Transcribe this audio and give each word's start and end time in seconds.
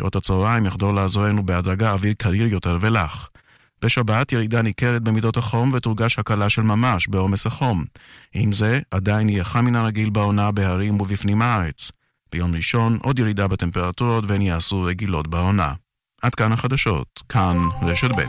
שעות 0.00 0.16
הצהריים 0.16 0.66
יחדור 0.66 0.94
לעזורנו 0.94 1.46
בהדרגה 1.46 1.92
אוויר 1.92 2.14
קריר 2.18 2.46
יותר 2.46 2.78
ולח. 2.80 3.30
בשבת 3.82 4.32
ירידה 4.32 4.62
ניכרת 4.62 5.02
במידות 5.02 5.36
החום 5.36 5.72
ותורגש 5.72 6.18
הקלה 6.18 6.48
של 6.48 6.62
ממש 6.62 7.08
בעומס 7.08 7.46
החום. 7.46 7.84
עם 8.34 8.52
זה, 8.52 8.80
עדיין 8.90 9.28
יהיה 9.28 9.44
חם 9.44 9.64
מן 9.64 9.76
הרגיל 9.76 10.10
בעונה 10.10 10.50
בהרים 10.50 11.00
ובפנים 11.00 11.42
הארץ. 11.42 11.90
ביום 12.32 12.54
ראשון 12.54 12.98
עוד 13.02 13.18
ירידה 13.18 13.48
בטמפרטורות 13.48 14.24
והן 14.28 14.42
יעשו 14.42 14.82
רגילות 14.82 15.26
בעונה. 15.26 15.72
עד 16.22 16.34
כאן 16.34 16.52
החדשות, 16.52 17.22
כאן 17.28 17.56
רשת 17.82 18.10
ב'. 18.10 18.22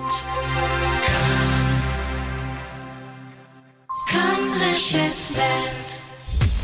כאן 4.07 4.39
רשת 4.59 5.37
ב' 5.37 6.02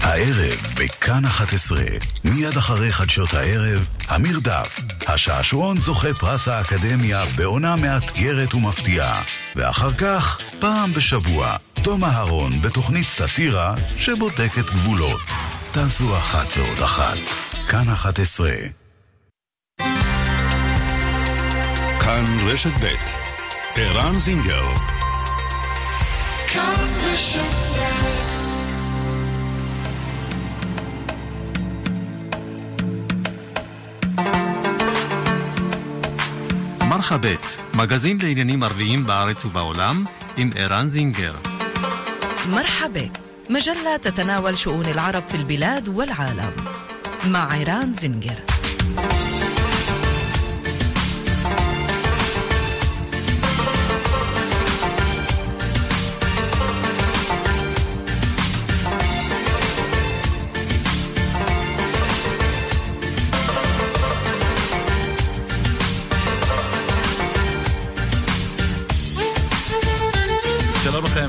הערב 0.02 0.73
בכאן 0.75 1.25
11, 1.25 1.81
מיד 2.23 2.57
אחרי 2.57 2.91
חדשות 2.91 3.34
הערב, 3.34 3.88
המרדף. 4.07 4.79
השעשועון 5.07 5.77
זוכה 5.77 6.13
פרס 6.13 6.48
האקדמיה 6.48 7.23
בעונה 7.38 7.75
מאתגרת 7.75 8.53
ומפתיעה. 8.53 9.23
ואחר 9.55 9.94
כך, 9.94 10.39
פעם 10.59 10.94
בשבוע, 10.94 11.55
תום 11.84 12.03
אהרון 12.03 12.62
בתוכנית 12.62 13.09
סאטירה 13.09 13.75
שבודקת 13.98 14.66
גבולות. 14.66 15.22
תעשו 15.72 16.17
אחת 16.17 16.47
ועוד 16.58 16.80
אחת. 16.84 17.17
כאן 17.70 17.89
11. 17.89 18.52
כאן 22.00 22.23
רשת 22.45 22.73
ב' 22.84 22.95
ערן 23.75 24.20
זינגר 24.20 24.66
כאן 26.47 26.88
רשת 27.13 27.69
ב' 36.98 36.98
מרחבת, 36.98 37.59
מגזין 37.74 38.19
לעניינים 38.23 38.62
ערביים 38.62 39.05
בארץ 39.05 39.44
ובעולם, 39.44 40.05
עם 40.36 40.50
ערן 40.56 40.89
זינגר. 40.89 41.34
مرحبت 42.50 43.34
مجلة 43.50 43.97
تتناول 43.97 44.58
شؤون 44.58 44.86
العرب 44.86 45.22
في 45.28 45.36
البلاد 45.36 45.89
والعالم 45.89 46.53
مع 47.27 47.53
عيران 47.53 47.94
زنجر 47.94 48.39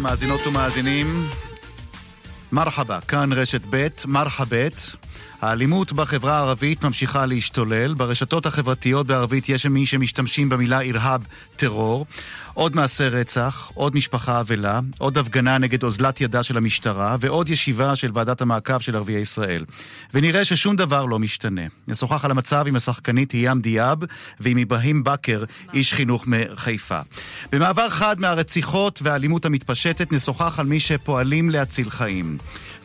מאזינות 0.00 0.46
ומאזינים. 0.46 1.28
מרחבה, 2.52 3.00
כאן 3.00 3.32
רשת 3.32 3.60
ב', 3.70 3.88
מרחבת. 4.06 4.96
האלימות 5.40 5.92
בחברה 5.92 6.36
הערבית 6.36 6.84
ממשיכה 6.84 7.26
להשתולל. 7.26 7.94
ברשתות 7.94 8.46
החברתיות 8.46 9.06
בערבית 9.06 9.48
יש 9.48 9.66
מי 9.66 9.86
שמשתמשים 9.86 10.48
במילה 10.48 10.80
אירהאב, 10.80 11.26
טרור. 11.56 12.06
עוד 12.54 12.76
מעשה 12.76 13.08
רצח, 13.08 13.70
עוד 13.74 13.96
משפחה 13.96 14.40
אבלה, 14.40 14.80
עוד 14.98 15.18
הפגנה 15.18 15.58
נגד 15.58 15.82
אוזלת 15.82 16.20
ידה 16.20 16.42
של 16.42 16.56
המשטרה, 16.56 17.16
ועוד 17.20 17.50
ישיבה 17.50 17.96
של 17.96 18.10
ועדת 18.14 18.40
המעקב 18.40 18.78
של 18.78 18.96
ערביי 18.96 19.20
ישראל. 19.20 19.64
ונראה 20.14 20.44
ששום 20.44 20.76
דבר 20.76 21.04
לא 21.04 21.18
משתנה. 21.18 21.62
נשוחח 21.88 22.24
על 22.24 22.30
המצב 22.30 22.64
עם 22.66 22.76
השחקנית 22.76 23.32
היאם 23.32 23.60
דיאב 23.60 23.98
ועם 24.40 24.58
אברהים 24.58 25.04
בכר, 25.04 25.44
איש 25.74 25.92
חינוך 25.92 26.24
מחיפה. 26.26 27.00
במעבר 27.52 27.88
חד 27.88 28.20
מהרציחות 28.20 29.00
והאלימות 29.02 29.44
המתפשטת, 29.44 30.12
נשוחח 30.12 30.58
על 30.58 30.66
מי 30.66 30.80
שפועלים 30.80 31.50
להציל 31.50 31.90
חיים. 31.90 32.38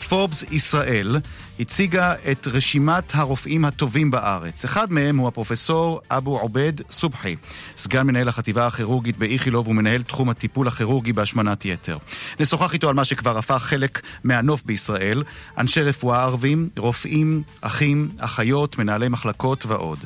פורבס 0.10 0.44
ישראל 0.52 1.18
הציגה 1.60 2.14
את 2.32 2.48
רשימת 2.48 3.16
הרופאים 3.16 3.66
הטובים 3.66 4.12
בארץ. 4.12 4.66
אחד 4.66 4.92
מהם 4.92 5.18
הוא 5.18 5.28
הפרופסור 5.28 6.02
אבו 6.12 6.40
עובד 6.40 6.74
סובחי, 6.92 7.36
סגן 7.78 8.08
מנהל 8.08 8.28
החטיבה 8.28 8.68
הכירורגית 8.68 9.18
באיכילוב 9.18 9.68
ומנהל 9.68 10.04
תחום 10.04 10.30
הטיפול 10.30 10.68
הכירורגי 10.68 11.14
בהשמנת 11.14 11.66
יתר. 11.66 11.98
נשוחח 12.40 12.74
איתו 12.74 12.90
על 12.90 12.96
מה 12.96 13.06
שכבר 13.06 13.38
הפך 13.38 13.64
חלק 13.64 14.02
מהנוף 14.24 14.64
בישראל, 14.66 15.24
אנשי 15.58 15.82
רפואה 15.82 16.24
ערבים, 16.24 16.70
רופאים, 16.78 17.44
אחים, 17.62 18.10
אחיות, 18.18 18.78
מנהלי 18.78 19.08
מחלקות 19.08 19.66
ועוד. 19.66 20.06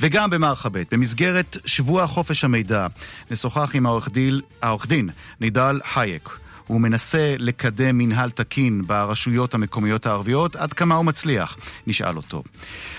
וגם 0.00 0.30
במרחבת, 0.30 0.94
במסגרת 0.94 1.56
שבוע 1.64 2.06
חופש 2.06 2.44
המידע, 2.44 2.86
נשוחח 3.30 3.70
עם 3.74 3.86
העורך 3.86 4.86
דין 4.86 5.10
נידל 5.40 5.80
חייק. 5.84 6.41
הוא 6.72 6.80
מנסה 6.80 7.34
לקדם 7.38 7.98
מנהל 7.98 8.30
תקין 8.30 8.82
ברשויות 8.86 9.54
המקומיות 9.54 10.06
הערביות, 10.06 10.56
עד 10.56 10.72
כמה 10.72 10.94
הוא 10.94 11.04
מצליח? 11.04 11.56
נשאל 11.86 12.16
אותו. 12.16 12.42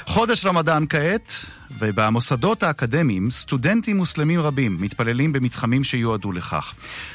חודש 0.08 0.46
רמדאן 0.46 0.86
כעת, 0.90 1.32
ובמוסדות 1.80 2.64
האקדמיים 2.64 3.32
סטודנטים 3.32 3.98
מוסלמים 3.98 4.40
רבים 4.42 4.78
מתפללים 4.82 5.34
במתחמים 5.34 5.84
שיועדו 5.84 6.32
לכך. 6.32 6.74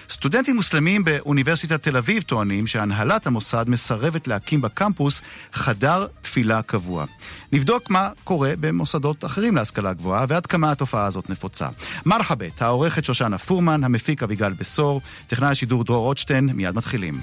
סטודנטים 0.09 0.57
מוסלמים 0.57 1.05
באוניברסיטת 1.05 1.83
תל 1.83 1.97
אביב 1.97 2.23
טוענים 2.23 2.67
שהנהלת 2.67 3.27
המוסד 3.27 3.65
מסרבת 3.69 4.29
להקים 4.29 4.61
בקמפוס 4.61 5.21
חדר 5.53 6.07
תפילה 6.23 6.63
קבוע. 6.63 7.05
נבדוק 7.53 7.91
מה 7.91 8.11
קורה 8.25 8.53
במוסדות 8.61 9.25
אחרים 9.25 9.57
להשכלה 9.57 9.93
גבוהה 9.93 10.25
ועד 10.29 10.47
כמה 10.47 10.73
התופעה 10.73 11.07
הזאת 11.07 11.31
נפוצה. 11.31 11.69
מרחבת, 12.07 12.63
העורכת 12.63 13.05
שושנה 13.05 13.39
פורמן, 13.39 13.85
המפיק 13.85 14.23
אביגל 14.23 14.53
בשור, 14.53 15.01
טכנאי 15.27 15.49
השידור 15.49 15.85
דרור 15.85 16.05
רוטשטיין, 16.05 16.47
מיד 16.47 16.75
מתחילים. 16.75 17.21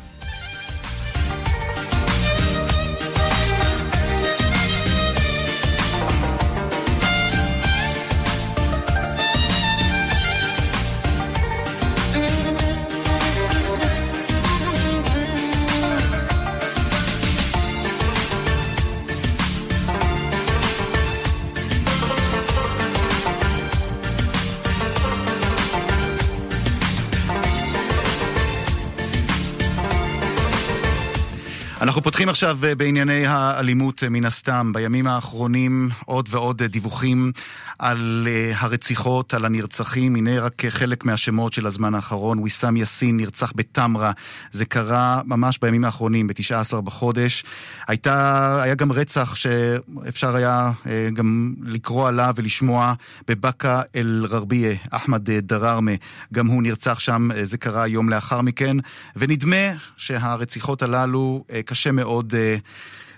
אנחנו 31.86 32.02
פותחים 32.02 32.30
עכשיו 32.30 32.60
אה, 32.64 32.76
בענייני 32.76 33.26
האלימות 33.26 34.04
אה, 34.04 34.10
מן 34.10 34.26
הסתם. 34.26 34.72
בימים 34.74 35.08
האחרונים 35.08 35.90
עוד 36.06 36.28
ועוד 36.32 36.62
אה, 36.62 36.68
דיווחים 36.68 37.32
על 37.80 38.28
הרציחות, 38.56 39.34
על 39.34 39.46
הנרצחים. 39.46 40.16
הנה 40.16 40.40
רק 40.40 40.66
חלק 40.70 41.06
מהשמות 41.06 41.54
של 41.54 41.68
הזמן 41.68 41.96
האחרון. 41.96 42.40
ויסאם 42.40 42.78
יאסין 42.78 43.18
נרצח 43.18 43.52
בטמרה. 43.56 44.12
זה 44.52 44.66
קרה 44.66 45.22
ממש 45.26 45.60
בימים 45.62 45.86
האחרונים, 45.86 46.28
ב-19 46.28 46.82
בחודש. 46.82 47.44
הייתה, 47.88 48.62
היה 48.62 48.76
גם 48.76 48.92
רצח 48.92 49.36
שאפשר 49.36 50.36
היה 50.36 50.72
גם 51.14 51.54
לקרוא 51.64 52.08
עליו 52.08 52.34
ולשמוע 52.36 52.94
בבאקה 53.28 53.82
אל-ררבייה. 53.96 54.76
אחמד 54.92 55.32
דרארמה, 55.32 55.92
גם 56.34 56.48
הוא 56.48 56.64
נרצח 56.64 57.00
שם, 57.00 57.30
זה 57.44 57.58
קרה 57.58 57.88
יום 57.88 58.10
לאחר 58.10 58.42
מכן. 58.42 58.78
ונדמה 59.16 59.68
שהרציחות 59.98 60.82
הללו... 60.82 61.44
קשה 61.76 61.92
מאוד 61.92 62.34
uh, 62.34 62.62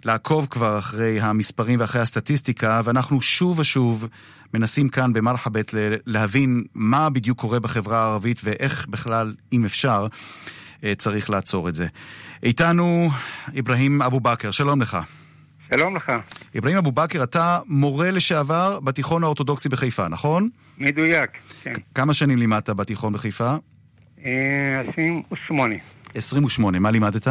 לעקוב 0.05 0.47
כבר 0.49 0.77
אחרי 0.77 1.19
המספרים 1.21 1.79
ואחרי 1.79 2.01
הסטטיסטיקה, 2.01 2.81
ואנחנו 2.83 3.21
שוב 3.21 3.59
ושוב 3.59 4.07
מנסים 4.53 4.89
כאן 4.89 5.13
במרחבת 5.13 5.73
להבין 6.05 6.63
מה 6.75 7.09
בדיוק 7.09 7.39
קורה 7.39 7.59
בחברה 7.59 7.97
הערבית 7.97 8.41
ואיך 8.43 8.87
בכלל, 8.87 9.33
אם 9.53 9.65
אפשר, 9.65 10.07
uh, 10.07 10.81
צריך 10.97 11.29
לעצור 11.29 11.69
את 11.69 11.75
זה. 11.75 11.87
איתנו 12.43 13.09
אברהים 13.59 14.01
אבו 14.01 14.19
בכר, 14.19 14.51
שלום 14.51 14.81
לך. 14.81 14.97
שלום 15.75 15.95
לך. 15.95 16.11
אברהים 16.57 16.77
אבו 16.77 16.91
בכר, 16.91 17.23
אתה 17.23 17.59
מורה 17.67 18.11
לשעבר 18.11 18.79
בתיכון 18.79 19.23
האורתודוקסי 19.23 19.69
בחיפה, 19.69 20.07
נכון? 20.07 20.49
מדויק, 20.77 21.37
כן. 21.63 21.73
כמה 21.95 22.13
שנים 22.13 22.37
לימדת 22.37 22.69
בתיכון 22.69 23.13
בחיפה? 23.13 23.55
28. 24.19 25.75
28, 26.15 26.79
מה 26.79 26.91
לימדת? 26.91 27.27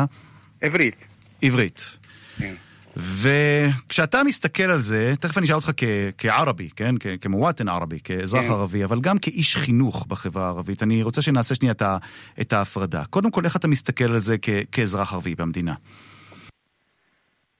עברית. 0.60 1.15
עברית. 1.42 1.98
כן. 2.38 2.54
וכשאתה 2.96 4.22
מסתכל 4.24 4.62
על 4.62 4.78
זה, 4.78 5.12
תכף 5.20 5.38
אני 5.38 5.44
אשאל 5.46 5.56
אותך 5.56 5.70
כ- 5.76 5.84
כערבי, 6.18 6.68
כן? 6.76 6.94
כ- 7.00 7.06
כמוואטן 7.20 7.68
ערבי, 7.68 7.98
כאזרח 8.04 8.42
כן. 8.42 8.50
ערבי, 8.50 8.84
אבל 8.84 9.00
גם 9.00 9.18
כאיש 9.18 9.56
חינוך 9.56 10.06
בחברה 10.06 10.44
הערבית. 10.44 10.82
אני 10.82 11.02
רוצה 11.02 11.22
שנעשה 11.22 11.54
שנייה 11.54 11.72
את, 11.72 11.82
ה- 11.82 11.96
את 12.40 12.52
ההפרדה. 12.52 13.04
קודם 13.04 13.30
כל, 13.30 13.44
איך 13.44 13.56
אתה 13.56 13.68
מסתכל 13.68 14.04
על 14.04 14.18
זה 14.18 14.36
כ- 14.42 14.50
כאזרח 14.72 15.12
ערבי 15.12 15.34
במדינה? 15.34 15.74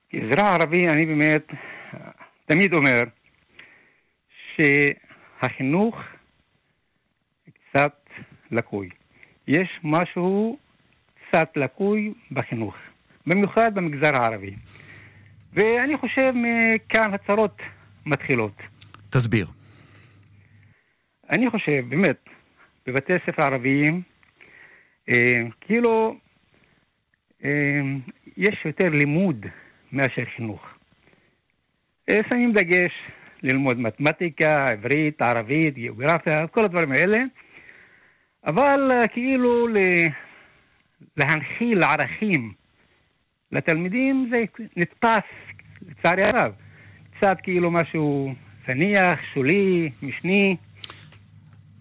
כאזרח 0.09 0.45
ערבי, 0.61 0.87
אני 0.87 1.05
באמת 1.05 1.47
תמיד 2.45 2.73
אומר 2.73 3.01
שהחינוך 5.41 5.95
קצת 7.69 7.93
לקוי. 8.51 8.89
יש 9.47 9.67
משהו 9.83 10.57
קצת 11.29 11.47
לקוי 11.55 12.13
בחינוך, 12.31 12.73
במיוחד 13.27 13.71
במגזר 13.75 14.15
הערבי. 14.15 14.55
ואני 15.53 15.97
חושב 15.97 16.31
מכאן 16.35 17.13
הצרות 17.13 17.57
מתחילות. 18.05 18.57
תסביר. 19.09 19.45
אני 21.31 21.49
חושב, 21.49 21.83
באמת, 21.89 22.17
בבתי 22.87 23.13
ספר 23.25 23.43
ערביים, 23.43 24.01
אה, 25.09 25.35
כאילו, 25.61 26.15
אה, 27.43 27.81
יש 28.37 28.65
יותר 28.65 28.89
לימוד 28.89 29.45
מאשר 29.91 30.23
חינוך. 30.35 30.65
אה, 32.09 32.19
שמים 32.29 32.53
דגש 32.53 32.91
ללמוד 33.43 33.79
מתמטיקה, 33.79 34.65
עברית, 34.67 35.21
ערבית, 35.21 35.73
גיאוגרפיה, 35.73 36.47
כל 36.47 36.65
הדברים 36.65 36.91
האלה, 36.91 37.19
אבל 38.47 38.91
אה, 38.91 39.07
כאילו 39.07 39.67
ל- 39.67 40.07
להנחיל 41.17 41.83
ערכים 41.83 42.51
לתלמידים 43.51 44.29
זה 44.31 44.43
נתפס, 44.77 45.27
לצערי 45.81 46.23
הרב, 46.23 46.51
קצת 47.17 47.37
כאילו 47.43 47.71
משהו 47.71 48.33
זניח, 48.67 49.19
שולי, 49.33 49.89
משני. 50.03 50.55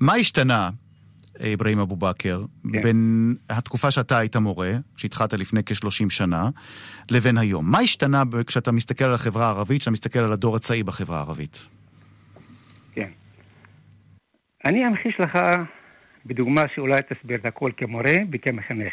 מה 0.00 0.14
השתנה, 0.14 0.70
אה, 1.40 1.54
אברהים 1.54 1.78
אבו 1.78 1.96
בכר, 1.96 2.44
כן. 2.72 2.80
בין 2.80 3.34
התקופה 3.50 3.90
שאתה 3.90 4.18
היית 4.18 4.36
מורה, 4.36 4.72
שהתחלת 4.96 5.32
לפני 5.32 5.60
כ-30 5.66 6.10
שנה, 6.10 6.50
לבין 7.10 7.38
היום? 7.38 7.70
מה 7.70 7.78
השתנה 7.78 8.22
כשאתה 8.46 8.72
מסתכל 8.72 9.04
על 9.04 9.14
החברה 9.14 9.46
הערבית, 9.46 9.80
כשאתה 9.80 9.90
מסתכל 9.90 10.18
על 10.18 10.32
הדור 10.32 10.56
הצעיר 10.56 10.84
בחברה 10.84 11.16
הערבית? 11.18 11.66
כן. 12.94 13.08
אני 14.64 14.86
אמחיש 14.86 15.14
לך 15.20 15.38
בדוגמה 16.26 16.62
שאולי 16.74 17.00
תסביר 17.02 17.38
את 17.40 17.46
הכל 17.46 17.70
כמורה 17.76 18.14
וכמחנך. 18.32 18.92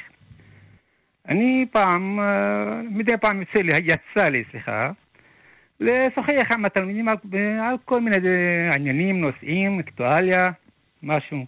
אני 1.29 1.65
פעם, 1.71 2.19
אה, 2.19 2.81
מדי 2.89 3.17
פעם 3.21 3.39
יוצא 3.41 3.59
לי, 3.59 3.71
יצא 3.83 4.29
לי, 4.29 4.43
סליחה, 4.51 4.81
לשוחח 5.79 6.51
עם 6.53 6.65
התלמידים 6.65 7.09
על, 7.09 7.15
על 7.61 7.75
כל 7.85 8.01
מיני 8.01 8.17
עניינים, 8.75 9.21
נושאים, 9.21 9.79
אקטואליה, 9.79 10.47
משהו. 11.03 11.45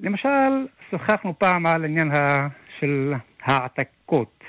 למשל, 0.00 0.66
שוחחנו 0.90 1.38
פעם 1.38 1.66
על 1.66 1.84
עניין 1.84 2.10
ה, 2.16 2.48
של 2.80 3.12
העתקות. 3.42 4.44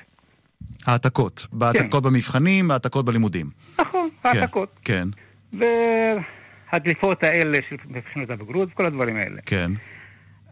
העתקות. 0.88 1.48
בהעתקות 1.52 2.04
במבחנים, 2.04 2.72
העתקות 2.72 3.06
בלימודים. 3.06 3.46
נכון, 3.80 4.10
כן, 4.24 4.30
העתקות. 4.30 4.80
כן, 4.84 5.08
והדליפות 5.54 7.24
האלה 7.24 7.58
של 7.70 7.76
מבחינות 7.90 8.30
הבגרות 8.30 8.70
וכל 8.72 8.86
הדברים 8.86 9.16
האלה. 9.16 9.42
כן. 9.46 9.72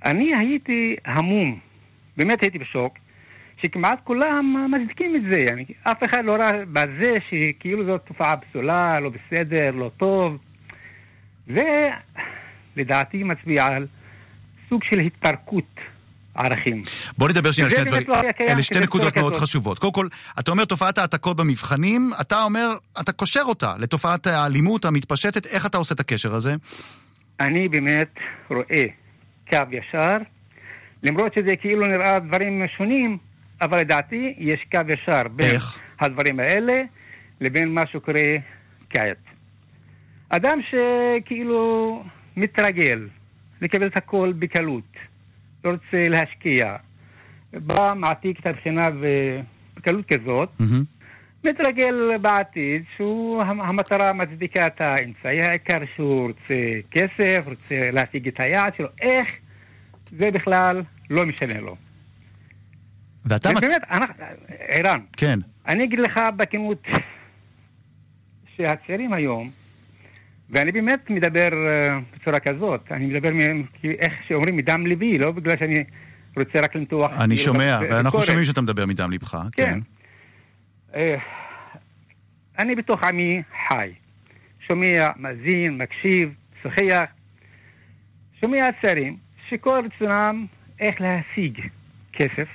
אני 0.05 0.31
הייתי 0.35 0.95
המום, 1.05 1.59
באמת 2.17 2.41
הייתי 2.41 2.59
בשוק, 2.59 2.97
שכמעט 3.63 4.00
כולם 4.04 4.71
מצדיקים 4.71 5.15
את 5.15 5.21
זה. 5.31 5.45
אני, 5.54 5.65
אף 5.83 6.04
אחד 6.04 6.25
לא 6.25 6.31
ראה 6.31 6.51
בזה 6.74 7.13
שכאילו 7.30 7.86
זאת 7.86 8.01
תופעה 8.07 8.38
פסולה, 8.38 9.00
לא 9.00 9.10
בסדר, 9.10 9.71
לא 9.71 9.92
טוב. 9.98 10.38
ולדעתי 11.48 13.24
מצביע 13.24 13.65
על 13.65 13.88
סוג 14.69 14.83
של 14.83 15.00
התפרקות 15.00 15.80
ערכים. 16.36 16.81
בוא 17.18 17.30
נדבר 17.30 17.51
שנייה 17.51 17.69
על 17.69 17.75
שני 17.75 17.92
באמת 17.92 18.04
דברים. 18.04 18.24
לא 18.39 18.45
אלה 18.54 18.63
שתי 18.63 18.80
נקודות 18.80 19.18
מאוד 19.18 19.33
כזאת. 19.33 19.44
חשובות. 19.44 19.80
קודם 19.80 19.94
כל, 19.94 20.07
אתה 20.39 20.51
אומר 20.51 20.65
תופעת 20.65 20.98
העתקות 20.98 21.38
במבחנים, 21.38 22.12
אתה 22.21 22.44
אומר, 22.44 22.68
אתה 23.01 23.12
קושר 23.12 23.42
אותה 23.45 23.74
לתופעת 23.80 24.27
האלימות 24.27 24.86
המתפשטת, 24.86 25.45
איך 25.45 25.65
אתה 25.65 25.77
עושה 25.77 25.95
את 25.95 26.00
הקשר 26.00 26.36
הזה? 26.36 26.56
אני 27.39 27.69
באמת 27.69 28.13
רואה 28.50 28.83
קו 29.50 29.57
ישר, 29.71 30.18
למרות 31.04 31.33
שזה 31.33 31.56
כאילו 31.62 31.88
נראה 31.88 32.19
דברים 32.19 32.63
שונים, 32.77 33.18
אבל 33.63 33.80
לדעתי 33.80 34.36
יש 34.38 34.65
קו 34.71 34.80
ישר 34.89 35.24
בין 35.27 35.50
איך? 35.50 35.80
הדברים 36.00 36.39
האלה 36.39 36.81
לבין 37.42 37.69
מה 37.69 37.88
שקורה 37.88 38.24
כעת. 38.89 39.18
אדם 40.30 40.60
שכאילו 40.69 42.04
מתרגל 42.38 43.07
לקבל 43.62 43.88
את 43.88 43.98
הכל 43.98 44.33
בקלות, 44.39 44.83
לא 45.65 45.69
רוצה 45.71 46.07
להשקיע, 46.10 46.75
בא, 47.54 47.94
מעתיק 47.95 48.39
את 48.39 48.45
הבחינה 48.45 48.88
בקלות 49.75 50.06
כזאת, 50.13 50.50
מהמם. 50.60 50.83
מתרגל 51.45 52.18
בעתיד 52.21 52.83
שהוא 52.98 53.42
המ- 53.44 53.62
המטרה 53.62 54.13
מצדיקה 54.13 54.68
את 54.68 54.81
האמצעי, 54.81 55.42
העיקר 55.42 55.80
שהוא 55.95 56.27
רוצה 56.27 56.56
כסף, 56.92 57.44
רוצה 57.48 57.92
להשיג 57.92 58.27
את 58.27 58.39
היעד 58.39 58.74
שלו, 58.77 58.88
איך 59.01 59.27
זה 60.19 60.31
בכלל 60.31 60.81
לא 61.10 61.25
משנה 61.25 61.60
לו. 61.62 61.75
ואתה 63.25 63.50
מצ... 63.50 63.58
ובאמת, 63.58 63.84
אנחנו, 63.92 64.14
ערן, 64.70 65.00
כן. 65.18 65.40
אני 65.68 65.84
אגיד 65.84 66.00
לך 66.00 66.20
בכנות 66.38 66.84
שהצעירים 68.58 69.14
היום, 69.14 69.50
ואני 70.50 70.72
באמת 70.72 71.10
מדבר 71.10 71.50
אה, 71.72 72.00
בצורה 72.16 72.40
כזאת, 72.40 72.92
אני 72.92 73.06
מדבר 73.06 73.30
איך 74.00 74.14
שאומרים 74.28 74.58
מדם 74.58 74.86
ליבי, 74.86 75.18
לא 75.18 75.31
בגלל 75.31 75.58
שאני 75.58 75.84
רוצה 76.38 76.60
רק 76.62 76.75
למתוח... 76.75 77.12
אני 77.12 77.36
כאילו, 77.36 77.38
שומע, 77.38 77.80
ואנחנו. 77.90 78.24
שומעים 78.24 78.46
שאתה 78.46 78.62
מדבר 78.62 78.86
מדם 78.86 79.12
ליבך, 79.12 79.38
כן. 79.52 79.64
כן. 79.64 79.80
אה, 80.96 81.16
אני 82.60 82.75
בתוך 82.75 83.04
עמי 83.04 83.42
חי. 83.70 83.92
שומע, 84.68 85.10
מאזין, 85.16 85.78
מקשיב, 85.78 86.34
שוחח. 86.64 87.04
שומע 88.42 88.66
צעירים 88.81 89.18
שכל 89.50 89.81
רצונם 89.86 90.46
איך 90.80 90.96
להשיג 91.02 91.60
כסף 92.14 92.48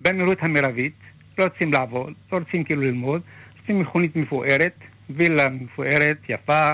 במהירות 0.00 0.38
המרבית, 0.40 0.98
לא 1.38 1.44
רוצים 1.44 1.72
לעבוד, 1.72 2.12
לא 2.32 2.38
רוצים 2.38 2.64
כאילו 2.64 2.82
ללמוד, 2.82 3.22
רוצים 3.60 3.80
מכונית 3.80 4.16
מפוארת, 4.16 4.78
וילה 5.10 5.48
מפוארת, 5.48 6.18
יפה, 6.28 6.70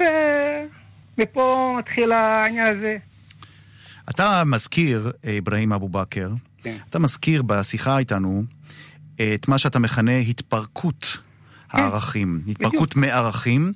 ומפה 0.00 1.76
מתחיל 1.78 2.12
העניין 2.12 2.66
הזה. 2.66 2.96
אתה 4.10 4.42
מזכיר, 4.46 5.12
אה, 5.24 5.38
אברהים 5.38 5.72
אבו 5.72 5.88
בכר, 5.88 6.30
כן. 6.62 6.76
אתה 6.90 6.98
מזכיר 6.98 7.42
בשיחה 7.42 7.98
איתנו 7.98 8.44
את 9.14 9.48
מה 9.48 9.58
שאתה 9.58 9.78
מכנה 9.78 10.16
התפרקות 10.16 11.18
הערכים, 11.70 12.40
התפרקות 12.48 12.96
מערכים. 12.96 13.72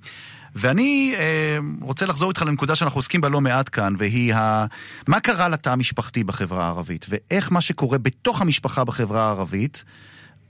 ואני 0.54 1.14
אה, 1.18 1.58
רוצה 1.80 2.06
לחזור 2.06 2.30
איתך 2.30 2.42
לנקודה 2.42 2.74
שאנחנו 2.74 2.98
עוסקים 2.98 3.20
בה 3.20 3.28
לא 3.28 3.40
מעט 3.40 3.68
כאן, 3.72 3.94
והיא 3.98 4.34
ה... 4.34 4.66
מה 5.08 5.20
קרה 5.20 5.48
לתא 5.48 5.70
המשפחתי 5.70 6.24
בחברה 6.24 6.64
הערבית, 6.64 7.06
ואיך 7.08 7.52
מה 7.52 7.60
שקורה 7.60 7.98
בתוך 7.98 8.40
המשפחה 8.40 8.84
בחברה 8.84 9.26
הערבית, 9.26 9.84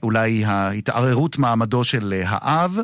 אולי 0.03 0.45
ההתערערות 0.45 1.37
מעמדו 1.37 1.83
של 1.83 2.13
אה, 2.13 2.23
האב, 2.25 2.77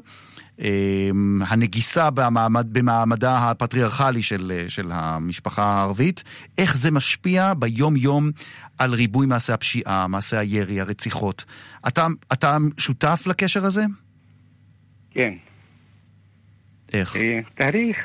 אה, 0.61 1.09
הנגיסה 1.47 2.09
במעמד, 2.09 2.67
במעמדה 2.71 3.37
הפטריארכלי 3.37 4.23
של, 4.23 4.51
אה, 4.55 4.69
של 4.69 4.91
המשפחה 4.93 5.63
הערבית, 5.63 6.23
איך 6.57 6.77
זה 6.77 6.91
משפיע 6.91 7.53
ביום-יום 7.53 8.31
על 8.77 8.93
ריבוי 8.93 9.25
מעשי 9.25 9.51
הפשיעה, 9.51 10.07
מעשי 10.07 10.37
הירי, 10.37 10.81
הרציחות. 10.81 11.45
אתה, 11.87 12.07
אתה 12.33 12.57
שותף 12.77 13.23
לקשר 13.25 13.65
הזה? 13.65 13.85
כן. 15.11 15.33
איך? 16.93 17.15
אה, 17.15 17.39
תהליך 17.55 17.97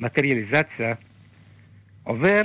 המטריאליזציה 0.00 0.94
עובר 2.02 2.42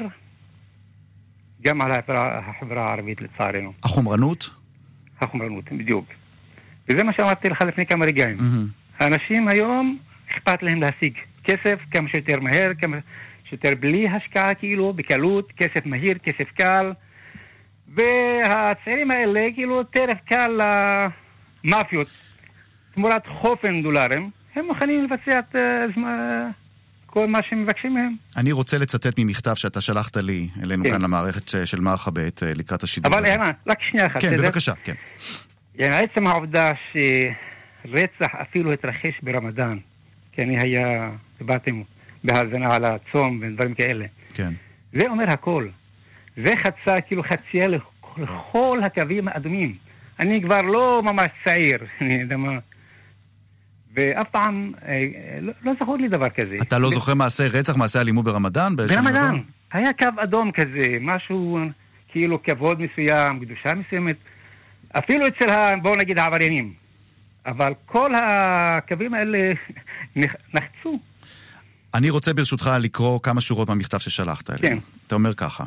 גם 1.62 1.82
על 1.82 1.92
החברה, 1.92 2.39
החברה 2.39 2.88
הערבית 2.88 3.22
לצערנו, 3.22 3.74
החומרנות? 3.84 4.50
החומרנות, 5.22 5.72
בדיוק. 5.72 6.06
וזה 6.89 7.04
מה 7.04 7.13
שאמרתי 7.13 7.50
לך 7.50 7.62
לפני 7.62 7.86
כמה 7.86 8.06
רגעים. 8.06 8.38
מהמם. 8.39 8.68
האנשים 9.00 9.48
היום 9.48 9.98
אכפת 10.32 10.63
להם 10.63 10.82
להשיג 10.82 11.13
כסף 11.44 11.80
כמה 11.92 12.10
שיותר 12.10 12.39
מהר, 12.39 12.72
כמה 12.82 12.98
שיותר 13.50 13.70
בלי 13.80 14.08
השקעה 14.08 14.54
כאילו, 14.54 14.94
בקלות, 14.94 15.51
כסף 15.51 15.86
מהיר, 15.86 16.18
כסף 16.18 16.51
קל. 16.51 16.92
והצעירים 17.88 19.12
האלה 19.12 19.48
כאילו 19.56 19.84
טרף 19.84 20.18
קל 20.25 20.60
למאפיות. 21.63 22.08
תמורת 22.94 23.28
חופן 23.28 23.82
דולרים, 23.82 24.30
הם 24.54 24.64
מוכנים 24.66 25.04
לבצע 25.04 25.38
את 25.38 25.57
אה, 25.57 25.61
זמן- 25.95 26.50
כל 27.07 27.26
מה 27.26 27.38
שהם 27.49 27.62
מבקשים 27.62 27.95
מהם. 27.95 28.16
אני 28.37 28.52
רוצה 28.52 28.78
לצטט 28.78 29.19
ממכתב 29.19 29.54
שאתה 29.54 29.81
שלחת 29.81 30.16
לי, 30.16 30.49
אלינו 30.64 30.85
כן. 30.85 30.90
כאן 30.90 31.02
למערכת 31.02 31.49
ש- 31.49 31.57
של 31.57 31.81
מרחבת, 31.81 32.43
אה, 32.43 32.52
לקראת 32.57 32.83
השידור 32.83 33.12
אבל 33.12 33.21
הזה. 33.21 33.35
ערן, 33.35 33.50
רק 33.66 33.83
שנייה 33.83 34.07
אחת. 34.07 34.21
כן, 34.23 34.31
בסדר? 34.31 34.43
בבקשה, 34.43 34.73
כן. 34.85 34.95
يعني 35.75 35.95
עצם 36.07 36.26
העובדה 36.26 36.73
שרצח 36.93 38.35
אפילו 38.43 38.73
התרחש 38.73 39.21
ברמדאן, 39.23 39.78
כי 40.33 40.43
אני 40.43 40.61
היה, 40.61 41.11
דיברתם 41.38 41.83
בהאזנה 42.25 42.75
על 42.75 42.85
הצום 42.85 43.40
ודברים 43.43 43.75
כאלה, 43.75 44.07
כן. 44.35 44.52
זה 44.93 45.00
אומר 45.09 45.31
הכל. 45.31 45.69
זה 46.37 46.52
חצה, 46.57 47.00
כאילו 47.00 47.23
חצייה 47.23 47.66
לכ- 47.69 48.19
לכל 48.19 48.81
הקווים 48.85 49.28
האדומים. 49.28 49.75
אני 50.21 50.43
כבר 50.43 50.62
לא 50.62 51.02
ממש 51.04 51.28
צעיר, 51.45 51.78
אני 52.00 52.14
יודע 52.14 52.37
מה. 52.37 52.52
ואף 54.00 54.27
פעם 54.32 54.72
אה, 54.88 54.94
לא, 55.41 55.53
לא 55.63 55.72
זכור 55.82 55.98
לי 55.98 56.08
דבר 56.10 56.29
כזה. 56.29 56.56
אתה 56.62 56.79
לא 56.79 56.91
זוכר 56.91 57.13
מעשה 57.13 57.48
רצח, 57.48 57.75
מעשה 57.77 58.01
אלימות 58.01 58.25
ברמדאן? 58.25 58.75
ברמדאן. 58.75 59.39
היה 59.74 59.94
קו 59.94 60.24
אדום 60.24 60.51
כזה, 60.51 60.68
משהו 61.01 61.60
כאילו 62.12 62.44
כבוד 62.44 62.77
מסוים, 62.82 63.39
קדושה 63.46 63.74
מסוימת, 63.75 64.15
אפילו 64.98 65.25
אצל, 65.27 65.50
ה, 65.50 65.77
בואו 65.82 65.96
נגיד, 65.96 66.20
העבריינים. 66.20 66.74
אבל 67.46 67.74
כל 67.86 68.12
הקווים 68.15 69.13
האלה 69.13 69.38
נח- 70.15 70.36
נחצו. 70.53 71.00
אני 71.94 72.10
רוצה 72.10 72.34
ברשותך 72.34 72.72
לקרוא 72.79 73.20
כמה 73.24 73.41
שורות 73.41 73.70
מהמכתב 73.70 73.98
ששלחת 73.98 74.50
אלינו. 74.50 74.82
כן. 74.82 74.99
אתה 75.10 75.16
אומר 75.16 75.34
ככה: 75.34 75.63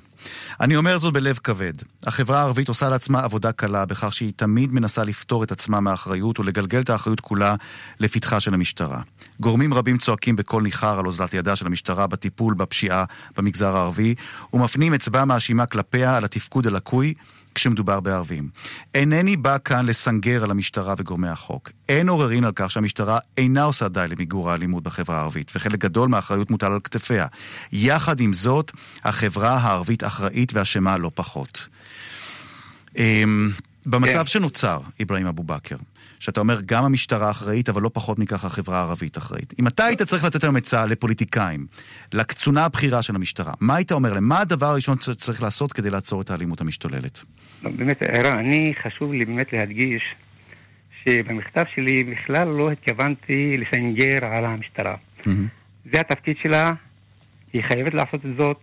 אני 0.61 0.77
אומר 0.77 0.99
זאת 0.99 1.13
בלב 1.13 1.39
כבד. 1.45 1.73
החברה 2.07 2.39
הערבית 2.39 2.69
עושה 2.69 2.89
לעצמה 2.89 3.21
עבודה 3.25 3.53
קלה 3.53 3.87
בכך 3.87 4.13
שהיא 4.13 4.33
תמיד 4.37 4.73
מנסה 4.73 5.05
לפטור 5.05 5.45
את 5.45 5.53
עצמה 5.53 5.81
מאחריות 5.81 6.41
ולגלגל 6.41 6.81
את 6.81 6.91
האחריות 6.91 7.21
כולה 7.21 7.55
לפתחה 8.01 8.41
של 8.41 8.55
המשטרה. 8.55 9.01
גורמים 9.41 9.75
רבים 9.75 9.99
צועקים 9.99 10.37
בקול 10.37 10.63
ניחר 10.63 10.99
על 10.99 11.07
אוזלת 11.07 11.35
ידה 11.35 11.57
של 11.57 11.67
המשטרה 11.67 12.07
בטיפול 12.07 12.55
בפשיעה 12.55 13.05
במגזר 13.37 13.77
הערבי, 13.77 14.15
ומפנים 14.53 14.95
אצבע 14.95 15.25
מאשימה 15.25 15.67
כלפיה 15.67 16.17
על 16.17 16.25
התפקוד 16.25 16.67
הלקוי 16.67 17.15
כשמדובר 17.55 18.01
בערבים. 18.01 18.49
אינני 18.95 19.37
בא 19.37 19.57
כאן 19.65 19.87
לסנגר 19.87 20.45
על 20.45 20.51
המשטרה 20.51 20.95
וגורמי 20.99 21.29
החוק. 21.29 21.71
אין 21.89 22.09
עוררין 22.09 22.45
על 22.45 22.53
כך 22.55 22.71
שהמשטרה 22.71 23.19
אינה 23.39 23.63
עושה 23.63 23.89
די 23.89 24.05
למיגור 24.09 24.51
האלימות 24.51 24.83
בחברה 24.83 25.19
הערבית, 25.19 25.53
וחלק 25.55 25.79
גדול 25.79 26.09
מהאחריות 26.09 26.51
מוטל 26.51 26.73
על 26.73 26.81
כתפיה. 26.85 27.27
יחד 27.73 28.21
עם 28.21 28.33
זאת, 28.33 28.73
החברה 29.05 29.32
הערבית 29.41 30.05
אחראית 30.05 30.53
ואשמה 30.55 30.99
לא 30.99 31.11
פחות. 31.15 31.69
אמ, 32.99 33.51
במצב 33.87 34.19
כן. 34.19 34.27
שנוצר, 34.27 34.81
אברהים 35.03 35.27
אבו 35.27 35.43
בכר, 35.43 35.77
שאתה 36.21 36.41
אומר 36.41 36.61
גם 36.67 36.85
המשטרה 36.85 37.31
אחראית, 37.31 37.69
אבל 37.69 37.83
לא 37.83 37.91
פחות 37.93 38.19
מכך 38.19 38.45
החברה 38.45 38.79
הערבית 38.79 39.19
אחראית. 39.19 39.55
אם 39.59 39.67
אתה 39.67 39.85
היית 39.85 40.03
צריך 40.03 40.25
לתת 40.25 40.45
היום 40.45 40.57
עצה 40.57 40.87
לפוליטיקאים, 40.87 41.67
לקצונה 42.15 42.65
הבכירה 42.65 43.03
של 43.03 43.15
המשטרה, 43.15 43.53
מה 43.61 43.77
היית 43.77 43.93
אומר 43.93 44.12
להם? 44.12 44.25
מה 44.25 44.41
הדבר 44.41 44.67
הראשון 44.67 44.97
שצריך 45.01 45.43
לעשות 45.43 45.73
כדי 45.73 45.91
לעצור 45.91 46.21
את 46.21 46.31
האלימות 46.31 46.61
המשתוללת? 46.61 47.23
לא, 47.62 47.71
באמת, 47.71 48.03
ערן, 48.03 48.39
אני 48.39 48.75
חשוב 48.83 49.12
לי 49.12 49.25
באמת 49.25 49.53
להדגיש 49.53 50.03
שבמכתב 51.05 51.65
שלי 51.75 52.05
בכלל 52.05 52.49
לא 52.49 52.71
התכוונתי 52.71 53.57
לסנגר 53.57 54.25
על 54.25 54.45
המשטרה. 54.45 54.95
מהמם. 55.27 55.47
זה 55.93 56.01
התפקיד 56.01 56.37
שלה, 56.43 56.73
היא 57.53 57.62
חייבת 57.69 57.95
לעשות 57.95 58.27
את 58.27 58.31
זאת, 58.37 58.61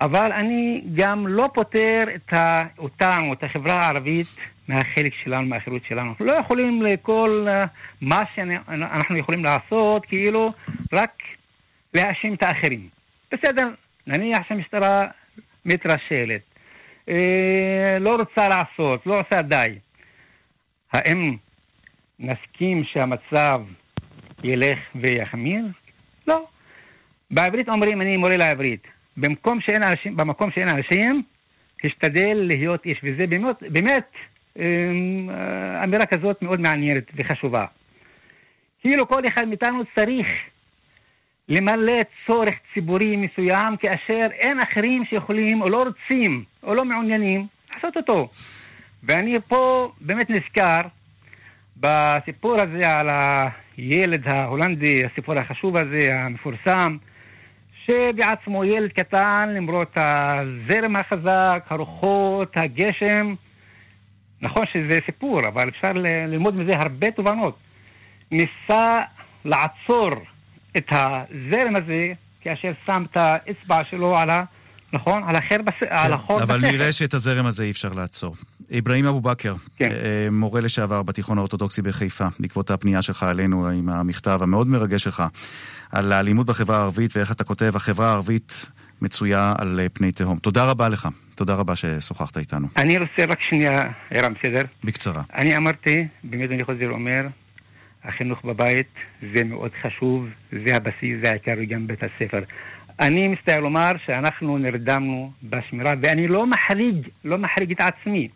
אבל 0.00 0.32
אני 0.32 0.84
גם 0.94 1.28
לא 1.28 1.48
פוטר 1.54 2.00
את 2.14 2.32
אותם, 2.78 3.18
או 3.28 3.32
את 3.32 3.44
החברה 3.44 3.78
הערבית, 3.78 4.26
מהחלק 4.68 5.12
שלנו, 5.24 5.46
מהאחריות 5.46 5.82
שלנו. 5.88 6.10
אנחנו 6.10 6.24
לא 6.24 6.32
יכולים 6.32 6.82
לכל 6.82 7.46
אה, 7.48 7.64
מה 8.00 8.20
שאנחנו 8.34 9.18
יכולים 9.18 9.44
לעשות, 9.44 10.06
כאילו, 10.06 10.44
רק 10.92 11.22
להאשים 11.94 12.34
את 12.34 12.42
האחרים. 12.42 12.88
בסדר, 13.32 13.64
נניח 14.06 14.48
שהמשטרה 14.48 15.06
מתרשלת, 15.64 16.42
אה, 17.10 17.98
לא 18.00 18.16
רוצה 18.16 18.48
לעשות, 18.48 19.06
לא 19.06 19.20
עושה 19.20 19.42
די. 19.42 19.78
האם 20.92 21.36
נסכים 22.18 22.84
שהמצב 22.84 23.60
ילך 24.44 24.78
ויחמיר? 24.94 25.64
לא. 26.28 26.46
בעברית 27.30 27.68
אומרים, 27.68 28.00
אני 28.00 28.16
מורה 28.16 28.36
לעברית. 28.36 28.95
במקום 29.16 29.60
שאין 29.60 29.82
אנשים, 29.82 30.16
במקום 30.16 30.50
שאין 30.50 30.68
אנשים, 30.68 31.22
תשתדל 31.82 32.34
להיות 32.34 32.86
איש, 32.86 33.00
וזה 33.02 33.26
באמת, 33.26 33.56
באמת 33.60 34.10
אמ, 34.60 35.30
אה, 35.30 35.84
אמירה 35.84 36.06
כזאת 36.06 36.42
מאוד 36.42 36.60
מעניינת 36.60 37.04
וחשובה. 37.14 37.64
כאילו 38.80 39.08
כל 39.08 39.22
אחד 39.28 39.48
מאיתנו 39.48 39.82
צריך 39.94 40.26
למלא 41.48 42.00
צורך 42.26 42.54
ציבורי 42.74 43.16
מסוים, 43.16 43.76
כאשר 43.76 44.26
אין 44.32 44.60
אחרים 44.60 45.04
שיכולים 45.10 45.62
או 45.62 45.66
לא 45.66 45.82
רוצים 45.82 46.44
או 46.62 46.74
לא 46.74 46.84
מעוניינים 46.84 47.46
לעשות 47.74 47.96
אותו. 47.96 48.28
ואני 49.02 49.34
פה 49.48 49.92
באמת 50.00 50.30
נזכר 50.30 50.80
בסיפור 51.76 52.60
הזה 52.60 52.98
על 52.98 53.08
הילד 53.76 54.28
ההולנדי, 54.28 55.02
הסיפור 55.06 55.34
החשוב 55.38 55.76
הזה, 55.76 56.14
המפורסם, 56.14 56.96
שבעצמו 57.86 58.64
ילד 58.64 58.92
קטן, 58.92 59.48
למרות 59.54 59.96
הזרם 59.96 60.96
החזק, 60.96 61.64
הרוחות, 61.68 62.56
הגשם, 62.56 63.34
נכון 64.42 64.64
שזה 64.72 64.98
סיפור, 65.06 65.40
אבל 65.48 65.68
אפשר 65.68 65.92
ללמוד 65.92 66.56
מזה 66.56 66.72
הרבה 66.74 67.10
תובנות. 67.10 67.58
ניסה 68.32 68.98
לעצור 69.44 70.10
את 70.76 70.86
הזרם 70.90 71.76
הזה 71.76 72.12
כאשר 72.40 72.72
שם 72.86 73.04
את 73.10 73.16
האצבע 73.16 73.84
שלו 73.84 74.16
על 74.16 74.30
ה... 74.30 74.44
נכון? 74.92 75.22
על 75.26 75.36
החור, 75.36 75.58
בס... 75.62 75.82
על 75.88 76.12
החור 76.12 76.36
כן, 76.36 76.42
אבל 76.42 76.58
בספר. 76.58 76.72
נראה 76.72 76.92
שאת 76.92 77.14
הזרם 77.14 77.46
הזה 77.46 77.64
אי 77.64 77.70
אפשר 77.70 77.88
לעצור. 77.92 78.34
אברהים 78.78 79.06
אבו 79.06 79.20
בכר, 79.20 79.54
כן. 79.76 79.88
אה, 79.90 80.28
מורה 80.30 80.60
לשעבר 80.60 81.02
בתיכון 81.02 81.38
האורתודוקסי 81.38 81.82
בחיפה, 81.82 82.26
בעקבות 82.38 82.70
הפנייה 82.70 83.02
שלך 83.02 83.26
אלינו 83.30 83.68
עם 83.68 83.88
המכתב 83.88 84.38
המאוד 84.42 84.68
מרגש 84.68 85.04
שלך 85.04 85.22
על 85.92 86.12
האלימות 86.12 86.46
בחברה 86.46 86.78
הערבית 86.78 87.16
ואיך 87.16 87.32
אתה 87.32 87.44
כותב, 87.44 87.72
החברה 87.76 88.10
הערבית 88.10 88.70
מצויה 89.02 89.54
על 89.58 89.80
אה, 89.80 89.88
פני 89.88 90.12
תהום. 90.12 90.38
תודה 90.38 90.70
רבה 90.70 90.88
לך, 90.88 91.08
תודה 91.34 91.54
רבה 91.54 91.76
ששוחחת 91.76 92.38
איתנו. 92.38 92.68
אני 92.76 92.98
רוצה 92.98 93.24
רק 93.28 93.38
שנייה, 93.48 93.80
ערן, 94.10 94.32
בסדר? 94.34 94.62
בקצרה. 94.84 95.22
אני 95.34 95.56
אמרתי, 95.56 96.06
באמת 96.24 96.50
אני 96.50 96.64
חוזר 96.64 96.88
ואומר, 96.88 97.26
החינוך 98.04 98.44
בבית 98.44 98.94
זה 99.36 99.44
מאוד 99.44 99.70
חשוב, 99.82 100.26
זה 100.66 100.76
הבסיס, 100.76 101.16
זה 101.24 101.30
העיקר 101.30 101.54
וגם 101.62 101.86
בית 101.86 102.00
הספר. 102.02 102.40
אני 103.00 103.28
מצטער 103.28 103.60
לומר 103.60 103.92
שאנחנו 104.06 104.58
נרדמנו 104.58 105.32
בשמירה, 105.42 105.92
ואני 106.02 106.28
לא 106.28 106.46
מחריג, 106.46 107.08
לא 107.24 107.38
מחריג 107.38 107.70
את 107.70 107.80
עצמי. 107.80 108.28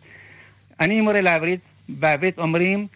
אני 0.79 1.01
מורה 1.01 1.21
לעברית, 1.21 1.61
בעברית 1.89 2.39
אומרים 2.39 2.87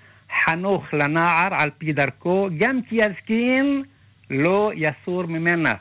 חנוך 0.43 0.93
לנער 0.93 1.47
על 1.51 1.69
פי 1.77 1.93
דרכו, 1.93 2.49
גם 2.57 2.79
כי 2.89 2.95
יזקין 2.95 3.83
לא 4.29 4.71
יסור 4.75 5.25
ממנה. 5.25 5.73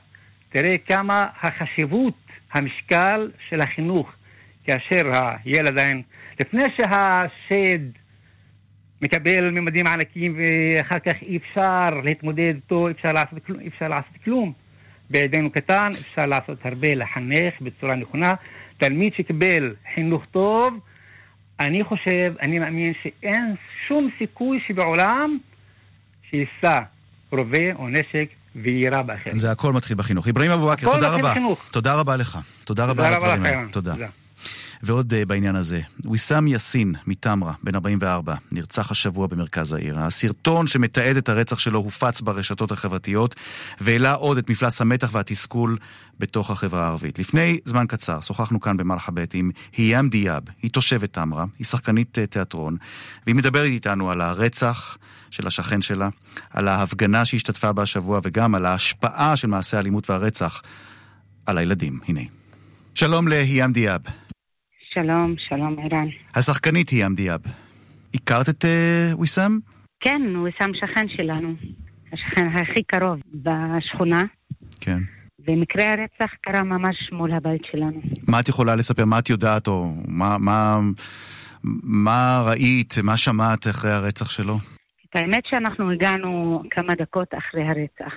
תראה 0.49 0.79
כמה 0.79 1.27
החשיבות, 1.43 2.15
המשקל 2.53 3.31
של 3.49 3.61
החינוך, 3.61 4.13
כאשר 4.65 5.11
הילד 5.45 5.67
עדיין, 5.67 6.03
לפני 6.41 6.63
שהשד 6.77 7.81
מקבל 9.03 9.51
ממדים 9.51 9.87
ענקים 9.87 10.37
ואחר 10.39 10.99
כך 10.99 11.23
אי 11.23 11.37
אפשר 11.37 12.01
להתמודד 12.05 12.55
איתו, 12.55 12.89
אי 12.89 12.93
אפשר 12.93 13.13
לעשות 13.13 13.45
כלום, 13.47 13.61
אפשר 13.67 13.89
לעשות 13.89 14.17
כלום. 14.25 14.64
בעידנו 15.15 15.51
קטן 15.51 15.89
אפשר 15.91 16.27
לעשות 16.27 16.59
הרבה, 16.65 16.95
לחנך 16.95 17.55
בצורה 17.61 17.95
נכונה. 17.95 18.35
תלמיד 18.79 19.13
שקיבל 19.17 19.75
חינוך 19.95 20.23
טוב, 20.31 20.75
אני 21.61 21.85
חושב, 21.85 22.33
אני 22.43 22.59
מאמין 22.59 22.93
שאין 23.03 23.55
שום 23.89 24.11
סיכוי 24.19 24.59
שבעולם 24.69 25.39
שיישא 26.31 26.81
רובה 27.31 27.73
או 27.75 27.89
נשק 27.89 28.29
ויירה 28.57 29.03
באחר. 29.03 29.31
זה 29.33 29.51
הכל 29.51 29.73
מתחיל 29.73 29.97
בחינוך. 29.97 30.29
אברהים 30.29 30.51
אבו 30.51 30.71
תודה 30.77 31.15
רבה. 31.15 31.31
בחינוך. 31.31 31.69
תודה 31.73 31.95
רבה 31.95 32.17
לך. 32.17 32.39
תודה 32.65 32.85
רבה 32.87 33.09
על 33.09 33.15
תודה 33.15 33.27
רבה 33.27 33.35
הדברים 33.35 33.53
לך, 33.53 33.59
האלה. 33.59 33.69
תודה. 33.73 33.95
ועוד 34.85 35.13
uh, 35.13 35.27
בעניין 35.27 35.57
הזה, 35.57 35.81
ויסאם 36.11 36.47
יאסין 36.47 36.95
מטמרה, 37.07 37.53
בן 37.63 37.75
44, 37.75 38.35
נרצח 38.53 38.91
השבוע 38.91 39.27
במרכז 39.27 39.73
העיר. 39.73 39.99
הסרטון 39.99 40.67
שמתעד 40.67 41.17
את 41.17 41.29
הרצח 41.29 41.59
שלו 41.59 41.79
הופץ 41.79 42.21
ברשתות 42.21 42.73
החברתיות, 42.73 43.35
והעלה 43.81 44.13
עוד 44.13 44.39
את 44.39 44.51
מפלס 44.51 44.81
המתח 44.81 45.09
והתסכול 45.13 45.79
בתוך 46.19 46.51
החברה 46.51 46.85
הערבית. 46.85 47.19
לפני 47.19 47.59
זמן 47.65 47.87
קצר 47.89 48.21
שוחחנו 48.21 48.61
כאן 48.61 48.77
במלחבית 48.77 49.35
עם 49.35 49.51
היאם 49.77 50.09
דיאב, 50.09 50.43
היא 50.63 50.71
תושבת 50.71 51.13
טמרה, 51.13 51.45
היא 51.59 51.67
שחקנית 51.67 52.19
uh, 52.19 52.27
תיאטרון, 52.27 52.77
והיא 53.27 53.35
מדברת 53.35 53.67
איתנו 53.67 54.11
על 54.11 54.21
הרצח 54.21 54.99
של 55.31 55.47
השכן 55.47 55.83
שלה, 55.83 56.09
על 56.51 56.69
ההפגנה 56.69 57.25
שהשתתפה 57.25 57.73
בה 57.73 57.83
השבוע, 57.83 58.21
וגם 58.23 58.55
על 58.55 58.67
ההשפעה 58.67 59.37
של 59.37 59.49
מעשי 59.49 59.77
האלימות 59.77 60.11
והרצח 60.11 60.63
על 61.47 61.59
הילדים. 61.59 62.01
הנה. 62.09 62.21
שלום 62.95 63.29
להיאם 63.29 63.73
דיאב. 63.73 64.01
שלום, 64.95 65.33
שלום 65.49 65.77
ערן. 65.79 66.09
השחקנית 66.35 66.89
היא 66.89 67.07
אמדיאב. 67.07 67.41
הכרת 68.15 68.49
את 68.49 68.65
uh, 68.65 69.21
ויסאם? 69.21 69.59
כן, 70.01 70.23
שם 70.59 70.71
שכן 70.75 71.07
שלנו, 71.09 71.55
השכן 72.13 72.47
הכי 72.47 72.83
קרוב 72.83 73.21
בשכונה, 73.35 74.23
כן. 74.81 74.99
ומקרה 75.49 75.93
הרצח 75.93 76.35
קרה 76.41 76.63
ממש 76.63 76.97
מול 77.13 77.33
הבית 77.33 77.63
שלנו. 77.71 78.01
מה 78.29 78.41
את 78.41 78.49
יכולה 78.49 78.75
לספר? 78.75 79.05
מה 79.05 79.19
את 79.19 79.31
יודעת? 79.31 79.69
או 79.69 79.85
מה, 80.09 80.37
מה, 80.39 80.79
מה 81.83 82.43
ראית? 82.47 82.95
מה 83.03 83.17
שמעת 83.17 83.67
אחרי 83.67 83.91
הרצח 83.91 84.31
שלו? 84.31 84.55
את 85.11 85.17
האמת 85.17 85.43
שאנחנו 85.51 85.91
הגענו 85.91 86.63
כמה 86.71 86.95
דקות 86.95 87.29
אחרי 87.39 87.63
הרצח. 87.63 88.15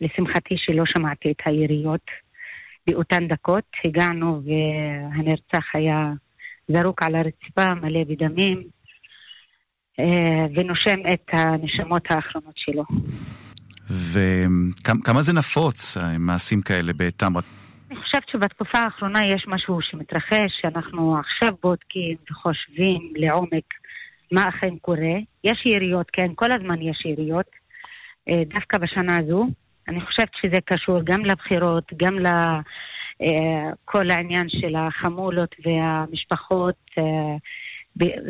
לשמחתי 0.00 0.54
שלא 0.58 0.84
שמעתי 0.86 1.30
את 1.30 1.42
היריות. 1.46 2.23
באותן 2.86 3.28
דקות 3.28 3.64
הגענו 3.84 4.42
והנרצח 4.44 5.64
היה 5.74 6.12
זרוק 6.68 7.02
על 7.02 7.14
הרצפה, 7.14 7.74
מלא 7.74 8.04
בדמים. 8.04 8.62
אה, 10.00 10.46
ונושם 10.54 10.98
את 11.12 11.28
הנשמות 11.32 12.02
האחרונות 12.10 12.54
שלו. 12.56 12.84
וכמה 13.90 15.22
זה 15.22 15.32
נפוץ, 15.32 15.96
מעשים 16.18 16.62
כאלה 16.62 16.92
בטמרה? 16.96 17.42
אני 17.90 18.00
חושבת 18.02 18.28
שבתקופה 18.32 18.78
האחרונה 18.78 19.20
יש 19.26 19.44
משהו 19.48 19.78
שמתרחש, 19.82 20.52
שאנחנו 20.60 21.18
עכשיו 21.18 21.54
בודקים 21.62 22.16
וחושבים 22.30 23.12
לעומק 23.16 23.64
מה 24.32 24.48
אכן 24.48 24.76
קורה. 24.80 25.14
יש 25.44 25.66
יריות, 25.66 26.06
כן, 26.12 26.30
כל 26.34 26.52
הזמן 26.52 26.82
יש 26.82 27.04
יריות, 27.04 27.50
אה, 28.28 28.42
דווקא 28.54 28.78
בשנה 28.78 29.16
הזו. 29.16 29.46
אני 29.88 30.00
חושבת 30.00 30.30
שזה 30.42 30.60
קשור 30.64 31.00
גם 31.04 31.24
לבחירות, 31.24 31.92
גם 31.96 32.18
לכל 32.18 34.10
העניין 34.10 34.48
של 34.48 34.76
החמולות 34.76 35.54
והמשפחות. 35.64 36.76
אה, 36.98 37.36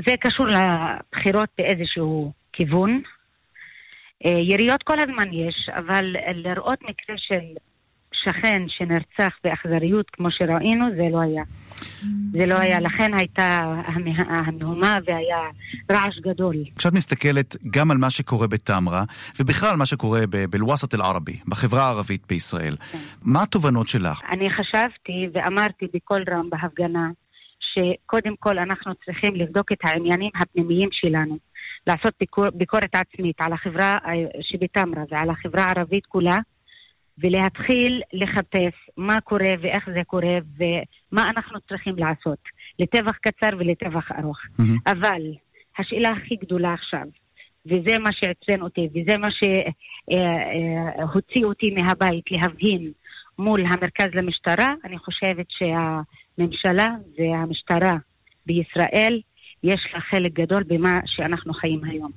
זה 0.07 0.15
קשור 0.21 0.47
לבחירות 0.47 1.49
באיזשהו 1.59 2.33
כיוון. 2.53 3.03
אה, 4.27 4.31
יריות 4.31 4.83
כל 4.83 5.01
הזמן 5.01 5.33
יש, 5.33 5.69
אבל 5.69 6.17
לראות 6.35 6.83
מקרה 6.83 7.17
של 7.19 7.45
שכן 8.25 8.63
שנרצח 8.69 9.35
באכזריות 9.45 10.07
כמו 10.13 10.29
שראינו, 10.31 10.87
זה 10.97 11.03
לא 11.13 11.21
היה. 11.21 11.43
זה 12.33 12.47
לא 12.47 12.55
היה, 12.55 12.81
לכן 12.81 13.11
הייתה 13.19 13.59
המהומה 14.29 14.97
והיה 15.07 15.39
רעש 15.93 16.19
גדול. 16.19 16.57
כשאת 16.79 16.93
מסתכלת 16.93 17.57
גם 17.71 17.91
על 17.91 17.97
מה 17.97 18.11
שקורה 18.11 18.47
בטמרה, 18.47 19.05
ובכלל 19.41 19.69
על 19.69 19.77
מה 19.77 19.87
שקורה 19.87 20.21
בלווסט 20.51 20.95
אל-ערבי, 20.95 21.37
בחברה 21.49 21.83
הערבית 21.83 22.27
בישראל, 22.29 22.77
כן. 22.77 22.99
מה 23.23 23.43
התובנות 23.43 23.89
שלך? 23.89 24.21
אני 24.33 24.51
חשבתי 24.51 25.29
ואמרתי 25.33 25.87
בקול 25.95 26.25
רם 26.31 26.51
בהפגנה, 26.51 27.09
שקודם 27.61 28.35
כל 28.39 28.59
אנחנו 28.59 28.93
צריכים 29.05 29.35
לבדוק 29.35 29.73
את 29.73 29.79
העניינים 29.85 30.31
הפנימיים 30.41 30.89
שלנו. 30.93 31.39
לעשות 31.87 32.15
ביקור, 32.21 32.45
ביקורת 32.55 32.95
עצמית 32.95 33.37
על 33.41 33.53
החברה 33.53 33.97
אה, 34.07 34.13
שבתמרה 34.41 35.03
ועל 35.11 35.31
החברה 35.31 35.65
הערבית 35.65 36.07
כולה, 36.07 36.37
ולהתחיל 37.19 38.03
לחפש 38.13 38.75
מה 38.97 39.21
קורה 39.21 39.55
ואיך 39.63 39.89
זה 39.95 40.01
קורה 40.07 40.39
ומה 40.57 41.31
אנחנו 41.31 41.61
צריכים 41.69 41.97
לעשות 41.99 42.39
לטווח 42.79 43.17
קצר 43.17 43.57
ולטווח 43.59 44.09
ארוך. 44.19 44.39
Mm-hmm. 44.39 44.93
אבל 44.93 45.23
השאלה 45.79 46.09
הכי 46.09 46.37
גדולה 46.37 46.73
עכשיו, 46.73 47.07
וזה 47.67 47.99
מה 47.99 48.11
שעצבן 48.13 48.63
אותי, 48.63 48.89
וזה 48.95 49.19
מה 49.19 49.29
שהוציא 49.31 51.43
אה, 51.43 51.45
אה, 51.45 51.49
אותי 51.49 51.71
מהבית 51.71 52.25
להבהין 52.31 52.93
מול 53.39 53.61
המרכז 53.61 54.09
למשטרה, 54.15 54.69
אני 54.85 54.99
חושבת 54.99 55.47
שהממשלה 55.49 56.87
והמשטרה 57.19 57.97
בישראל 58.47 59.21
יש 59.65 59.81
לה 59.95 60.01
חלק 60.01 60.33
גדול 60.33 60.63
במה 60.63 61.01
שאנחנו 61.07 61.55
חיים 61.55 61.85
היום. 61.85 62.11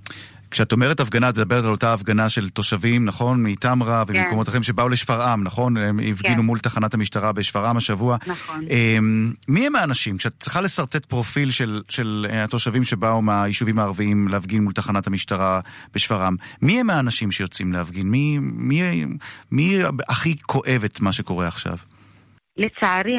כשאת 0.51 0.71
אומרת 0.71 0.99
הפגנה, 0.99 1.29
את 1.29 1.37
מדברת 1.37 1.63
על 1.63 1.71
אותה 1.71 1.93
הפגנה 1.93 2.29
של 2.29 2.49
תושבים, 2.49 3.05
נכון? 3.05 3.43
מטמרה 3.43 4.03
כן. 4.07 4.13
וממקומות 4.15 4.47
אחרים 4.47 4.63
שבאו 4.63 4.89
לשפרעם, 4.89 5.43
נכון? 5.43 5.77
הם 5.77 5.99
הפגינו 5.99 6.35
כן. 6.35 6.45
מול 6.45 6.59
תחנת 6.59 6.93
המשטרה 6.93 7.31
בשפרעם 7.31 7.77
השבוע. 7.77 8.17
נכון. 8.27 8.65
אמ, 8.69 9.31
מי 9.47 9.67
הם 9.67 9.75
האנשים? 9.75 10.17
כשאת 10.17 10.33
צריכה 10.39 10.61
לשרטט 10.61 11.05
פרופיל 11.05 11.51
של, 11.51 11.81
של 11.89 12.25
אה, 12.29 12.43
התושבים 12.43 12.83
שבאו 12.83 13.21
מהיישובים 13.21 13.79
הערביים 13.79 14.27
להפגין 14.27 14.63
מול 14.63 14.73
תחנת 14.73 15.07
המשטרה 15.07 15.59
בשפרעם, 15.93 16.35
מי 16.61 16.79
הם 16.79 16.89
האנשים 16.89 17.31
שיוצאים 17.31 17.73
להפגין? 17.73 18.07
מי, 18.07 18.37
מי, 18.41 19.05
מי 19.51 19.77
הכי 20.09 20.37
כואב 20.41 20.81
את 20.85 21.01
מה 21.01 21.11
שקורה 21.11 21.47
עכשיו? 21.47 21.77
לצערי, 22.57 23.15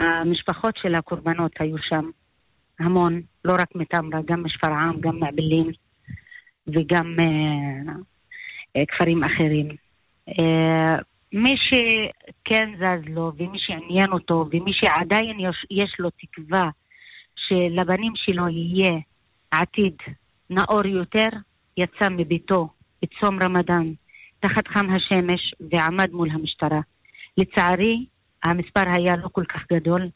המשפחות 0.00 0.74
של 0.82 0.94
הקורבנות 0.94 1.52
היו 1.58 1.76
שם. 1.88 2.10
המון, 2.80 3.20
לא 3.44 3.52
רק 3.52 3.68
מטמרה, 3.74 4.20
גם 4.26 4.44
משפרעם, 4.44 5.00
גם 5.00 5.18
מאעבלין 5.20 5.70
וגם 6.74 7.16
אה, 7.20 7.92
אה, 8.76 8.86
כפרים 8.86 9.24
אחרים. 9.24 9.68
אה, 10.28 10.96
מי 11.32 11.54
שכן 11.56 12.72
זז 12.76 13.08
לו 13.08 13.32
ומי 13.36 13.58
שעניין 13.58 14.12
אותו 14.12 14.46
ומי 14.52 14.70
שעדיין 14.72 15.40
יש, 15.40 15.66
יש 15.70 15.96
לו 15.98 16.10
תקווה 16.10 16.70
שלבנים 17.36 18.12
שלו 18.16 18.48
יהיה 18.48 18.98
עתיד 19.50 19.96
נאור 20.50 20.86
יותר, 20.86 21.28
יצא 21.76 22.08
מביתו 22.10 22.68
בצום 23.02 23.38
רמדאן 23.42 23.92
תחת 24.40 24.68
חם 24.68 24.86
השמש 24.90 25.54
ועמד 25.70 26.10
מול 26.12 26.30
המשטרה. 26.30 26.80
לצערי, 27.38 28.04
המספר 28.44 28.82
היה 28.96 29.16
לא 29.16 29.28
כל 29.32 29.44
כך 29.44 29.60
גדול, 29.72 30.08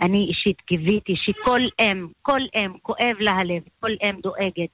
אני 0.00 0.26
אישית 0.28 0.60
קיוויתי 0.60 1.14
שכל 1.16 1.60
אם, 1.80 2.06
כל 2.22 2.40
אם, 2.56 2.78
כואב 2.82 3.16
לה 3.20 3.30
הלב, 3.30 3.62
כל 3.80 3.90
אם 4.04 4.20
דואגת, 4.22 4.70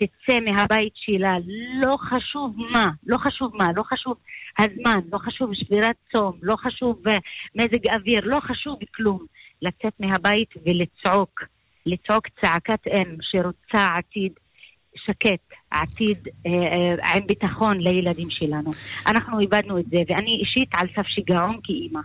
תצא 0.00 0.40
מהבית 0.40 0.92
שלה, 0.94 1.36
לא 1.82 1.96
חשוב 1.96 2.56
מה, 2.72 2.86
לא 3.06 3.18
חשוב 3.18 3.56
מה, 3.56 3.66
לא 3.76 3.82
חשוב 3.82 4.14
הזמן, 4.58 5.00
לא 5.12 5.18
חשוב 5.18 5.50
שבירת 5.54 5.96
צום, 6.12 6.32
לא 6.42 6.56
חשוב 6.56 7.08
uh, 7.08 7.10
מזג 7.54 7.90
אוויר, 7.94 8.20
לא 8.24 8.40
חשוב 8.40 8.78
כלום. 8.94 9.26
לצאת 9.62 9.92
מהבית 10.00 10.48
ולצעוק, 10.66 11.40
לצעוק 11.86 12.26
צעקת 12.42 12.86
אם 12.86 13.16
שרוצה 13.20 13.88
עתיד 13.98 14.32
שקט, 14.96 15.54
עתיד 15.70 16.28
אה, 16.46 16.50
אה, 16.52 17.14
עם 17.14 17.26
ביטחון 17.26 17.80
לילדים 17.80 18.30
שלנו. 18.30 18.70
אנחנו 19.06 19.40
איבדנו 19.40 19.78
את 19.78 19.84
זה, 19.90 19.96
ואני 20.08 20.30
אישית 20.30 20.68
על 20.76 20.88
סף 20.96 21.06
שיגעון 21.06 21.60
כאימא. 21.64 22.00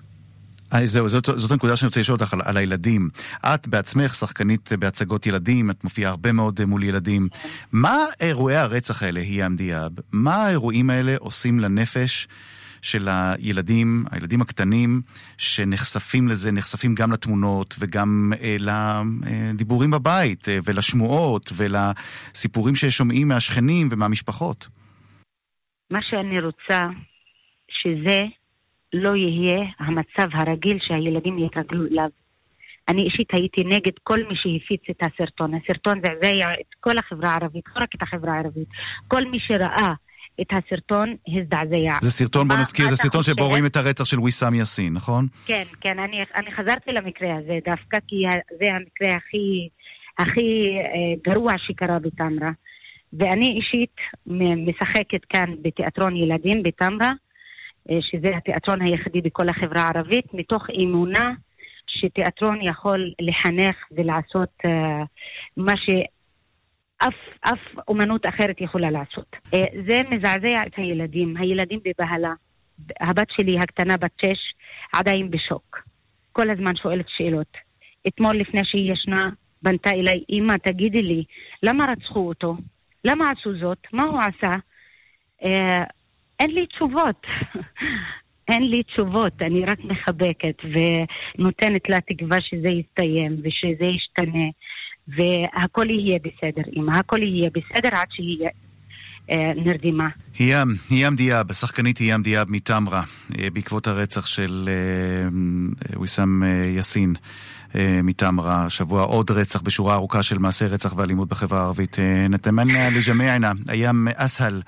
אה, 0.75 0.85
זהו, 0.85 1.07
זאת, 1.07 1.25
זאת 1.25 1.51
הנקודה 1.51 1.75
שאני 1.75 1.87
רוצה 1.87 1.99
לשאול 1.99 2.17
אותך 2.21 2.33
על, 2.33 2.39
על 2.45 2.57
הילדים. 2.57 3.09
את 3.45 3.67
בעצמך 3.67 4.15
שחקנית 4.15 4.69
בהצגות 4.79 5.25
ילדים, 5.25 5.71
את 5.71 5.83
מופיעה 5.83 6.11
הרבה 6.11 6.31
מאוד 6.31 6.59
אה, 6.59 6.65
מול 6.65 6.83
ילדים. 6.83 7.27
מה 7.71 7.97
אירועי 8.21 8.55
הרצח 8.55 9.03
האלה, 9.03 9.19
היא 9.19 9.43
המדיאב? 9.43 9.91
מה 10.11 10.35
האירועים 10.35 10.89
האלה 10.89 11.15
עושים 11.19 11.59
לנפש 11.59 12.27
של 12.81 13.07
הילדים, 13.09 14.05
הילדים 14.11 14.41
הקטנים, 14.41 15.01
שנחשפים 15.37 16.27
לזה, 16.27 16.51
נחשפים 16.51 16.95
גם 16.95 17.11
לתמונות 17.11 17.75
וגם 17.79 18.33
אה, 18.41 18.57
לדיבורים 18.59 19.91
בבית, 19.91 20.49
אה, 20.49 20.59
ולשמועות, 20.65 21.51
ולסיפורים 21.57 22.75
ששומעים 22.75 23.27
מהשכנים 23.27 23.87
ומהמשפחות? 23.91 24.67
מה 25.91 25.99
שאני 26.09 26.39
רוצה, 26.39 26.87
שזה 27.69 28.19
לא 28.95 29.15
יהיה 29.15 29.65
המצב 29.79 30.29
הרגיל 30.33 30.77
שהילדים 30.81 31.39
יתרגלו 31.39 31.87
אליו. 31.91 32.09
אני 32.89 33.01
אישית 33.03 33.27
הייתי 33.33 33.63
נגד 33.63 33.93
כל 34.03 34.19
מי 34.29 34.35
שהפיץ 34.35 34.81
את 34.89 35.03
הסרטון. 35.03 35.51
הסרטון 35.53 36.01
זעזע 36.01 36.53
את 36.53 36.75
כל 36.79 36.97
החברה 36.97 37.29
הערבית, 37.29 37.63
לא 37.75 37.81
רק 37.81 37.89
את 37.95 38.01
החברה 38.01 38.33
הערבית. 38.33 38.67
כל 39.07 39.25
מי 39.25 39.37
שראה 39.39 39.93
את 40.41 40.47
הסרטון 40.51 41.15
הזדעזע. 41.27 41.97
זה 42.01 42.11
סרטון, 42.11 42.47
בוא 42.47 42.57
נזכיר, 42.57 42.89
זה 42.89 42.95
סרטון 42.95 43.23
שבו 43.23 43.47
רואים 43.47 43.65
את 43.65 43.75
הרצח 43.75 44.05
של 44.05 44.19
ויסאם 44.19 44.53
יאסין, 44.53 44.93
נכון? 44.93 45.25
כן, 45.45 45.63
כן, 45.81 45.99
אני, 45.99 46.17
אני 46.35 46.51
חזרתי 46.51 46.91
למקרה 46.91 47.35
הזה 47.37 47.59
דווקא 47.65 47.97
כי 48.07 48.15
זה 48.59 48.65
המקרה 48.73 49.15
הכי, 49.15 49.69
הכי 50.17 50.77
אה, 50.77 51.33
גרוע 51.33 51.53
שקרה 51.57 51.99
בטמרה. 51.99 52.51
ואני 53.13 53.47
אישית 53.57 53.95
משחקת 54.67 55.25
כאן 55.29 55.55
בתיאטרון 55.61 56.15
ילדים 56.15 56.63
בטמרה, 56.63 57.07
אה, 57.07 57.24
שזה 58.01 58.37
התיאטרון 58.37 58.81
היחידי 58.81 59.21
בכל 59.21 59.49
החברה 59.49 59.81
הערבית, 59.81 60.33
מתוך 60.33 60.63
אמונה 60.83 61.31
שתיאטרון 61.87 62.61
יכול 62.61 63.11
לחנך 63.21 63.75
ולעשות 63.91 64.49
uh, 64.65 64.69
מה 65.57 65.73
שאף 65.77 67.13
אף 67.41 67.59
אומנות 67.87 68.27
אחרת 68.27 68.61
יכולה 68.61 68.91
לעשות. 68.91 69.35
Uh, 69.47 69.55
זה 69.87 70.01
מזעזע 70.09 70.67
את 70.67 70.71
הילדים, 70.77 71.37
הילדים 71.37 71.79
בבהלה. 71.85 72.33
הבת 72.99 73.27
שלי 73.31 73.57
הקטנה 73.59 73.97
בת 73.97 74.11
שש 74.21 74.39
עדיין 74.93 75.31
בשוק. 75.31 75.79
כל 76.31 76.49
הזמן 76.49 76.75
שואלת 76.75 77.05
שאלות. 77.17 77.57
אתמול 78.07 78.35
לפני 78.35 78.59
שהיא 78.63 78.93
ישנה, 78.93 79.29
בנתה 79.61 79.89
אליי, 79.91 80.23
אמא, 80.29 80.53
תגידי 80.57 81.01
לי, 81.01 81.23
למה 81.63 81.85
רצחו 81.85 82.27
אותו? 82.27 82.55
למה 83.05 83.29
עשו 83.29 83.57
זאת? 83.59 83.77
מה 83.93 84.03
הוא 84.03 84.19
עשה? 84.19 84.51
אין 86.39 86.51
לי 86.51 86.65
תשובות. 86.67 87.21
אין 88.51 88.63
לי 88.69 88.83
תשובות, 88.83 89.33
אני 89.41 89.65
רק 89.65 89.79
מחבקת 89.83 90.55
ונותנת 90.63 91.89
לה 91.89 91.97
תקווה 92.01 92.37
שזה 92.41 92.67
יסתיים 92.67 93.35
ושזה 93.43 93.85
ישתנה 93.85 94.47
והכל 95.07 95.89
יהיה 95.89 96.19
בסדר, 96.19 96.61
אמא, 96.75 96.97
הכל 96.97 97.23
יהיה 97.23 97.49
בסדר 97.49 97.89
עד 97.91 98.07
שהיא 98.11 98.47
אה, 99.31 99.51
נרדמה. 99.55 100.07
היאם, 100.39 100.67
היאם 100.89 101.15
דיאב, 101.15 101.49
השחקנית 101.49 101.97
היאם 101.97 102.21
דיאב 102.21 102.47
מטמרה, 102.49 103.03
אה, 103.39 103.47
בעקבות 103.53 103.87
הרצח 103.87 104.25
של 104.25 104.69
אה, 104.69 105.99
ויסאם 105.99 106.43
יאסין. 106.75 107.15
מטמרה, 108.03 108.69
שבוע 108.69 109.03
עוד 109.03 109.31
רצח 109.31 109.61
בשורה 109.61 109.95
ארוכה 109.95 110.23
של 110.23 110.37
מעשי 110.37 110.65
רצח 110.65 110.93
ואלימות 110.97 111.29
בחברה 111.29 111.61
הערבית. 111.61 111.97
נתמנא 112.29 112.89
לג'מיענה, 112.89 113.51
אייam 113.69 114.11
אסהל. 114.15 114.61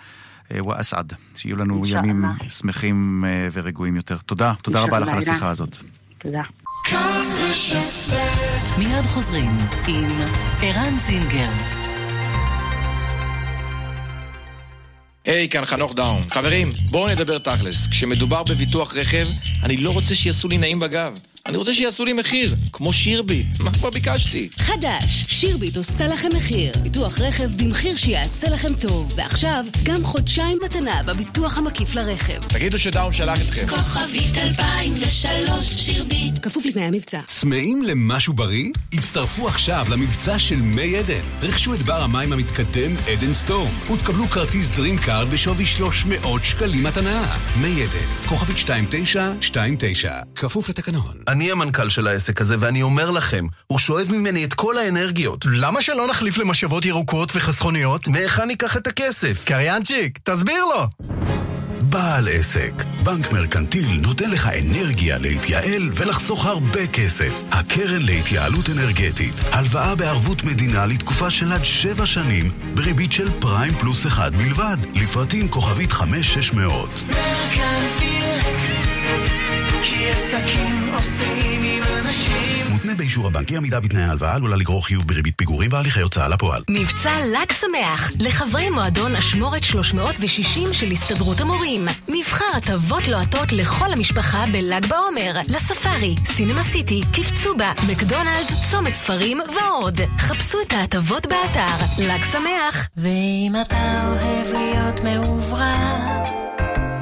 אה, 0.51 0.65
ואסעד. 0.65 1.13
שיהיו 1.35 1.57
לנו 1.57 1.85
ימים 1.85 2.25
שמחים 2.49 3.23
אה, 3.27 3.47
ורגועים 3.53 3.95
יותר. 3.95 4.17
תודה, 4.17 4.53
תודה 4.61 4.81
רבה 4.81 4.99
לך 4.99 5.07
על 5.09 5.17
השיחה 5.17 5.49
הזאת. 5.49 5.77
תודה. 6.17 6.41
מיד 8.77 9.05
חוזרים 9.05 9.57
עם 9.87 10.07
ערן 10.61 10.97
זינגר. 10.97 11.49
היי, 15.25 15.45
hey, 15.45 15.51
כאן 15.51 15.65
חנוך 15.65 15.95
דאון. 15.95 16.21
חברים, 16.29 16.71
בואו 16.91 17.07
נדבר 17.07 17.37
תכלס. 17.37 17.87
כשמדובר 17.87 18.43
בביטוח 18.43 18.95
רכב, 18.95 19.27
אני 19.63 19.77
לא 19.77 19.89
רוצה 19.93 20.15
שיעשו 20.15 20.47
לי 20.47 20.57
נעים 20.57 20.79
בגב. 20.79 21.19
אני 21.47 21.57
רוצה 21.57 21.73
שיעשו 21.73 22.05
לי 22.05 22.13
מחיר, 22.13 22.55
כמו 22.73 22.93
שירביט. 22.93 23.59
מה 23.59 23.71
כבר 23.71 23.89
ביקשתי? 23.89 24.49
חדש, 24.57 25.25
שירביט 25.27 25.77
עושה 25.77 26.07
לכם 26.07 26.29
מחיר. 26.37 26.71
ביטוח 26.83 27.19
רכב 27.19 27.49
במחיר 27.57 27.95
שיעשה 27.95 28.49
לכם 28.49 28.73
טוב. 28.73 29.13
ועכשיו, 29.15 29.65
גם 29.83 30.03
חודשיים 30.03 30.57
מתנה 30.65 31.03
בביטוח 31.03 31.57
המקיף 31.57 31.95
לרכב. 31.95 32.39
תגידו 32.39 32.79
שדאון 32.79 33.13
שלח 33.13 33.41
אתכם. 33.41 33.67
כוכבית 33.67 34.37
2003 34.37 35.65
שירביט 35.65 36.39
כפוף 36.41 36.65
לתנאי 36.65 36.83
המבצע. 36.83 37.19
צמאים 37.25 37.83
למשהו 37.83 38.33
בריא? 38.33 38.71
הצטרפו 38.93 39.47
עכשיו 39.47 39.87
למבצע 39.89 40.39
של 40.39 40.55
מי 40.55 40.97
עדן. 40.97 41.21
רכשו 41.41 41.73
את 41.73 41.81
בר 41.81 42.01
המים 42.01 42.33
המתקדם 42.33 42.91
עדן 43.07 43.33
סטורם, 43.33 43.91
ותקבלו 43.93 44.27
כרטיס 44.27 44.69
דרימקארד 44.69 45.29
בשווי 45.29 45.65
300 45.65 46.43
שקלים 46.43 46.83
מתנה. 46.83 47.37
מי 47.61 47.83
עדן, 47.83 48.27
כוכבית 48.29 48.57
2929, 48.57 50.13
כפוף 50.35 50.69
לתקנון. 50.69 51.17
אני 51.37 51.51
המנכ"ל 51.51 51.89
של 51.89 52.07
העסק 52.07 52.41
הזה, 52.41 52.55
ואני 52.59 52.81
אומר 52.81 53.11
לכם, 53.11 53.45
הוא 53.67 53.79
שואב 53.79 54.07
ממני 54.11 54.45
את 54.45 54.53
כל 54.53 54.77
האנרגיות. 54.77 55.45
למה 55.45 55.81
שלא 55.81 56.07
נחליף 56.07 56.37
למשאבות 56.37 56.85
ירוקות 56.85 57.31
וחסכוניות? 57.35 58.07
מהיכן 58.07 58.43
ניקח 58.47 58.77
את 58.77 58.87
הכסף? 58.87 59.43
קריינצ'יק, 59.45 60.19
תסביר 60.23 60.65
לו! 60.65 60.87
בעל 61.83 62.27
עסק, 62.31 62.71
בנק 63.03 63.31
מרקנטיל 63.31 63.99
נותן 64.01 64.31
לך 64.31 64.47
אנרגיה 64.47 65.17
להתייעל 65.17 65.89
ולחסוך 65.93 66.45
הרבה 66.45 66.87
כסף. 66.87 67.43
הקרן 67.51 68.01
להתייעלות 68.01 68.69
אנרגטית, 68.69 69.35
הלוואה 69.51 69.95
בערבות 69.95 70.43
מדינה 70.43 70.85
לתקופה 70.85 71.29
של 71.29 71.53
עד 71.53 71.65
שבע 71.65 72.05
שנים, 72.05 72.49
בריבית 72.73 73.11
של 73.11 73.29
פריים 73.39 73.73
פלוס 73.73 74.07
אחד 74.07 74.35
בלבד, 74.35 74.77
לפרטים 74.95 75.47
כוכבית 75.47 75.91
5600. 75.91 76.89
מרקנטיל 77.07 78.07
כי 79.83 80.09
עסקים 80.09 80.76
עושים 80.97 81.63
עם 81.63 81.83
אנשים 82.05 82.67
מותנה 82.69 82.95
באישור 82.95 83.27
הבנק, 83.27 83.51
אי 83.51 83.57
עמידה 83.57 83.79
בתנאי 83.79 84.03
ההלוואה 84.03 84.35
עלולה 84.35 84.55
לגרור 84.55 84.85
חיוב 84.85 85.07
בריבית 85.07 85.33
פיגורים 85.37 85.73
והליכי 85.73 86.01
הוצאה 86.01 86.27
לפועל. 86.27 86.63
מבצע 86.69 87.11
ל"ג 87.19 87.51
שמח 87.51 88.11
לחברי 88.19 88.69
מועדון 88.69 89.15
אשמורת 89.15 89.63
360 89.63 90.73
של 90.73 90.91
הסתדרות 90.91 91.41
המורים. 91.41 91.85
מבחר 92.07 92.45
הטבות 92.57 93.07
לוהטות 93.07 93.53
לכל 93.53 93.91
המשפחה 93.93 94.45
בל"ג 94.51 94.85
בעומר, 94.85 95.41
לספארי, 95.47 96.15
סינמה 96.23 96.63
סיטי, 96.63 97.01
קפצובה, 97.13 97.73
מקדונלדס, 97.91 98.71
צומת 98.71 98.93
ספרים 98.93 99.39
ועוד. 99.55 100.01
חפשו 100.17 100.57
את 100.67 100.73
ההטבות 100.73 101.27
באתר 101.27 101.85
ל"ג 101.97 102.23
שמח. 102.31 102.87
ואם 102.97 103.53
אתה 103.61 104.07
אוהב 104.07 104.53
להיות 104.53 105.03
מעוברר 105.03 106.23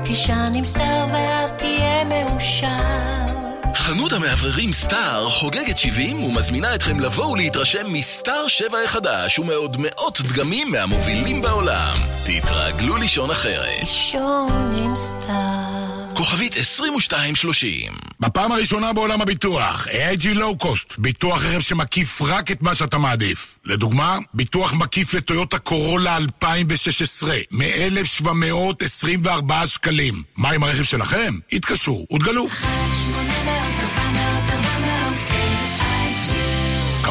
תישן 0.04 0.52
עם 0.56 0.64
סטאר 0.64 1.08
ואז 1.14 1.52
תהיה 1.52 2.04
מאושר 2.04 3.45
חנות 3.78 4.14
המאווררים 4.14 4.74
סטאר 4.74 5.30
חוגגת 5.30 5.78
70 5.78 6.24
ומזמינה 6.24 6.76
אתכם 6.76 7.00
לבוא 7.00 7.26
ולהתרשם 7.26 7.94
מסטאר 7.94 8.48
7 8.48 8.78
החדש 8.86 9.40
ומעוד 9.40 9.78
מאות 9.80 10.22
דגמים 10.22 10.72
מהמובילים 10.72 11.42
בעולם. 11.42 11.94
תתרגלו 12.26 12.96
לישון 12.96 13.32
אחרת. 13.32 13.80
לישון 13.80 14.76
עם 14.78 14.96
סטאר 14.96 15.76
כוכבית 16.16 16.58
2230 16.58 17.94
בפעם 18.20 18.52
הראשונה 18.52 18.94
בעולם 18.94 19.22
הביטוח, 19.22 19.88
AIG 19.88 20.24
Low 20.24 20.64
Cost, 20.64 20.94
ביטוח 20.98 21.46
רכב 21.46 21.60
שמקיף 21.60 22.22
רק 22.22 22.52
את 22.52 22.62
מה 22.62 22.76
שאתה 22.76 22.98
מעדיף. 22.98 23.60
לדוגמה, 23.66 24.18
ביטוח 24.34 24.74
מקיף 24.74 25.14
לטויוטה 25.14 25.60
קורולה 25.60 26.18
2016, 26.18 27.36
מ-1,724 27.52 29.66
שקלים. 29.66 30.24
מה 30.38 30.52
עם 30.52 30.64
הרכב 30.64 30.84
שלכם? 30.84 31.34
התקשרו 31.52 32.08
ותגלו. 32.14 32.48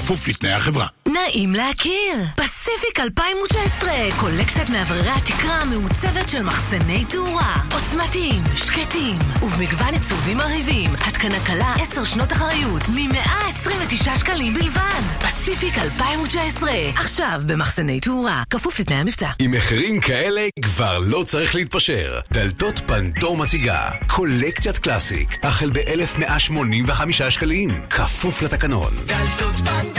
כפוף 0.05 0.29
לתנאי 0.29 0.53
החברה. 0.53 0.87
נעים 1.09 1.55
להכיר! 1.55 2.17
פסיפיק 2.37 3.01
2019, 3.01 3.91
קולקציית 4.21 4.69
מאווררי 4.69 5.11
התקרה 5.11 5.55
המעוצבת 5.55 6.29
של 6.29 6.43
מחסני 6.43 7.05
תאורה. 7.05 7.57
עוצמתיים, 7.73 8.43
שקטים, 8.57 9.19
ובמגוון 9.43 9.95
עיצובים 9.95 10.37
מרהיבים. 10.37 10.91
התקנה 10.95 11.41
קלה 11.47 11.75
10 11.93 12.05
שנות 12.05 12.33
אחריות, 12.33 12.89
מ-129 12.89 14.19
שקלים 14.19 14.55
בלבד. 14.55 15.01
פסיפיק 15.19 15.79
2019, 15.79 16.71
עכשיו 16.97 17.41
במחסני 17.47 18.01
תאורה. 18.01 18.43
כפוף 18.51 18.81
לתנאי 18.81 18.99
המבצע. 18.99 19.31
עם 19.39 19.53
מחירים 19.53 20.01
כאלה 20.01 20.47
כבר 20.63 20.99
לא 20.99 21.25
צריך 21.27 21.55
להתפשר. 21.55 22.09
דלתות 22.33 22.81
פנדור 22.87 23.37
מציגה 23.37 23.91
קולקציית 24.07 24.79
קלאסיק, 24.79 25.39
החל 25.45 25.71
ב-1185 25.71 27.31
שקלים, 27.31 27.71
כפוף 27.91 28.43
לתקנון. 28.43 28.95
דלתות 29.07 29.55
פנדור, 29.57 29.94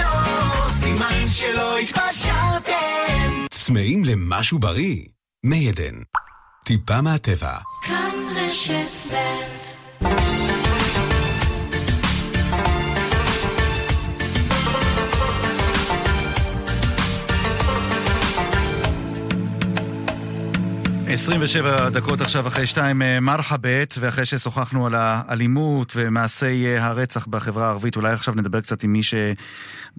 סימן 0.72 1.28
שלא 1.28 1.78
התפשרתם 1.78 3.46
צמאים 3.52 4.06
למשהו 4.06 4.60
בריא? 4.60 5.04
מי 5.44 5.70
עדן. 5.70 5.96
טיפה 6.66 7.02
מהטבע. 7.02 7.58
כאן 7.82 8.16
רשת 8.36 9.12
ב' 9.12 10.65
עשרים 21.16 21.42
ושבע 21.44 21.90
דקות 21.90 22.22
עכשיו 22.22 22.48
אחרי 22.48 22.68
שתיים 22.68 23.02
אה, 23.02 23.20
מרחבת, 23.20 23.96
ואחרי 24.00 24.26
ששוחחנו 24.26 24.86
על 24.86 24.96
האלימות 24.96 25.94
ומעשי 25.96 26.66
אה, 26.66 26.86
הרצח 26.86 27.28
בחברה 27.28 27.66
הערבית, 27.68 27.96
אולי 27.96 28.14
עכשיו 28.14 28.34
נדבר 28.36 28.62
קצת 28.62 28.84
עם 28.84 28.94
מי 28.94 29.04
ש... 29.04 29.14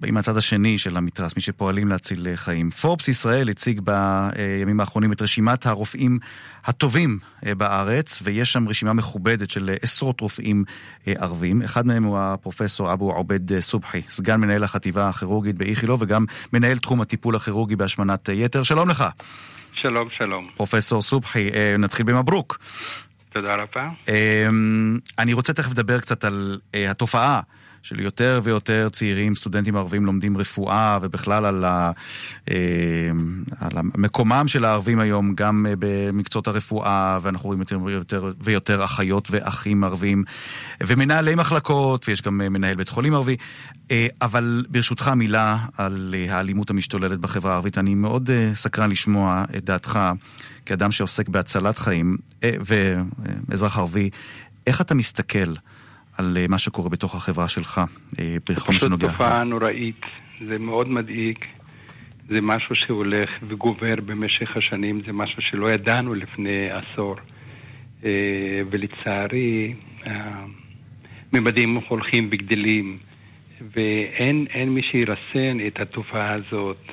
עם 0.05 0.17
הצד 0.17 0.37
השני 0.37 0.77
של 0.77 0.97
המתרס, 0.97 1.35
מי 1.35 1.41
שפועלים 1.41 1.87
להציל 1.87 2.27
אה, 2.27 2.37
חיים. 2.37 2.71
פורבס 2.71 3.07
ישראל 3.07 3.49
הציג 3.49 3.81
בימים 3.83 4.79
האחרונים 4.79 5.11
את 5.11 5.21
רשימת 5.21 5.65
הרופאים 5.65 6.19
הטובים 6.65 7.19
בארץ, 7.43 8.21
ויש 8.23 8.53
שם 8.53 8.67
רשימה 8.67 8.93
מכובדת 8.93 9.49
של 9.49 9.69
עשרות 9.81 10.21
רופאים 10.21 10.63
ערבים. 11.05 11.61
אחד 11.61 11.87
מהם 11.87 12.03
הוא 12.03 12.19
הפרופסור 12.19 12.93
אבו 12.93 13.13
עובד 13.13 13.59
סובחי, 13.59 14.01
סגן 14.09 14.35
מנהל 14.35 14.63
החטיבה 14.63 15.09
הכירורגית 15.09 15.55
באיכילוב, 15.55 16.01
וגם 16.01 16.25
מנהל 16.53 16.77
תחום 16.77 17.01
הטיפול 17.01 17.35
הכירורגי 17.35 17.75
בהשמנת 17.75 18.29
יתר. 18.33 18.63
שלום 18.63 18.89
לך. 18.89 19.05
שלום, 19.81 20.07
שלום. 20.17 20.49
פרופסור 20.55 21.01
סובחי, 21.01 21.49
אה, 21.53 21.75
נתחיל 21.79 22.05
במברוק. 22.05 22.59
תודה 23.29 23.53
רבה. 23.53 23.89
אה, 24.09 24.47
אני 25.19 25.33
רוצה 25.33 25.53
תכף 25.53 25.71
לדבר 25.71 25.99
קצת 25.99 26.23
על 26.23 26.59
אה, 26.75 26.91
התופעה 26.91 27.41
של 27.87 27.99
יותר 27.99 28.41
ויותר 28.43 28.89
צעירים, 28.89 29.35
סטודנטים 29.35 29.75
ערבים 29.75 30.05
לומדים 30.05 30.37
רפואה, 30.37 30.99
ובכלל 31.01 31.45
על, 31.45 31.65
ה, 31.65 31.91
על 33.59 33.71
מקומם 33.97 34.47
של 34.47 34.65
הערבים 34.65 34.99
היום, 34.99 35.35
גם 35.35 35.65
במקצועות 35.79 36.47
הרפואה, 36.47 37.19
ואנחנו 37.21 37.47
רואים 37.47 37.59
יותר 37.59 37.79
ויותר, 37.83 38.31
ויותר 38.41 38.83
אחיות 38.83 39.27
ואחים 39.31 39.83
ערבים, 39.83 40.23
ומנהלי 40.87 41.35
מחלקות, 41.35 42.05
ויש 42.07 42.21
גם 42.21 42.37
מנהל 42.37 42.75
בית 42.75 42.89
חולים 42.89 43.13
ערבי. 43.13 43.35
אבל 44.21 44.65
ברשותך 44.69 45.07
מילה 45.07 45.57
על 45.77 46.15
האלימות 46.29 46.69
המשתוללת 46.69 47.19
בחברה 47.19 47.51
הערבית. 47.51 47.77
אני 47.77 47.95
מאוד 47.95 48.29
סקרן 48.53 48.89
לשמוע 48.89 49.43
את 49.57 49.63
דעתך, 49.65 49.99
כאדם 50.65 50.91
שעוסק 50.91 51.29
בהצלת 51.29 51.77
חיים, 51.77 52.17
ואזרח 52.43 53.77
ערבי, 53.77 54.09
איך 54.67 54.81
אתה 54.81 54.95
מסתכל 54.95 55.53
על 56.17 56.37
מה 56.49 56.57
שקורה 56.57 56.89
בתוך 56.89 57.15
החברה 57.15 57.47
שלך, 57.47 57.81
בכל 58.49 58.73
מה 58.73 58.79
שנוגע. 58.79 59.07
זו 59.07 59.11
תופעה 59.11 59.43
נוראית, 59.43 60.01
זה 60.47 60.57
מאוד 60.57 60.89
מדאיג, 60.89 61.37
זה 62.29 62.41
משהו 62.41 62.75
שהולך 62.75 63.29
וגובר 63.47 63.95
במשך 64.05 64.57
השנים, 64.57 65.01
זה 65.05 65.13
משהו 65.13 65.41
שלא 65.41 65.71
ידענו 65.71 66.13
לפני 66.13 66.69
עשור. 66.71 67.15
ולצערי, 68.71 69.73
הממדים 71.33 71.79
הולכים 71.87 72.29
וגדלים, 72.31 72.97
ואין 73.75 74.69
מי 74.69 74.81
שירסן 74.91 75.57
את 75.67 75.79
התופעה 75.79 76.33
הזאת. 76.33 76.91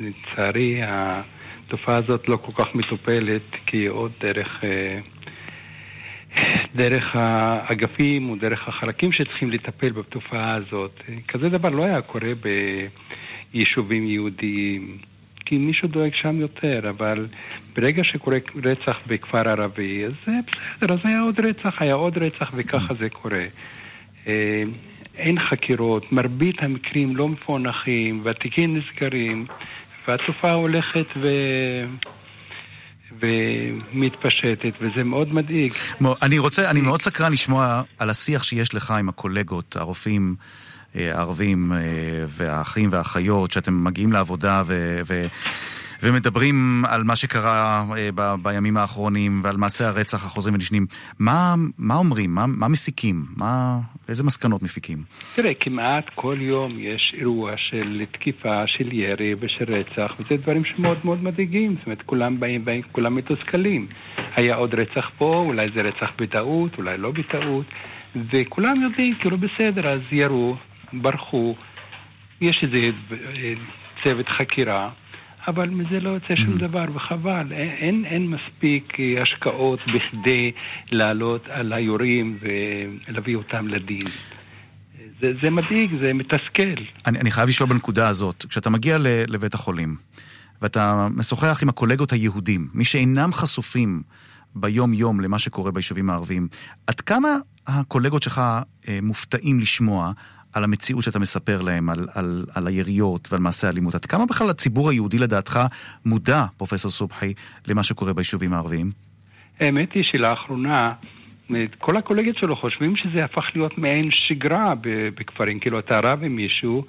לצערי, 0.00 0.80
התופעה 0.86 1.98
הזאת 1.98 2.28
לא 2.28 2.36
כל 2.36 2.52
כך 2.64 2.74
מטופלת, 2.74 3.42
כי 3.66 3.86
עוד 3.86 4.12
דרך... 4.20 4.64
דרך 6.74 7.04
האגפים 7.14 8.30
או 8.30 8.36
דרך 8.36 8.68
החלקים 8.68 9.12
שצריכים 9.12 9.50
לטפל 9.50 9.92
בתופעה 9.92 10.54
הזאת. 10.54 11.00
כזה 11.28 11.48
דבר 11.48 11.68
לא 11.68 11.84
היה 11.84 12.00
קורה 12.00 12.30
ביישובים 13.52 14.06
יהודיים, 14.06 14.98
כי 15.44 15.58
מישהו 15.58 15.88
דואג 15.88 16.14
שם 16.14 16.40
יותר, 16.40 16.90
אבל 16.90 17.26
ברגע 17.76 18.04
שקורה 18.04 18.36
רצח 18.64 18.96
בכפר 19.06 19.48
ערבי, 19.48 20.04
אז 20.04 20.12
זה 20.26 20.32
בסדר, 20.46 20.94
אז 20.94 21.00
היה 21.04 21.20
עוד 21.20 21.40
רצח, 21.40 21.82
היה 21.82 21.94
עוד 21.94 22.18
רצח, 22.18 22.52
וככה 22.56 22.94
זה 22.94 23.10
קורה. 23.10 23.44
אין 25.16 25.38
חקירות, 25.38 26.12
מרבית 26.12 26.62
המקרים 26.62 27.16
לא 27.16 27.28
מפוענחים, 27.28 28.20
והתיקים 28.24 28.76
נסגרים, 28.76 29.46
והתופעה 30.08 30.52
הולכת 30.52 31.06
ו... 31.16 31.28
ומתפשטת, 33.22 34.72
וזה 34.80 35.04
מאוד 35.04 35.34
מדאיג. 35.34 35.72
אני 36.22 36.38
רוצה, 36.38 36.70
אני 36.70 36.80
מאוד 36.80 37.02
סקרן 37.02 37.32
לשמוע 37.32 37.82
על 37.98 38.10
השיח 38.10 38.42
שיש 38.42 38.74
לך 38.74 38.90
עם 38.90 39.08
הקולגות, 39.08 39.76
הרופאים 39.76 40.34
אה, 40.96 41.16
הערבים 41.16 41.72
אה, 41.72 41.78
והאחים 42.28 42.88
והאחיות, 42.92 43.50
שאתם 43.50 43.84
מגיעים 43.84 44.12
לעבודה 44.12 44.62
ו... 44.66 45.00
ו 45.06 45.26
ומדברים 46.02 46.84
על 46.88 47.02
מה 47.04 47.16
שקרה 47.16 47.84
אה, 47.96 48.08
ב, 48.14 48.34
בימים 48.42 48.76
האחרונים 48.76 49.40
ועל 49.44 49.56
מעשי 49.56 49.84
הרצח 49.84 50.24
החוזרים 50.26 50.54
ונשנים. 50.54 50.86
מה, 51.18 51.54
מה 51.78 51.94
אומרים? 51.94 52.34
מה, 52.34 52.46
מה 52.46 52.68
מסיקים? 52.68 53.24
מה, 53.36 53.78
איזה 54.08 54.24
מסקנות 54.24 54.62
מפיקים? 54.62 54.98
תראה, 55.36 55.54
כמעט 55.54 56.04
כל 56.14 56.36
יום 56.40 56.78
יש 56.78 57.14
אירוע 57.18 57.52
של 57.56 58.00
תקיפה, 58.10 58.62
של 58.66 58.92
ירי 58.92 59.34
ושל 59.40 59.74
רצח, 59.74 60.16
וזה 60.20 60.36
דברים 60.36 60.64
שמאוד 60.64 60.98
מאוד 61.04 61.24
מדאיגים. 61.24 61.74
זאת 61.78 61.86
אומרת, 61.86 62.02
כולם 62.06 62.40
באים, 62.40 62.64
באים 62.64 62.82
כולם 62.92 63.14
מתוסכלים. 63.14 63.86
היה 64.36 64.54
עוד 64.54 64.74
רצח 64.74 65.10
פה, 65.18 65.34
אולי 65.46 65.66
זה 65.74 65.80
רצח 65.80 66.12
בטעות, 66.18 66.78
אולי 66.78 66.98
לא 66.98 67.10
בטעות, 67.10 67.66
וכולם 68.32 68.82
יודעים, 68.82 69.14
כאילו 69.20 69.36
בסדר, 69.38 69.88
אז 69.88 70.00
ירו, 70.12 70.56
ברחו, 70.92 71.54
יש 72.40 72.56
איזה 72.62 72.86
אה, 73.12 73.52
צוות 74.04 74.28
חקירה. 74.28 74.90
אבל 75.48 75.70
מזה 75.70 76.00
לא 76.00 76.10
יוצא 76.10 76.36
שום 76.36 76.58
דבר, 76.58 76.84
וחבל. 76.94 77.52
אין, 77.52 77.70
אין, 77.70 78.04
אין 78.04 78.26
מספיק 78.26 78.92
אה, 79.00 79.22
השקעות 79.22 79.80
בכדי 79.94 80.52
לעלות 80.90 81.44
על 81.48 81.72
היורים 81.72 82.38
ולהביא 82.40 83.36
אותם 83.36 83.68
לדין. 83.68 84.08
זה, 85.20 85.32
זה 85.42 85.50
מדאיג, 85.50 85.90
זה 86.04 86.12
מתסכל. 86.12 86.82
אני, 87.06 87.20
אני 87.20 87.30
חייב 87.30 87.48
לשאול 87.48 87.68
בנקודה 87.68 88.08
הזאת, 88.08 88.44
כשאתה 88.48 88.70
מגיע 88.70 88.98
ל, 88.98 89.06
לבית 89.28 89.54
החולים 89.54 89.96
ואתה 90.62 91.08
משוחח 91.16 91.62
עם 91.62 91.68
הקולגות 91.68 92.12
היהודים, 92.12 92.68
מי 92.74 92.84
שאינם 92.84 93.32
חשופים 93.32 94.02
ביום-יום 94.54 95.20
למה 95.20 95.38
שקורה 95.38 95.70
ביישובים 95.70 96.10
הערביים, 96.10 96.48
עד 96.86 97.00
כמה 97.00 97.28
הקולגות 97.66 98.22
שלך 98.22 98.40
אה, 98.88 98.98
מופתעים 99.02 99.60
לשמוע 99.60 100.12
על 100.52 100.64
המציאות 100.64 101.04
שאתה 101.04 101.18
מספר 101.18 101.60
להם, 101.60 101.90
על, 101.90 102.06
על, 102.14 102.44
על 102.54 102.66
היריות 102.66 103.28
ועל 103.32 103.40
מעשי 103.40 103.66
האלימות? 103.66 103.94
עד 103.94 104.04
כמה 104.06 104.26
בכלל 104.26 104.50
הציבור 104.50 104.90
היהודי 104.90 105.18
לדעתך 105.18 105.60
מודע, 106.06 106.44
פרופסור 106.56 106.90
סובחי, 106.90 107.32
למה 107.68 107.82
שקורה 107.82 108.12
ביישובים 108.12 108.52
הערביים? 108.52 108.90
האמת 109.60 109.92
היא 109.92 110.02
שלאחרונה, 110.12 110.92
כל 111.78 111.96
הקולגות 111.96 112.36
שלו 112.36 112.56
חושבים 112.56 112.96
שזה 112.96 113.24
הפך 113.24 113.46
להיות 113.54 113.78
מעין 113.78 114.08
שגרה 114.10 114.74
בכפרים. 115.14 115.60
כאילו, 115.60 115.78
אתה 115.78 116.00
רב 116.02 116.24
עם 116.24 116.36
מישהו, 116.36 116.84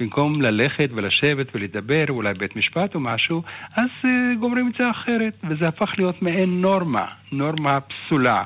במקום 0.00 0.42
ללכת 0.42 0.90
ולשבת 0.94 1.46
ולדבר, 1.54 2.04
אולי 2.08 2.34
בית 2.34 2.56
משפט 2.56 2.94
או 2.94 3.00
משהו, 3.00 3.42
אז 3.76 3.84
uh, 4.04 4.08
גומרים 4.40 4.68
את 4.68 4.74
זה 4.78 4.90
אחרת, 4.90 5.34
וזה 5.50 5.68
הפך 5.68 5.90
להיות 5.98 6.22
מעין 6.22 6.60
נורמה, 6.60 7.06
נורמה 7.32 7.78
פסולה. 7.80 8.42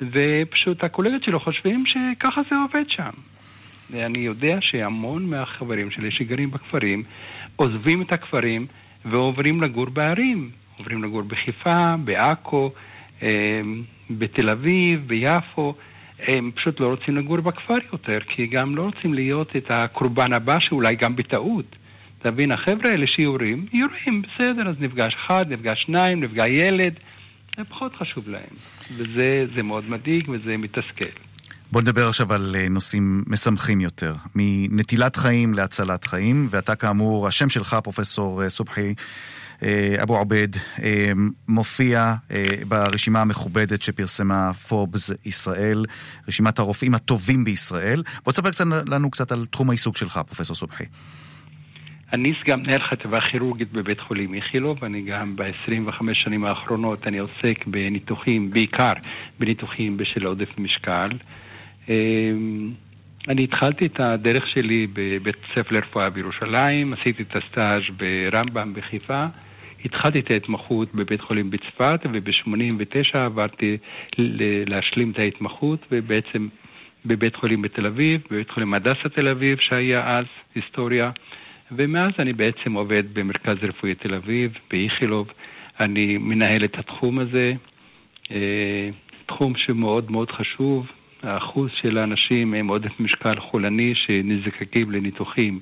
ופשוט 0.00 0.84
הקולגות 0.84 1.24
שלו 1.24 1.40
חושבים 1.40 1.84
שככה 1.86 2.40
זה 2.50 2.56
עובד 2.56 2.84
שם. 2.88 3.35
ואני 3.90 4.18
יודע 4.18 4.58
שהמון 4.60 5.30
מהחברים 5.30 5.90
שלי 5.90 6.10
שגרים 6.10 6.50
בכפרים 6.50 7.02
עוזבים 7.56 8.02
את 8.02 8.12
הכפרים 8.12 8.66
ועוברים 9.04 9.62
לגור 9.62 9.86
בערים. 9.90 10.50
עוברים 10.78 11.04
לגור 11.04 11.22
בחיפה, 11.22 11.96
בעכו, 12.04 12.72
אה, 13.22 13.28
בתל 14.10 14.50
אביב, 14.50 15.06
ביפו. 15.06 15.74
הם 16.18 16.50
פשוט 16.54 16.80
לא 16.80 16.86
רוצים 16.86 17.16
לגור 17.16 17.40
בכפר 17.40 17.74
יותר, 17.92 18.18
כי 18.28 18.46
גם 18.46 18.76
לא 18.76 18.82
רוצים 18.82 19.14
להיות 19.14 19.56
את 19.56 19.64
הקורבן 19.70 20.32
הבא 20.32 20.60
שאולי 20.60 20.96
גם 20.96 21.16
בטעות. 21.16 21.76
אתה 22.18 22.30
מבין, 22.30 22.52
החבר'ה 22.52 22.90
האלה 22.90 23.06
שיורים, 23.06 23.66
יורים, 23.72 24.22
בסדר, 24.22 24.68
אז 24.68 24.74
נפגש 24.80 25.14
אחד, 25.14 25.52
נפגש 25.52 25.82
שניים, 25.86 26.24
נפגע 26.24 26.48
ילד, 26.48 26.94
זה 27.56 27.64
פחות 27.64 27.94
חשוב 27.94 28.28
להם. 28.28 28.52
וזה 28.96 29.46
זה 29.54 29.62
מאוד 29.62 29.90
מדאיג 29.90 30.28
וזה 30.28 30.56
מתסכל. 30.56 31.14
בוא 31.72 31.82
נדבר 31.82 32.08
עכשיו 32.08 32.32
על 32.32 32.56
אה, 32.58 32.68
נושאים 32.68 33.22
משמחים 33.26 33.80
יותר, 33.80 34.12
מנטילת 34.34 35.16
חיים 35.16 35.54
להצלת 35.54 36.04
חיים, 36.04 36.48
ואתה 36.50 36.76
כאמור, 36.76 37.28
השם 37.28 37.48
שלך, 37.48 37.76
פרופסור 37.84 38.42
אה, 38.42 38.48
סובחי 38.48 38.94
אה, 39.62 39.96
אבו 40.02 40.18
עובד, 40.18 40.48
מופיע 41.48 42.14
ברשימה 42.68 43.20
המכובדת 43.20 43.82
שפרסמה 43.82 44.52
פורבס 44.52 45.26
ישראל, 45.26 45.84
רשימת 46.28 46.58
הרופאים 46.58 46.94
הטובים 46.94 47.44
בישראל. 47.44 48.02
בוא 48.24 48.32
תספר 48.32 48.50
קצת, 48.50 48.64
לנו 48.88 49.10
קצת 49.10 49.32
על 49.32 49.44
תחום 49.46 49.70
העיסוק 49.70 49.96
שלך, 49.96 50.20
פרופסור 50.26 50.56
סובחי. 50.56 50.84
אני 52.12 52.32
סגן 52.42 52.60
מנהל 52.60 52.80
חטיבה 52.90 53.20
כירורגית 53.20 53.72
בבית 53.72 54.00
חולים 54.00 54.34
איכילוב, 54.34 54.84
אני 54.84 55.02
גם 55.02 55.36
ב-25 55.36 56.02
שנים 56.12 56.44
האחרונות 56.44 57.06
אני 57.06 57.18
עוסק 57.18 57.66
בניתוחים, 57.66 58.50
בעיקר 58.50 58.92
בניתוחים 59.38 59.96
בשל 59.96 60.26
עודף 60.26 60.48
משקל. 60.58 61.08
אמ, 61.88 62.72
אני 63.28 63.44
התחלתי 63.44 63.86
את 63.86 64.00
הדרך 64.00 64.44
שלי 64.54 64.86
בבית 64.92 65.36
ספר 65.54 65.68
לרפואה 65.70 66.10
בירושלים, 66.10 66.92
עשיתי 66.92 67.22
את 67.22 67.36
הסטאז' 67.36 67.82
ברמב"ם 67.96 68.74
בחיפה, 68.74 69.26
התחלתי 69.84 70.20
את 70.20 70.30
ההתמחות 70.30 70.94
בבית 70.94 71.20
חולים 71.20 71.50
בצפת, 71.50 72.00
וב-89 72.12 73.18
עברתי 73.18 73.76
להשלים 74.68 75.10
את 75.10 75.18
ההתמחות, 75.18 75.86
ובעצם 75.90 76.48
בבית 77.06 77.36
חולים 77.36 77.62
בתל 77.62 77.86
אביב, 77.86 78.20
בבית 78.30 78.50
חולים 78.50 78.74
הדסה 78.74 79.08
תל 79.14 79.28
אביב, 79.28 79.58
שהיה 79.60 80.10
אז 80.18 80.26
היסטוריה, 80.54 81.10
ומאז 81.72 82.10
אני 82.18 82.32
בעצם 82.32 82.72
עובד 82.72 83.14
במרכז 83.14 83.56
רפואי 83.62 83.94
תל 83.94 84.14
אביב, 84.14 84.52
באיכילוב, 84.70 85.28
אני 85.80 86.18
מנהל 86.18 86.64
את 86.64 86.78
התחום 86.78 87.18
הזה, 87.18 87.52
אה, 88.30 88.88
תחום 89.26 89.52
שמאוד 89.56 90.10
מאוד 90.10 90.30
חשוב, 90.30 90.86
האחוז 91.22 91.70
של 91.82 91.98
האנשים 91.98 92.54
עם 92.54 92.68
עודף 92.68 93.00
משקל 93.00 93.40
חולני 93.40 93.94
שנזקקים 93.94 94.90
לניתוחים 94.90 95.60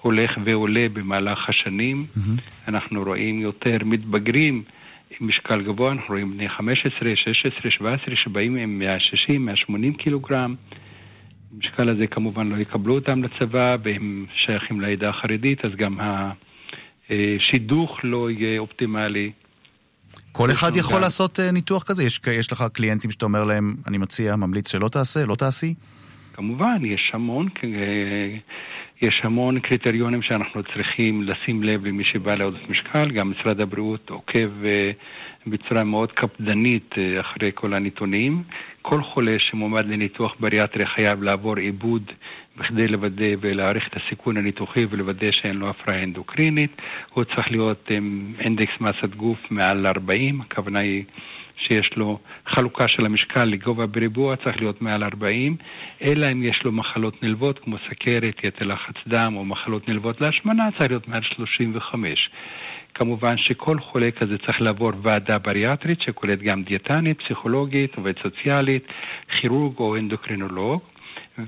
הולך 0.00 0.30
ועולה 0.44 0.88
במהלך 0.92 1.48
השנים. 1.48 2.06
Mm-hmm. 2.08 2.40
אנחנו 2.68 3.02
רואים 3.02 3.40
יותר 3.40 3.76
מתבגרים 3.84 4.62
עם 5.20 5.28
משקל 5.28 5.62
גבוה, 5.62 5.88
אנחנו 5.88 6.08
רואים 6.08 6.30
בני 6.30 6.48
15, 6.48 7.16
16, 7.16 7.70
17 7.70 8.16
שבאים 8.16 8.56
עם 8.56 8.78
160, 8.78 9.46
180 9.46 9.92
קילוגרם. 9.92 10.54
המשקל 11.54 11.88
הזה 11.88 12.06
כמובן 12.06 12.48
לא 12.48 12.56
יקבלו 12.56 12.94
אותם 12.94 13.22
לצבא 13.22 13.76
והם 13.82 14.26
שייכים 14.34 14.80
לעדה 14.80 15.08
החרדית, 15.08 15.64
אז 15.64 15.70
גם 15.76 15.98
השידוך 17.10 17.98
לא 18.04 18.30
יהיה 18.30 18.58
אופטימלי. 18.58 19.32
כל 20.32 20.50
אחד 20.50 20.76
יכול 20.76 20.94
גם- 20.96 21.00
לעשות 21.02 21.40
אה, 21.40 21.50
ניתוח 21.50 21.82
כזה? 21.82 22.04
יש, 22.04 22.20
יש 22.32 22.52
לך 22.52 22.64
קליינטים 22.72 23.10
שאתה 23.10 23.24
אומר 23.24 23.44
להם, 23.44 23.74
אני 23.86 23.98
מציע, 23.98 24.36
ממליץ 24.36 24.72
שלא 24.72 24.88
תעשה, 24.88 25.26
לא 25.26 25.34
תעשי? 25.34 25.74
כמובן, 26.32 26.84
יש 26.84 27.10
המון, 27.14 27.48
יש 29.02 29.20
המון 29.24 29.60
קריטריונים 29.60 30.22
שאנחנו 30.22 30.62
צריכים 30.62 31.22
לשים 31.22 31.62
לב 31.62 31.84
למי 31.84 32.04
שבא 32.04 32.34
לעודף 32.34 32.58
משקל, 32.68 33.10
גם 33.10 33.30
משרד 33.30 33.60
הבריאות 33.60 34.10
עוקב 34.10 34.64
אה, 34.64 34.90
בצורה 35.46 35.84
מאוד 35.84 36.12
קפדנית 36.12 36.90
אה, 36.98 37.20
אחרי 37.20 37.50
כל 37.54 37.74
הנתונים. 37.74 38.42
כל 38.82 39.02
חולה 39.02 39.36
שמועמד 39.38 39.86
לניתוח 39.86 40.34
בריאטרי 40.40 40.86
חייב 40.86 41.22
לעבור 41.22 41.56
עיבוד 41.56 42.12
בכדי 42.56 42.88
לוודא 42.88 43.28
ולהעריך 43.40 43.88
את 43.88 43.96
הסיכון 43.96 44.36
הניתוחי 44.36 44.86
ולוודא 44.90 45.32
שאין 45.32 45.56
לו 45.56 45.70
הפרעה 45.70 46.02
אנדוקרינית. 46.02 46.70
הוא 47.14 47.24
צריך 47.24 47.50
להיות 47.50 47.88
עם 47.90 48.34
אינדקס 48.38 48.72
מסת 48.80 49.14
גוף 49.16 49.38
מעל 49.50 49.86
40, 49.86 50.40
הכוונה 50.40 50.80
היא 50.80 51.04
שיש 51.56 51.96
לו 51.96 52.18
חלוקה 52.46 52.88
של 52.88 53.06
המשקל 53.06 53.44
לגובה 53.44 53.86
בריבוע, 53.86 54.36
צריך 54.36 54.60
להיות 54.60 54.82
מעל 54.82 55.04
40, 55.04 55.56
אלא 56.02 56.26
אם 56.32 56.42
יש 56.42 56.64
לו 56.64 56.72
מחלות 56.72 57.22
נלוות 57.22 57.58
כמו 57.58 57.76
סכרת, 57.90 58.44
יתר 58.44 58.66
לחץ 58.66 58.94
דם 59.06 59.34
או 59.36 59.44
מחלות 59.44 59.88
נלוות 59.88 60.20
להשמנה, 60.20 60.68
צריך 60.78 60.90
להיות 60.90 61.08
מעל 61.08 61.22
35. 61.22 62.30
כמובן 62.94 63.38
שכל 63.38 63.78
חולה 63.80 64.10
כזה 64.10 64.38
צריך 64.46 64.60
לעבור 64.60 64.90
ועדה 65.02 65.38
בריאטרית 65.38 65.98
שכוללת 66.02 66.42
גם 66.42 66.62
דיאטנית, 66.62 67.18
פסיכולוגית, 67.22 67.94
עובד 67.96 68.12
סוציאלית, 68.22 68.84
כירורג 69.36 69.78
או 69.78 69.96
אנדוקרינולוג, 69.96 70.80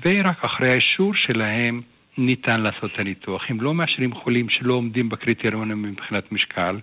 ורק 0.05 0.45
אחרי 0.45 0.69
האישור 0.69 1.15
שלהם 1.15 1.81
ניתן 2.17 2.59
לעשות 2.59 2.91
את 2.95 2.99
הניתוח. 2.99 3.41
הם 3.49 3.61
לא 3.61 3.73
מאשרים 3.73 4.13
חולים 4.23 4.49
שלא 4.49 4.73
עומדים 4.73 5.09
בקריטריונים 5.09 5.81
מבחינת 5.81 6.31
משקל, 6.31 6.79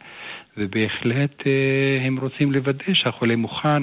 ובהחלט 0.57 1.47
אה, 1.47 2.07
הם 2.07 2.19
רוצים 2.19 2.53
לוודא 2.53 2.95
שהחולה 2.95 3.37
מוכן 3.37 3.83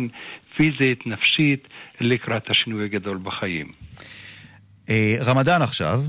פיזית, 0.58 1.08
נפשית, 1.08 1.68
לקראת 2.02 2.50
השינוי 2.50 2.86
הגדול 2.86 3.20
בחיים. 3.24 3.72
אה, 4.90 5.16
רמדאן 5.26 5.62
עכשיו, 5.62 6.00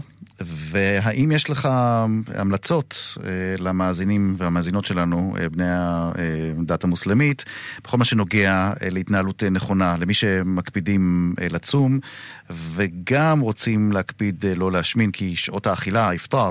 והאם 0.40 1.33
יש 1.33 1.51
לך 1.51 1.68
המלצות 2.35 3.18
אה, 3.24 3.31
למאזינים 3.59 4.35
והמאזינות 4.38 4.85
שלנו, 4.85 5.35
אה, 5.40 5.48
בני 5.48 5.64
הדת 5.68 6.85
המוסלמית, 6.85 7.44
בכל 7.85 7.96
מה 7.98 8.05
שנוגע 8.05 8.72
אה, 8.83 8.88
להתנהלות 8.90 9.42
נכונה, 9.44 9.96
למי 9.98 10.14
שמקפידים 10.14 11.35
לצום, 11.51 11.98
וגם 12.51 13.40
רוצים 13.40 13.92
להקפיד 13.92 14.44
לא 14.57 14.72
להשמין, 14.72 15.11
כי 15.11 15.37
שעות 15.37 15.66
האכילה, 15.66 16.09
האפטאר, 16.09 16.51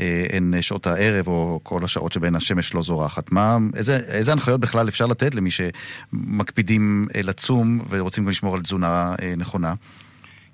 אה, 0.00 0.26
הן 0.32 0.54
שעות 0.60 0.86
הערב 0.86 1.28
או 1.28 1.60
כל 1.62 1.84
השעות 1.84 2.12
שבהן 2.12 2.34
השמש 2.34 2.74
לא 2.74 2.82
זורחת. 2.82 3.32
מה, 3.32 3.58
איזה, 3.74 3.96
איזה 3.96 4.32
הנחיות 4.32 4.60
בכלל 4.60 4.88
אפשר 4.88 5.06
לתת 5.06 5.34
למי 5.34 5.50
שמקפידים 5.50 7.06
לצום 7.24 7.80
ורוצים 7.88 8.24
גם 8.24 8.30
לשמור 8.30 8.54
על 8.54 8.62
תזונה 8.62 9.14
נכונה? 9.36 9.74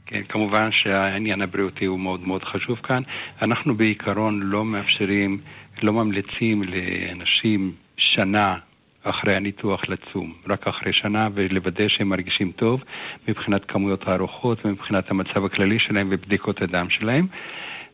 כן, 0.07 0.23
כמובן 0.29 0.73
שהעניין 0.73 1.42
הבריאותי 1.42 1.85
הוא 1.85 2.01
מאוד 2.01 2.27
מאוד 2.27 2.45
חשוב 2.45 2.79
כאן. 2.83 3.03
אנחנו 3.42 3.75
בעיקרון 3.75 4.40
לא 4.42 4.64
מאפשרים, 4.64 5.38
לא 5.83 5.92
ממליצים 5.92 6.62
לאנשים 6.62 7.73
שנה 7.97 8.57
אחרי 9.03 9.37
הניתוח 9.37 9.81
לצום, 9.88 10.33
רק 10.49 10.69
אחרי 10.69 10.92
שנה 10.92 11.29
ולוודא 11.35 11.88
שהם 11.88 12.09
מרגישים 12.09 12.53
טוב 12.53 12.81
מבחינת 13.29 13.64
כמויות 13.64 14.09
הארוחות 14.09 14.66
ומבחינת 14.66 15.11
המצב 15.11 15.45
הכללי 15.45 15.79
שלהם 15.79 16.09
ובדיקות 16.11 16.62
הדם 16.62 16.90
שלהם. 16.90 17.27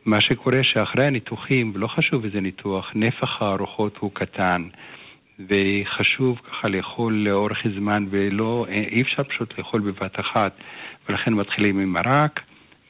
מה 0.05 0.21
שקורה 0.21 0.63
שאחרי 0.63 1.07
הניתוחים, 1.07 1.73
ולא 1.75 1.87
חשוב 1.87 2.25
איזה 2.25 2.41
ניתוח, 2.41 2.91
נפח 2.95 3.43
הארוחות 3.43 3.97
הוא 3.97 4.11
קטן. 4.15 4.63
וחשוב 5.49 6.39
ככה 6.39 6.69
לאכול 6.69 7.15
לאורך 7.15 7.59
זמן 7.77 8.07
ולא, 8.11 8.67
אי 8.69 9.03
אפשר 9.03 9.23
פשוט 9.23 9.59
לאכול 9.59 9.81
בבת 9.81 10.21
אחת 10.21 10.53
ולכן 11.09 11.33
מתחילים 11.33 11.79
עם 11.79 11.93
מרק, 11.93 12.41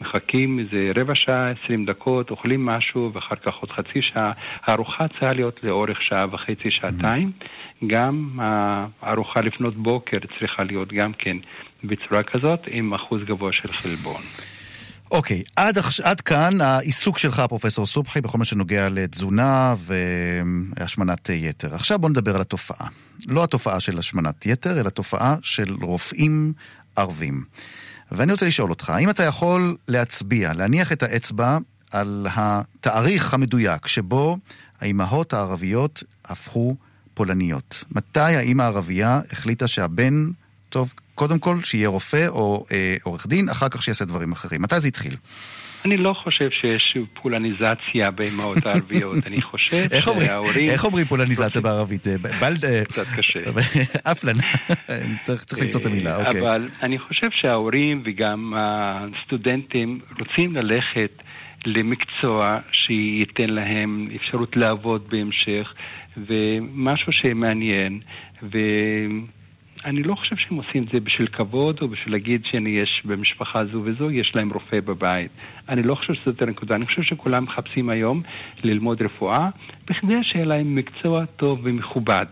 מחכים 0.00 0.58
איזה 0.58 1.00
רבע 1.00 1.14
שעה, 1.14 1.50
עשרים 1.50 1.84
דקות, 1.84 2.30
אוכלים 2.30 2.66
משהו 2.66 3.10
ואחר 3.14 3.36
כך 3.36 3.54
עוד 3.60 3.70
חצי 3.70 4.02
שעה. 4.02 4.32
הארוחה 4.62 5.08
צריכה 5.08 5.32
להיות 5.32 5.60
לאורך 5.62 5.98
שעה 6.08 6.26
וחצי, 6.32 6.70
שעתיים. 6.70 7.32
גם 7.86 8.38
הארוחה 9.00 9.40
לפנות 9.40 9.76
בוקר 9.76 10.18
צריכה 10.38 10.62
להיות 10.62 10.92
גם 10.92 11.12
כן 11.18 11.36
בצורה 11.84 12.22
כזאת 12.22 12.60
עם 12.66 12.94
אחוז 12.94 13.20
גבוה 13.26 13.52
של 13.52 13.68
חלבון. 13.68 14.22
אוקיי, 15.10 15.42
okay, 15.46 15.52
עד, 15.56 15.78
עד 16.02 16.20
כאן 16.20 16.60
העיסוק 16.60 17.18
שלך, 17.18 17.42
פרופסור 17.48 17.86
סובחי, 17.86 18.20
בכל 18.20 18.38
מה 18.38 18.44
שנוגע 18.44 18.88
לתזונה 18.88 19.74
והשמנת 19.78 21.28
יתר. 21.28 21.74
עכשיו 21.74 21.98
בוא 21.98 22.08
נדבר 22.08 22.34
על 22.34 22.40
התופעה. 22.40 22.86
לא 23.28 23.44
התופעה 23.44 23.80
של 23.80 23.98
השמנת 23.98 24.46
יתר, 24.46 24.80
אלא 24.80 24.88
תופעה 24.88 25.36
של 25.42 25.74
רופאים 25.82 26.52
ערבים. 26.96 27.44
ואני 28.12 28.32
רוצה 28.32 28.46
לשאול 28.46 28.70
אותך, 28.70 28.90
האם 28.90 29.10
אתה 29.10 29.22
יכול 29.22 29.76
להצביע, 29.88 30.52
להניח 30.52 30.92
את 30.92 31.02
האצבע 31.02 31.58
על 31.90 32.26
התאריך 32.34 33.34
המדויק 33.34 33.86
שבו 33.86 34.38
האימהות 34.80 35.32
הערביות 35.32 36.02
הפכו 36.24 36.76
פולניות? 37.14 37.84
מתי 37.90 38.20
האימא 38.20 38.62
הערבייה 38.62 39.20
החליטה 39.32 39.66
שהבן, 39.66 40.30
טוב, 40.68 40.92
קודם 41.14 41.38
כל 41.38 41.60
שיהיה 41.62 41.88
רופא 41.88 42.28
או 42.28 42.66
אה, 42.72 42.96
עורך 43.02 43.26
דין, 43.26 43.48
אחר 43.48 43.68
כך 43.68 43.82
שיעשה 43.82 44.04
דברים 44.04 44.32
אחרים? 44.32 44.62
מתי 44.62 44.80
זה 44.80 44.88
התחיל? 44.88 45.16
אני 45.84 45.96
לא 45.96 46.12
חושב 46.12 46.48
שיש 46.50 46.96
פולניזציה 47.22 48.10
באמהות 48.10 48.66
הערביות, 48.66 49.16
אני 49.26 49.42
חושב 49.42 49.76
שההורים... 50.00 50.68
איך 50.68 50.84
אומרים 50.84 51.06
פולניזציה 51.06 51.60
בערבית? 51.60 52.06
בלד... 52.40 52.84
קצת 52.84 53.06
קשה. 53.16 53.40
אפלן, 54.12 54.34
צריך 55.22 55.62
למצוא 55.62 55.80
את 55.80 55.86
המילה, 55.86 56.16
אוקיי. 56.16 56.40
אבל 56.40 56.68
אני 56.82 56.98
חושב 56.98 57.26
שההורים 57.30 58.02
וגם 58.04 58.54
הסטודנטים 58.56 60.00
רוצים 60.18 60.56
ללכת 60.56 61.22
למקצוע 61.66 62.58
שייתן 62.72 63.54
להם 63.54 64.08
אפשרות 64.16 64.56
לעבוד 64.56 65.08
בהמשך, 65.08 65.72
ומשהו 66.16 67.12
שמעניין, 67.12 68.00
ו... 68.42 68.58
אני 69.84 70.02
לא 70.02 70.14
חושב 70.14 70.36
שהם 70.36 70.56
עושים 70.56 70.82
את 70.82 70.88
זה 70.92 71.00
בשביל 71.00 71.26
כבוד 71.26 71.78
או 71.82 71.88
בשביל 71.88 72.14
להגיד 72.14 72.42
שאני 72.44 72.70
יש 72.70 73.02
במשפחה 73.04 73.64
זו 73.64 73.82
וזו, 73.84 74.10
יש 74.10 74.32
להם 74.34 74.50
רופא 74.52 74.80
בבית. 74.80 75.30
אני 75.68 75.82
לא 75.82 75.94
חושב 75.94 76.14
שזאת 76.14 76.42
הנקודה. 76.42 76.74
אני 76.74 76.86
חושב 76.86 77.02
שכולם 77.02 77.44
מחפשים 77.44 77.88
היום 77.90 78.20
ללמוד 78.64 79.02
רפואה 79.02 79.48
בכדי 79.90 80.14
שיהיה 80.22 80.44
להם 80.44 80.74
מקצוע 80.74 81.24
טוב 81.24 81.60
ומכובד. 81.62 82.26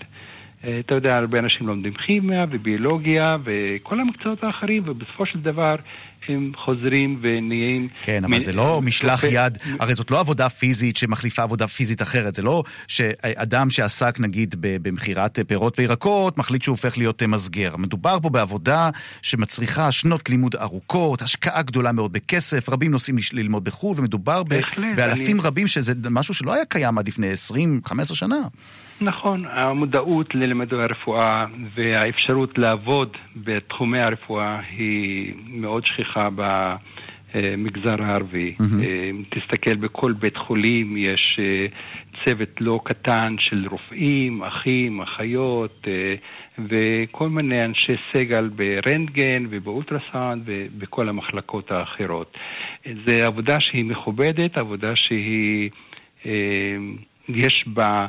אתה 0.60 0.94
יודע, 0.94 1.16
הרבה 1.16 1.38
אנשים 1.38 1.66
לומדים 1.66 1.92
כימיה 1.92 2.40
וביולוגיה 2.50 3.36
וכל 3.44 4.00
המקצועות 4.00 4.44
האחרים, 4.44 4.82
ובסופו 4.86 5.26
של 5.26 5.40
דבר 5.40 5.74
הם 6.28 6.52
חוזרים 6.64 7.18
ונהיים... 7.22 7.88
כן, 8.02 8.24
אבל 8.24 8.36
מ... 8.36 8.40
זה 8.40 8.52
לא 8.52 8.80
משלח 8.82 9.24
יד, 9.24 9.58
הרי 9.80 9.94
זאת 9.94 10.10
לא 10.10 10.20
עבודה 10.20 10.48
פיזית 10.48 10.96
שמחליפה 10.96 11.42
עבודה 11.42 11.66
פיזית 11.66 12.02
אחרת, 12.02 12.34
זה 12.34 12.42
לא 12.42 12.62
שאדם 12.88 13.70
שעסק 13.70 14.20
נגיד 14.20 14.54
במכירת 14.60 15.38
פירות 15.48 15.78
וירקות, 15.78 16.38
מחליט 16.38 16.62
שהוא 16.62 16.72
הופך 16.72 16.98
להיות 16.98 17.22
מסגר. 17.22 17.76
מדובר 17.76 18.18
פה 18.22 18.30
בעבודה 18.30 18.90
שמצריכה 19.22 19.92
שנות 19.92 20.30
לימוד 20.30 20.54
ארוכות, 20.56 21.22
השקעה 21.22 21.62
גדולה 21.62 21.92
מאוד 21.92 22.12
בכסף, 22.12 22.68
רבים 22.68 22.90
נוסעים 22.90 23.16
ללמוד 23.32 23.64
בחו"ל, 23.64 23.94
ומדובר 23.98 24.42
בהחלט, 24.42 24.96
באלפים 24.96 25.40
אני... 25.40 25.46
רבים 25.46 25.66
שזה 25.66 25.92
משהו 26.10 26.34
שלא 26.34 26.52
היה 26.52 26.64
קיים 26.64 26.98
עד 26.98 27.08
לפני 27.08 27.32
20-15 27.88 28.14
שנה. 28.14 28.36
נכון, 29.00 29.44
המודעות 29.50 30.34
ללימודי 30.34 30.76
הרפואה 30.76 31.44
והאפשרות 31.76 32.58
לעבוד 32.58 33.16
בתחומי 33.36 34.02
הרפואה 34.02 34.60
היא 34.70 35.34
מאוד 35.46 35.86
שכיחה 35.86 36.09
במגזר 36.16 38.02
הערבי. 38.02 38.54
Mm-hmm. 38.58 39.38
תסתכל 39.40 39.76
בכל 39.76 40.12
בית 40.12 40.36
חולים, 40.36 40.96
יש 40.96 41.38
אה, 41.38 41.66
צוות 42.24 42.60
לא 42.60 42.80
קטן 42.84 43.36
של 43.38 43.66
רופאים, 43.70 44.42
אחים, 44.42 45.00
אחיות 45.00 45.86
אה, 45.88 46.14
וכל 46.58 47.28
מיני 47.28 47.64
אנשי 47.64 47.92
סגל 48.12 48.48
ברנטגן 48.48 49.46
ובאולטרסאונד 49.50 50.42
ובכל 50.46 51.08
המחלקות 51.08 51.70
האחרות. 51.70 52.36
זו 53.06 53.24
עבודה 53.24 53.60
שהיא 53.60 53.84
מכובדת, 53.84 54.58
עבודה 54.58 54.92
שהיא, 54.96 55.70
יש 57.28 57.64
בה... 57.66 58.06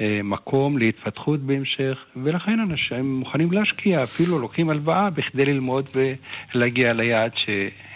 אה, 0.00 0.20
מקום 0.24 0.78
להתפתחות 0.78 1.40
בהמשך, 1.40 1.98
ולכן 2.16 2.60
אנשים 2.60 3.18
מוכנים 3.18 3.52
להשקיע, 3.52 4.02
אפילו 4.02 4.38
לוקחים 4.38 4.70
הלוואה 4.70 5.10
בכדי 5.10 5.44
ללמוד 5.44 5.90
ולהגיע 6.54 6.92
ליעד 6.92 7.32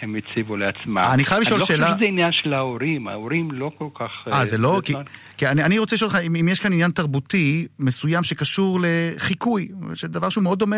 שהם 0.05 0.15
הציבו 0.31 0.57
לעצמם. 0.57 0.97
אני 0.97 1.25
חייב 1.25 1.41
לשאול 1.41 1.59
שאלה... 1.59 1.77
אני 1.77 1.81
לא 1.81 1.95
חושב 1.95 2.03
שזה 2.03 2.11
עניין 2.11 2.31
של 2.31 2.53
ההורים, 2.53 3.07
ההורים 3.07 3.51
לא 3.51 3.71
כל 3.77 3.87
כך... 3.95 4.33
אה, 4.33 4.45
זה 4.45 4.57
לא? 4.57 4.81
כי, 4.85 4.93
כי 5.37 5.47
אני, 5.47 5.63
אני 5.63 5.79
רוצה 5.79 5.95
לשאול 5.95 6.11
אותך, 6.11 6.21
אם, 6.27 6.49
יש 6.49 6.59
כאן 6.59 6.73
עניין 6.73 6.91
תרבותי 6.91 7.67
מסוים 7.79 8.23
שקשור 8.23 8.79
לחיקוי, 8.81 9.67
דבר 10.03 10.29
שהוא 10.29 10.43
מאוד 10.43 10.59
דומה 10.59 10.75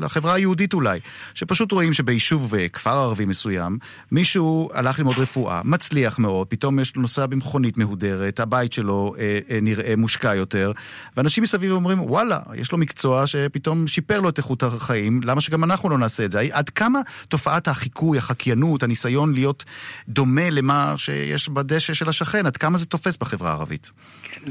לחברה 0.00 0.34
היהודית 0.34 0.74
אולי, 0.74 0.98
שפשוט 1.34 1.72
רואים 1.72 1.92
שביישוב 1.92 2.54
אה, 2.54 2.68
כפר 2.68 2.90
ערבי 2.90 3.24
מסוים, 3.24 3.78
מישהו 4.12 4.70
הלך 4.74 4.98
ללמוד 4.98 5.18
רפואה, 5.18 5.60
מצליח 5.64 6.18
מאוד, 6.18 6.46
פתאום 6.46 6.78
יש 6.78 6.96
לו 6.96 7.02
נוסע 7.02 7.26
במכונית 7.26 7.78
מהודרת, 7.78 8.40
הבית 8.40 8.72
שלו 8.72 9.14
אה, 9.18 9.38
אה, 9.50 9.58
נראה. 9.62 9.94
מושקע 9.96 10.34
יותר, 10.34 10.72
ואנשים 11.16 11.42
מסביב 11.42 11.72
אומרים, 11.72 12.00
וואלה, 12.00 12.38
יש 12.54 12.72
לו 12.72 12.78
מקצוע 12.78 13.26
שפתאום 13.26 13.86
שיפר 13.86 14.20
לו 14.20 14.28
את 14.28 14.38
איכות 14.38 14.62
החיים, 14.62 15.20
למה 15.24 15.40
שגם 15.40 15.64
אנחנו 15.64 15.88
לא 15.88 15.98
נעשה 15.98 16.24
את 16.24 16.30
זה? 16.30 16.40
עד 16.52 16.68
כמה 16.68 17.00
תופעת 17.28 17.68
החיקוי, 17.68 18.18
החקיינות, 18.22 18.82
הניסיון 18.82 19.32
להיות 19.34 19.64
דומה 20.08 20.50
למה 20.50 20.94
שיש 20.96 21.48
בדשא 21.48 21.94
של 21.94 22.08
השכן, 22.08 22.46
עד 22.46 22.56
כמה 22.56 22.78
זה 22.78 22.86
תופס 22.86 23.16
בחברה 23.16 23.50
הערבית? 23.50 23.90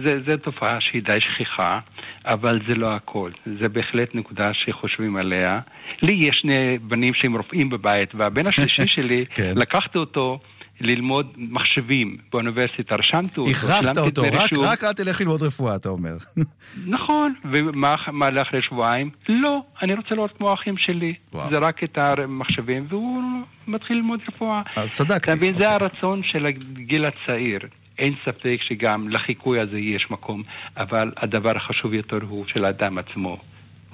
זה, 0.05 0.13
זה 0.27 0.38
תופעה 0.38 0.77
שהיא 0.79 1.01
די 1.10 1.17
שכיחה, 1.19 1.79
אבל 2.25 2.60
זה 2.67 2.73
לא 2.75 2.95
הכל. 2.95 3.31
זה 3.62 3.69
בהחלט 3.69 4.10
נקודה 4.15 4.51
שחושבים 4.53 5.15
עליה. 5.17 5.60
לי 6.01 6.19
יש 6.21 6.36
שני 6.41 6.77
בנים 6.81 7.13
שהם 7.13 7.38
רופאים 7.38 7.69
בבית, 7.69 8.15
והבן 8.15 8.47
השלישי 8.47 8.88
שלי, 8.95 9.25
כן. 9.36 9.53
לקחתי 9.55 9.97
אותו 9.97 10.39
ללמוד 10.82 11.28
מחשבים 11.38 12.17
באוניברסיטה, 12.32 12.96
רשמתי 12.96 13.39
אותו, 13.39 13.52
הכרחת 13.52 13.98
אותו, 13.98 14.22
רק, 14.22 14.52
רק 14.58 14.84
אל 14.84 14.94
תלך 14.94 15.22
ללמוד 15.22 15.41
רפואה, 15.41 15.76
אתה 15.76 15.89
אומר. 15.89 16.13
נכון, 16.96 17.34
ומה 17.54 17.96
הלך 18.22 18.48
אחרי 18.48 18.62
שבועיים? 18.70 19.10
לא, 19.30 19.62
אני 19.82 19.94
רוצה 19.94 20.15
לראות 20.15 20.32
כמו 20.38 20.50
האחים 20.50 20.78
שלי. 20.78 21.13
וואו. 21.34 21.50
זה 21.50 21.58
רק 21.58 21.84
את 21.84 21.98
המחשבים, 21.98 22.86
והוא 22.89 23.22
מתחיל 23.67 23.98
ללמוד 23.98 24.20
רפואה. 24.28 24.62
אז 24.76 24.94
צדקתי. 24.94 25.32
אתה 25.32 25.36
מבין, 25.36 25.60
זה 25.60 25.72
הרצון 25.72 26.24
של 26.24 26.46
הגיל 26.46 27.06
הצעיר. 27.06 27.60
אין 27.98 28.13
ספק 28.26 28.58
שגם 28.67 29.10
לחיקוי 29.10 29.60
הזה 29.60 29.78
יש 29.80 30.08
מקום, 30.10 30.43
אבל 30.78 31.12
הדבר 31.18 31.58
החשוב 31.58 31.93
יותר 31.93 32.20
הוא 32.30 32.45
של 32.47 32.66
האדם 32.66 32.97
עצמו. 32.97 33.38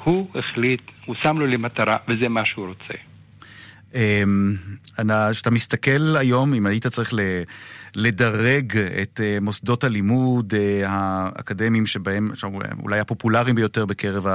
הוא 0.03 0.28
החליט, 0.36 0.82
הוא 1.05 1.16
שם 1.24 1.38
לו 1.38 1.47
למטרה, 1.47 1.97
וזה 2.07 2.30
מה 2.30 2.41
שהוא 2.45 2.68
רוצה. 2.68 2.93
כשאתה 3.91 5.49
אמ, 5.49 5.53
מסתכל 5.53 6.15
היום, 6.19 6.53
אם 6.53 6.65
היית 6.65 6.88
צריך 6.88 7.13
לדרג 7.95 8.77
את 9.01 9.21
אה, 9.23 9.38
מוסדות 9.41 9.83
הלימוד 9.83 10.53
אה, 10.53 10.81
האקדמיים 10.85 11.85
שבהם, 11.85 12.31
אולי 12.83 12.99
הפופולריים 12.99 13.55
ביותר 13.55 13.85
בקרב 13.85 14.25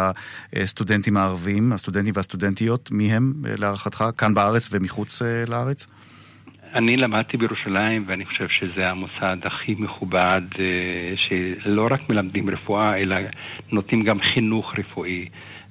הסטודנטים 0.53 1.17
הערבים, 1.17 1.73
הסטודנטים 1.73 2.13
והסטודנטיות, 2.17 2.91
מי 2.93 3.13
הם 3.13 3.33
אה, 3.47 3.55
להערכתך, 3.59 4.05
כאן 4.19 4.35
בארץ 4.35 4.69
ומחוץ 4.73 5.23
לארץ? 5.49 5.87
אני 6.75 6.97
למדתי 6.97 7.37
בירושלים 7.37 8.05
ואני 8.09 8.27
חושב 8.27 8.49
שזה 8.49 8.85
המוסד 8.87 9.37
הכי 9.45 9.75
מכובד, 9.79 10.41
שלא 11.17 11.87
רק 11.91 12.01
מלמדים 12.09 12.51
רפואה, 12.51 12.97
אלא 12.97 13.17
נותנים 13.73 14.03
גם 14.03 14.23
חינוך 14.23 14.73
רפואי. 14.79 15.29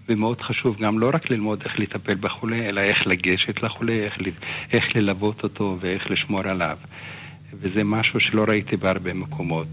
ומאוד 0.10 0.42
חשוב 0.42 0.78
גם 0.82 1.00
לא 1.00 1.10
רק 1.14 1.32
ללמוד 1.32 1.62
איך 1.66 1.80
לטפל 1.80 2.16
בחולה, 2.20 2.70
אלא 2.70 2.82
איך 2.82 3.08
לגשת 3.08 3.64
לחולה, 3.64 3.94
איך, 3.94 4.18
איך 4.74 4.84
ללוות 4.96 5.44
אותו 5.44 5.78
ואיך 5.82 6.12
לשמור 6.12 6.42
עליו. 6.48 6.78
וזה 7.54 7.84
משהו 7.84 8.20
שלא 8.20 8.46
ראיתי 8.48 8.78
בהרבה 8.78 9.14
מקומות. 9.14 9.68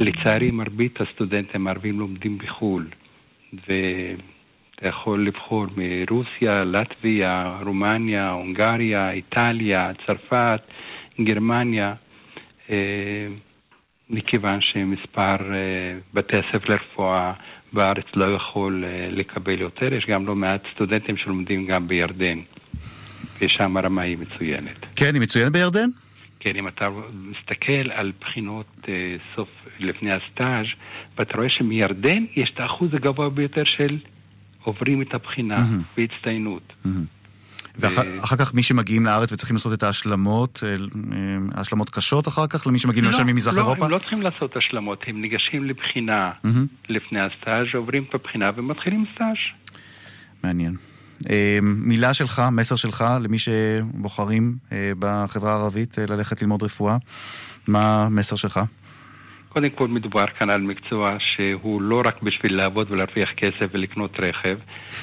לצערי, 0.00 0.50
מרבית 0.50 1.00
הסטודנטים 1.00 1.66
הערבים 1.66 2.00
לומדים 2.00 2.38
בחו"ל, 2.38 2.86
ואתה 3.52 4.88
יכול 4.88 5.26
לבחור 5.26 5.66
מרוסיה, 5.76 6.62
לטביה, 6.62 7.58
רומניה, 7.64 8.30
הונגריה, 8.30 9.10
איטליה, 9.10 9.90
צרפת, 10.06 10.60
גרמניה, 11.20 11.94
אה, 12.70 13.26
מכיוון 14.10 14.60
שמספר 14.60 15.54
אה, 15.54 15.98
בתי 16.14 16.36
הספר 16.36 16.68
לרפואה 16.68 17.32
בארץ 17.72 18.04
לא 18.14 18.36
יכול 18.36 18.84
אה, 18.84 19.08
לקבל 19.10 19.60
יותר, 19.60 19.94
יש 19.94 20.06
גם 20.08 20.26
לא 20.26 20.36
מעט 20.36 20.62
סטודנטים 20.74 21.16
שלומדים 21.16 21.66
גם 21.66 21.88
בירדן, 21.88 22.38
ושם 23.40 23.76
הרמה 23.76 24.02
היא 24.02 24.18
מצוינת. 24.18 24.86
כן, 24.96 25.14
היא 25.14 25.22
מצוינת 25.22 25.52
בירדן? 25.52 25.88
כן, 26.40 26.56
אם 26.56 26.68
אתה 26.68 26.88
מסתכל 27.14 27.90
על 27.92 28.12
בחינות 28.20 28.66
uh, 28.82 28.86
סוף 29.36 29.48
לפני 29.78 30.10
הסטאז' 30.10 30.66
ואתה 31.18 31.36
רואה 31.36 31.48
שמירדן 31.50 32.24
יש 32.36 32.50
את 32.54 32.60
האחוז 32.60 32.94
הגבוה 32.94 33.30
ביותר 33.30 33.62
של 33.64 33.98
עוברים 34.62 35.02
את 35.02 35.14
הבחינה 35.14 35.56
mm-hmm. 35.56 35.96
בהצטיינות. 35.96 36.72
Mm-hmm. 36.84 37.19
ואחר 37.76 38.36
כך 38.36 38.54
מי 38.54 38.62
שמגיעים 38.62 39.06
לארץ 39.06 39.32
וצריכים 39.32 39.56
לעשות 39.56 39.72
את 39.72 39.82
ההשלמות, 39.82 40.62
אה, 40.66 40.70
אה, 40.70 41.38
השלמות 41.54 41.90
קשות 41.90 42.28
אחר 42.28 42.46
כך 42.46 42.66
למי 42.66 42.78
שמגיעים 42.78 43.04
למשל 43.04 43.22
לא, 43.22 43.32
ממזרח 43.32 43.54
לא, 43.54 43.60
אירופה? 43.60 43.84
הם 43.84 43.90
לא 43.90 43.98
צריכים 43.98 44.22
לעשות 44.22 44.56
השלמות, 44.56 44.98
הם 45.06 45.20
ניגשים 45.22 45.64
לבחינה. 45.64 46.30
לפני 46.88 47.18
הסטאז', 47.18 47.74
עוברים 47.74 48.04
את 48.08 48.14
הבחינה 48.14 48.46
ומתחילים 48.56 49.04
סטאז'. 49.14 49.76
מעניין. 50.44 50.76
אה, 51.30 51.58
מילה 51.62 52.14
שלך, 52.14 52.42
מסר 52.52 52.76
שלך 52.76 53.04
למי 53.22 53.38
שבוחרים 53.38 54.56
בחברה 54.98 55.52
הערבית 55.52 55.98
ללכת 55.98 56.42
ללמוד 56.42 56.62
רפואה, 56.62 56.96
מה 57.68 58.06
המסר 58.06 58.36
שלך? 58.36 58.60
קודם 59.52 59.70
כל 59.70 59.88
מדובר 59.88 60.24
כאן 60.38 60.50
על 60.50 60.60
מקצוע 60.60 61.16
שהוא 61.18 61.82
לא 61.82 62.02
רק 62.04 62.22
בשביל 62.22 62.56
לעבוד 62.56 62.90
ולהרוויח 62.90 63.28
כסף 63.36 63.66
ולקנות 63.72 64.10
רכב, 64.18 64.58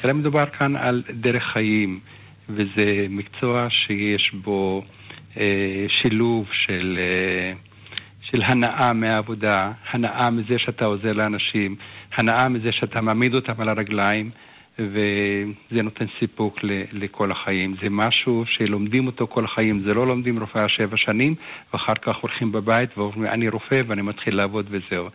אלא 0.06 0.14
מדובר 0.14 0.44
כאן 0.60 0.76
על 0.76 1.04
דרך 1.14 1.44
חיים. 1.54 2.00
וזה 2.50 3.06
מקצוע 3.10 3.68
שיש 3.70 4.34
בו 4.34 4.84
אה, 5.40 5.86
שילוב 5.90 6.46
של, 6.52 7.00
אה, 7.00 7.54
של 8.22 8.42
הנאה 8.44 8.94
מהעבודה, 8.94 9.72
הנאה 9.92 10.30
מזה 10.30 10.56
שאתה 10.58 10.86
עוזר 10.86 11.14
לאנשים, 11.14 11.76
הנאה 12.18 12.50
מזה 12.50 12.70
שאתה 12.72 13.02
מעמיד 13.02 13.36
אותם 13.36 13.62
על 13.62 13.70
הרגליים, 13.70 14.30
וזה 14.80 15.82
נותן 15.84 16.06
סיפוק 16.20 16.64
ל, 16.64 16.84
לכל 16.92 17.32
החיים. 17.32 17.76
זה 17.82 17.90
משהו 17.90 18.44
שלומדים 18.48 19.08
אותו 19.08 19.28
כל 19.28 19.46
החיים, 19.46 19.80
זה 19.80 19.94
לא 19.94 20.08
לומדים 20.08 20.40
רופאה 20.40 20.70
שבע 20.70 20.98
שנים, 20.98 21.36
ואחר 21.74 21.94
כך 22.02 22.16
הולכים 22.16 22.52
בבית 22.52 22.98
ואומרים, 22.98 23.26
אני 23.26 23.50
רופא 23.50 23.82
ואני 23.88 24.02
מתחיל 24.02 24.36
לעבוד 24.36 24.66
וזהו. 24.70 25.10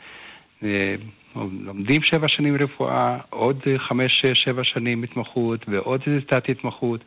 אה, 1.36 1.42
לומדים 1.60 2.02
שבע 2.02 2.26
שנים 2.28 2.56
רפואה, 2.56 3.18
עוד 3.30 3.56
חמש, 3.88 4.12
שש, 4.22 4.44
שבע 4.44 4.62
שנים 4.64 5.02
התמחות 5.02 5.60
ועוד 5.68 6.00
איזה 6.06 6.20
תת-התמחות. 6.20 7.00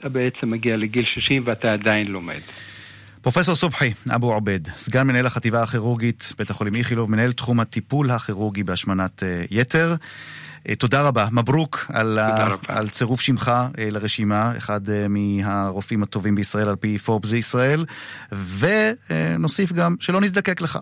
אתה 0.00 0.08
בעצם 0.08 0.50
מגיע 0.50 0.76
לגיל 0.76 1.04
60 1.14 1.42
ואתה 1.46 1.72
עדיין 1.72 2.06
לומד. 2.06 2.40
פרופסור 3.22 3.54
סובחי 3.54 3.92
אבו 4.14 4.34
עובד, 4.34 4.66
סגן 4.66 5.06
מנהל 5.06 5.26
החטיבה 5.26 5.62
הכירורגית, 5.62 6.32
בית 6.38 6.50
החולים 6.50 6.74
איכילוב, 6.74 7.10
מנהל 7.10 7.32
תחום 7.32 7.60
הטיפול 7.60 8.10
הכירורגי 8.10 8.62
בהשמנת 8.62 9.22
uh, 9.22 9.46
יתר. 9.50 9.94
תודה 10.78 11.02
רבה, 11.02 11.26
מברוק 11.32 11.86
על, 11.92 12.18
ה... 12.18 12.54
על 12.68 12.88
צירוף 12.88 13.20
שמך 13.20 13.52
לרשימה, 13.78 14.52
אחד 14.56 14.80
מהרופאים 15.08 16.02
הטובים 16.02 16.34
בישראל 16.34 16.68
על 16.68 16.76
פי 16.76 16.98
פורבס 16.98 17.32
ישראל, 17.32 17.84
ונוסיף 18.58 19.72
גם 19.72 19.96
שלא 20.00 20.20
נזדקק 20.20 20.60
לך. 20.60 20.78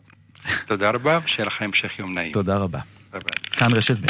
תודה 0.67 0.91
רבה, 0.91 1.19
שיהיה 1.27 1.47
לך 1.47 1.55
המשך 1.61 1.99
יום 1.99 2.15
נעים. 2.19 2.33
תודה 2.33 2.57
רבה. 2.57 2.79
כאן 3.53 3.73
רשת 3.73 3.99
ב'. 3.99 4.07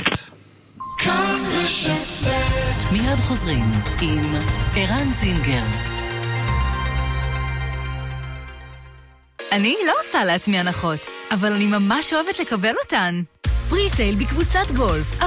כאן 0.98 1.40
רשת 1.64 2.26
ב' 2.26 2.92
מיד 2.92 3.18
חוזרים 3.18 3.64
עם 4.00 4.34
ערן 4.76 5.10
זינגר. 5.10 5.62
אני 9.52 9.76
לא 9.86 9.92
עושה 10.06 10.24
לעצמי 10.24 10.58
הנחות, 10.58 11.06
אבל 11.34 11.52
אני 11.52 11.66
ממש 11.66 12.12
אוהבת 12.12 12.38
לקבל 12.40 12.74
אותן. 12.84 13.22
pre-sale 13.68 14.14
בקבוצת 14.14 14.70
גולף, 14.76 15.20
40% 15.20 15.24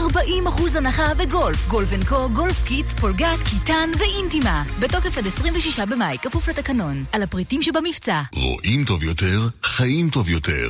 הנחה 0.78 1.14
בגולף, 1.14 1.68
גולף 1.68 1.94
אנד 1.94 2.08
קו, 2.08 2.30
גולף 2.30 2.64
קיטס, 2.64 2.94
פולגת, 2.94 3.40
קיטן 3.50 3.90
ואינטימה. 4.00 4.64
בתוקף 4.80 5.18
עד 5.18 5.28
26 5.28 5.80
במאי, 5.80 6.18
כפוף 6.22 6.50
לתקנון. 6.50 7.04
על 7.12 7.24
הפריטים 7.24 7.62
שבמבצע. 7.62 8.22
רואים 8.34 8.86
טוב 8.86 9.04
יותר, 9.04 9.48
חיים 9.64 10.10
טוב 10.10 10.30
יותר. 10.30 10.70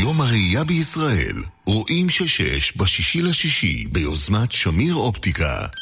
יום 0.00 0.20
הראייה 0.20 0.64
בישראל, 0.64 1.42
רואים 1.66 2.10
ששש 2.10 2.76
בשישי 2.76 3.22
לשישי, 3.22 3.86
ביוזמת 3.92 4.52
שמיר 4.52 4.94
אופטיקה. 4.94 5.81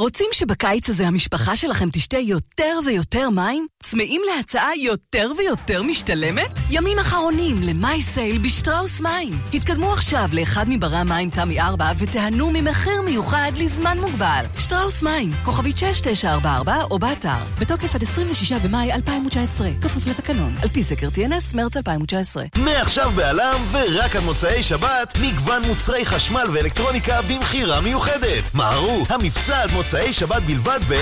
רוצים 0.00 0.26
שבקיץ 0.32 0.90
הזה 0.90 1.06
המשפחה 1.06 1.56
שלכם 1.56 1.90
תשתה 1.90 2.18
יותר 2.18 2.78
ויותר 2.86 3.30
מים? 3.30 3.66
צמאים 3.82 4.22
להצעה 4.36 4.76
יותר 4.76 5.32
ויותר 5.38 5.82
משתלמת? 5.82 6.50
ימים 6.70 6.98
אחרונים 6.98 7.56
למאי 7.62 8.02
סייל 8.02 8.38
בשטראוס 8.38 9.00
מים. 9.00 9.38
התקדמו 9.54 9.92
עכשיו 9.92 10.28
לאחד 10.32 10.64
מברי 10.68 10.96
המים 10.96 11.30
תמי 11.30 11.60
4 11.60 11.92
ותיהנו 11.98 12.50
ממחיר 12.52 13.02
מיוחד 13.02 13.52
לזמן 13.58 13.98
מוגבל. 14.00 14.44
שטראוס 14.58 15.02
מים, 15.02 15.32
כוכבית 15.44 15.76
6944 15.76 16.82
או 16.90 16.98
באתר. 16.98 17.44
בתוקף 17.60 17.94
עד 17.94 18.02
26 18.02 18.52
במאי 18.52 18.92
2019, 18.92 19.70
כפוף 19.80 20.06
לתקנון. 20.06 20.54
על 20.62 20.68
פי 20.68 20.82
סקר 20.82 21.08
TNS, 21.08 21.56
מרץ 21.56 21.76
2019. 21.76 22.44
מעכשיו 22.56 23.12
בעלם 23.16 23.60
ורק 23.70 24.16
עד 24.16 24.22
מוצאי 24.24 24.62
שבת, 24.62 25.16
מגוון 25.20 25.62
מוצרי 25.62 26.04
חשמל 26.04 26.46
ואלקטרוניקה 26.54 27.22
במכירה 27.22 27.80
מיוחדת. 27.80 28.54
מהרו, 28.54 29.04
המבצע 29.08 29.62
עד 29.62 29.70
מוצאי 29.72 29.82
שבת 30.12 30.42
בלבד 30.42 30.80
ב... 30.88 30.94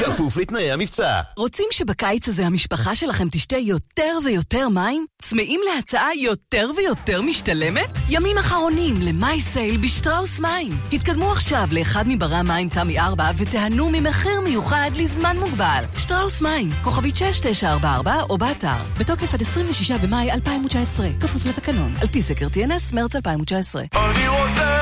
כפוף 0.00 0.36
לתנאי 0.36 0.72
המבצע. 0.72 1.20
רוצים 1.36 1.66
שבקיץ 1.70 2.28
הזה 2.28 2.46
המשפחה 2.46 2.96
שלכם 2.96 3.28
תשתה 3.28 3.56
יותר 3.56 4.18
ויותר 4.24 4.68
מים? 4.68 5.04
צמאים 5.22 5.60
להצעה 5.68 6.16
יותר 6.16 6.70
ויותר 6.76 7.22
משתלמת? 7.22 7.98
ימים 8.08 8.38
אחרונים 8.38 8.94
למאי 9.00 9.40
סייל 9.40 9.76
בשטראוס 9.76 10.40
מים. 10.40 10.78
התקדמו 10.92 11.32
עכשיו 11.32 11.68
לאחד 11.72 12.04
מברי 12.08 12.36
המים 12.36 12.68
תמי 12.68 13.00
4 13.00 13.30
ותיהנו 13.36 13.90
ממחיר 13.92 14.40
מיוחד 14.44 14.90
לזמן 14.96 15.36
מוגבל. 15.40 15.84
שטראוס 15.96 16.42
מים, 16.42 16.70
כוכבית 16.82 17.16
6944 17.16 18.22
או 18.30 18.38
באתר. 18.38 18.82
בתוקף 18.98 19.34
עד 19.34 19.42
26 19.42 19.90
במאי 19.90 20.30
2019, 20.30 21.08
כפוף 21.20 21.46
לתקנון. 21.46 21.94
על 22.00 22.08
פי 22.08 22.22
סקר 22.22 22.46
TNS, 22.46 22.94
מרץ 22.94 23.16
2019. 23.16 23.82
אני 23.94 24.28
רוצה, 24.28 24.80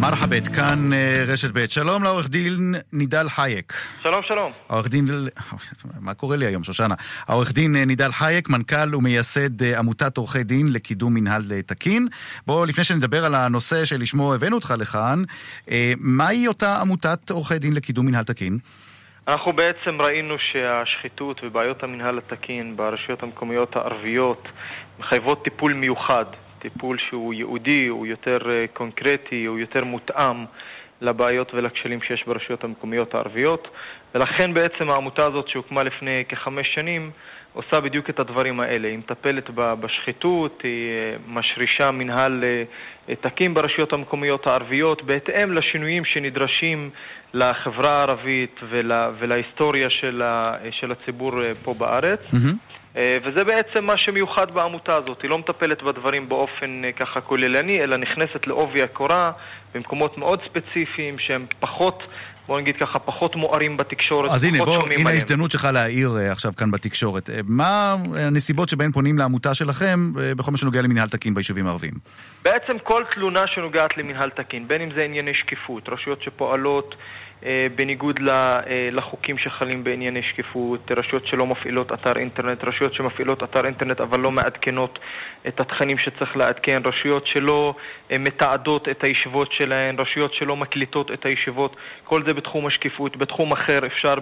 מרחבת, 0.00 0.48
כאן 0.48 0.92
אה, 0.92 1.24
רשת 1.32 1.50
ב'. 1.54 1.66
שלום 1.66 2.02
לעורך 2.02 2.28
דין 2.28 2.74
נידל 2.92 3.28
חייק. 3.28 3.72
שלום, 4.02 4.22
שלום. 4.28 4.50
העורך 4.68 4.88
דין, 4.88 5.04
מה 6.00 6.14
קורה 6.14 6.36
לי 6.36 6.46
היום, 6.46 6.64
שושנה? 6.64 6.94
העורך 7.28 7.52
דין 7.52 7.76
אה, 7.76 7.84
נידל 7.84 8.12
חייק, 8.12 8.48
מנכ"ל 8.48 8.94
ומייסד 8.94 9.62
אה, 9.62 9.78
עמותת 9.78 10.16
עורכי 10.16 10.42
דין 10.44 10.66
לקידום 10.72 11.14
מנהל 11.14 11.42
תקין. 11.66 12.08
בואו, 12.46 12.64
לפני 12.64 12.84
שנדבר 12.84 13.24
על 13.24 13.34
הנושא 13.34 13.84
שלשמו 13.84 14.34
הבאנו 14.34 14.56
אותך 14.56 14.74
לכאן, 14.78 15.22
מהי 15.98 16.48
אותה 16.48 16.80
עמותת 16.80 17.30
עורכי 17.30 17.58
דין 17.58 17.74
לקידום 17.74 18.06
מנהל 18.06 18.24
תקין? 18.24 18.58
אנחנו 19.28 19.52
בעצם 19.52 20.00
ראינו 20.00 20.34
שהשחיתות 20.52 21.40
ובעיות 21.42 21.82
המנהל 21.82 22.18
התקין 22.18 22.76
ברשויות 22.76 23.22
המקומיות 23.22 23.76
הערביות 23.76 24.48
מחייבות 24.98 25.44
טיפול 25.44 25.72
מיוחד, 25.74 26.24
טיפול 26.62 26.96
שהוא 27.08 27.34
ייעודי, 27.34 27.86
הוא 27.86 28.06
יותר 28.06 28.38
אה, 28.50 28.64
קונקרטי, 28.72 29.44
הוא 29.44 29.58
יותר 29.58 29.84
מותאם 29.84 30.44
לבעיות 31.00 31.54
ולכשלים 31.54 32.02
שיש 32.02 32.24
ברשויות 32.26 32.64
המקומיות 32.64 33.14
הערביות 33.14 33.68
ולכן 34.14 34.54
בעצם 34.54 34.90
העמותה 34.90 35.26
הזאת 35.26 35.48
שהוקמה 35.48 35.82
לפני 35.82 36.24
כחמש 36.28 36.66
שנים 36.74 37.10
עושה 37.52 37.80
בדיוק 37.80 38.10
את 38.10 38.20
הדברים 38.20 38.60
האלה. 38.60 38.88
היא 38.88 38.98
מטפלת 38.98 39.50
בשחיתות, 39.54 40.60
היא 40.62 40.90
אה, 40.90 41.16
משרישה 41.28 41.90
מנהל 41.92 42.44
אה, 42.44 43.14
תקין 43.14 43.54
ברשויות 43.54 43.92
המקומיות 43.92 44.46
הערביות 44.46 45.02
בהתאם 45.02 45.52
לשינויים 45.52 46.04
שנדרשים 46.04 46.90
לחברה 47.34 47.90
הערבית 47.90 48.60
ול, 48.70 48.92
ולהיסטוריה 49.18 49.90
של, 49.90 50.22
ה, 50.22 50.54
של 50.70 50.92
הציבור 50.92 51.32
פה 51.64 51.74
בארץ. 51.78 52.20
אה, 52.34 52.69
וזה 52.96 53.44
בעצם 53.44 53.84
מה 53.84 53.96
שמיוחד 53.96 54.50
בעמותה 54.50 54.96
הזאת. 54.96 55.22
היא 55.22 55.30
לא 55.30 55.38
מטפלת 55.38 55.82
בדברים 55.82 56.28
באופן 56.28 56.82
אה, 56.84 56.92
ככה 56.92 57.20
כוללני, 57.20 57.80
אלא 57.80 57.96
נכנסת 57.96 58.46
לעובי 58.46 58.82
הקורה 58.82 59.32
במקומות 59.74 60.18
מאוד 60.18 60.40
ספציפיים 60.48 61.16
שהם 61.18 61.46
פחות, 61.60 62.02
בוא 62.48 62.60
נגיד 62.60 62.76
ככה, 62.80 62.98
פחות 62.98 63.36
מוארים 63.36 63.76
בתקשורת, 63.76 64.30
אז 64.30 64.44
הנה, 64.44 64.58
בוא, 64.64 64.82
הנה. 64.96 65.10
ההזדמנות 65.10 65.50
שלך 65.50 65.68
להעיר 65.72 66.10
אה, 66.18 66.32
עכשיו 66.32 66.52
כאן 66.56 66.70
בתקשורת. 66.70 67.30
אה, 67.30 67.40
מה 67.48 67.94
הנסיבות 68.16 68.68
שבהן 68.68 68.92
פונים 68.92 69.18
לעמותה 69.18 69.54
שלכם 69.54 70.12
אה, 70.20 70.34
בכל 70.34 70.50
מה 70.50 70.56
שנוגע 70.56 70.82
למנהל 70.82 71.08
תקין 71.08 71.34
ביישובים 71.34 71.66
הערביים? 71.66 71.94
בעצם 72.44 72.78
כל 72.82 73.02
תלונה 73.10 73.42
שנוגעת 73.54 73.96
למנהל 73.96 74.30
תקין, 74.30 74.68
בין 74.68 74.80
אם 74.80 74.88
זה 74.96 75.04
ענייני 75.04 75.34
שקיפות, 75.34 75.88
רשויות 75.88 76.22
שפועלות 76.22 76.94
אה, 76.94 77.19
בניגוד 77.74 78.18
ל- 78.18 78.28
אה, 78.30 78.88
לחוקים 78.92 79.38
שחלים 79.38 79.84
בענייני 79.84 80.22
שקיפות, 80.22 80.90
רשויות 80.92 81.26
שלא 81.26 81.46
מפעילות 81.46 81.92
אתר 81.92 82.18
אינטרנט, 82.18 82.64
רשויות 82.64 82.94
שמפעילות 82.94 83.42
אתר 83.42 83.66
אינטרנט 83.66 84.00
אבל 84.00 84.20
לא 84.20 84.30
מעדכנות 84.30 84.98
את 85.48 85.60
התכנים 85.60 85.98
שצריך 85.98 86.36
לעדכן, 86.36 86.82
רשויות 86.84 87.26
שלא 87.26 87.74
אה, 87.76 87.82
מתעדות 88.18 88.88
את 88.88 89.04
הישיבות 89.04 89.48
שלהן, 89.52 89.96
רשויות 90.00 90.34
שלא 90.34 90.56
מקליטות 90.56 91.10
את 91.14 91.24
הישיבות, 91.24 91.76
כל 92.04 92.22
זה 92.28 92.34
בתחום 92.34 92.66
השקיפות. 92.66 93.16
בתחום 93.16 93.52
אחר 93.52 93.78
אפשר 93.86 94.14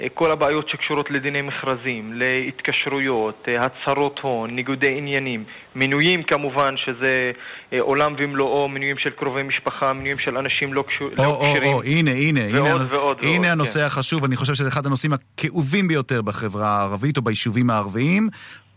בכל 0.00 0.30
הבעיות 0.30 0.68
שקשורות 0.68 1.10
לדיני 1.10 1.40
מכרזים, 1.40 2.12
להתקשרויות, 2.14 3.44
אה, 3.48 3.66
הצהרות 3.66 4.18
הון, 4.22 4.50
ניגודי 4.50 4.98
עניינים, 4.98 5.44
מינויים 5.74 6.22
כמובן, 6.22 6.74
שזה 6.76 7.30
אה, 7.72 7.80
עולם 7.80 8.14
ומלואו, 8.18 8.68
מינויים 8.68 8.96
של 8.98 9.10
קרובי 9.10 9.42
משפחה, 9.42 9.92
מינויים 9.92 10.18
של 10.18 10.38
אנשים 10.38 10.74
לא 10.74 10.84
או, 11.00 11.06
לא 11.18 11.24
או, 11.26 11.40
כשירים. 11.40 11.72
או, 11.72 11.82
הנה, 11.82 12.10
הנה, 12.10 12.40
הנה, 12.44 12.70
ועוד 12.70 12.82
ועוד 12.92 13.18
הנה 13.22 13.32
ועוד, 13.32 13.46
הנושא 13.46 13.80
כן. 13.80 13.86
החשוב, 13.86 14.24
אני 14.24 14.36
חושב 14.36 14.54
שזה 14.54 14.68
אחד 14.68 14.86
הנושאים 14.86 15.12
הכאובים 15.12 15.88
ביותר 15.88 16.22
בחברה 16.22 16.68
הערבית 16.68 17.16
או 17.16 17.22
ביישובים 17.22 17.70
הערביים, 17.70 18.28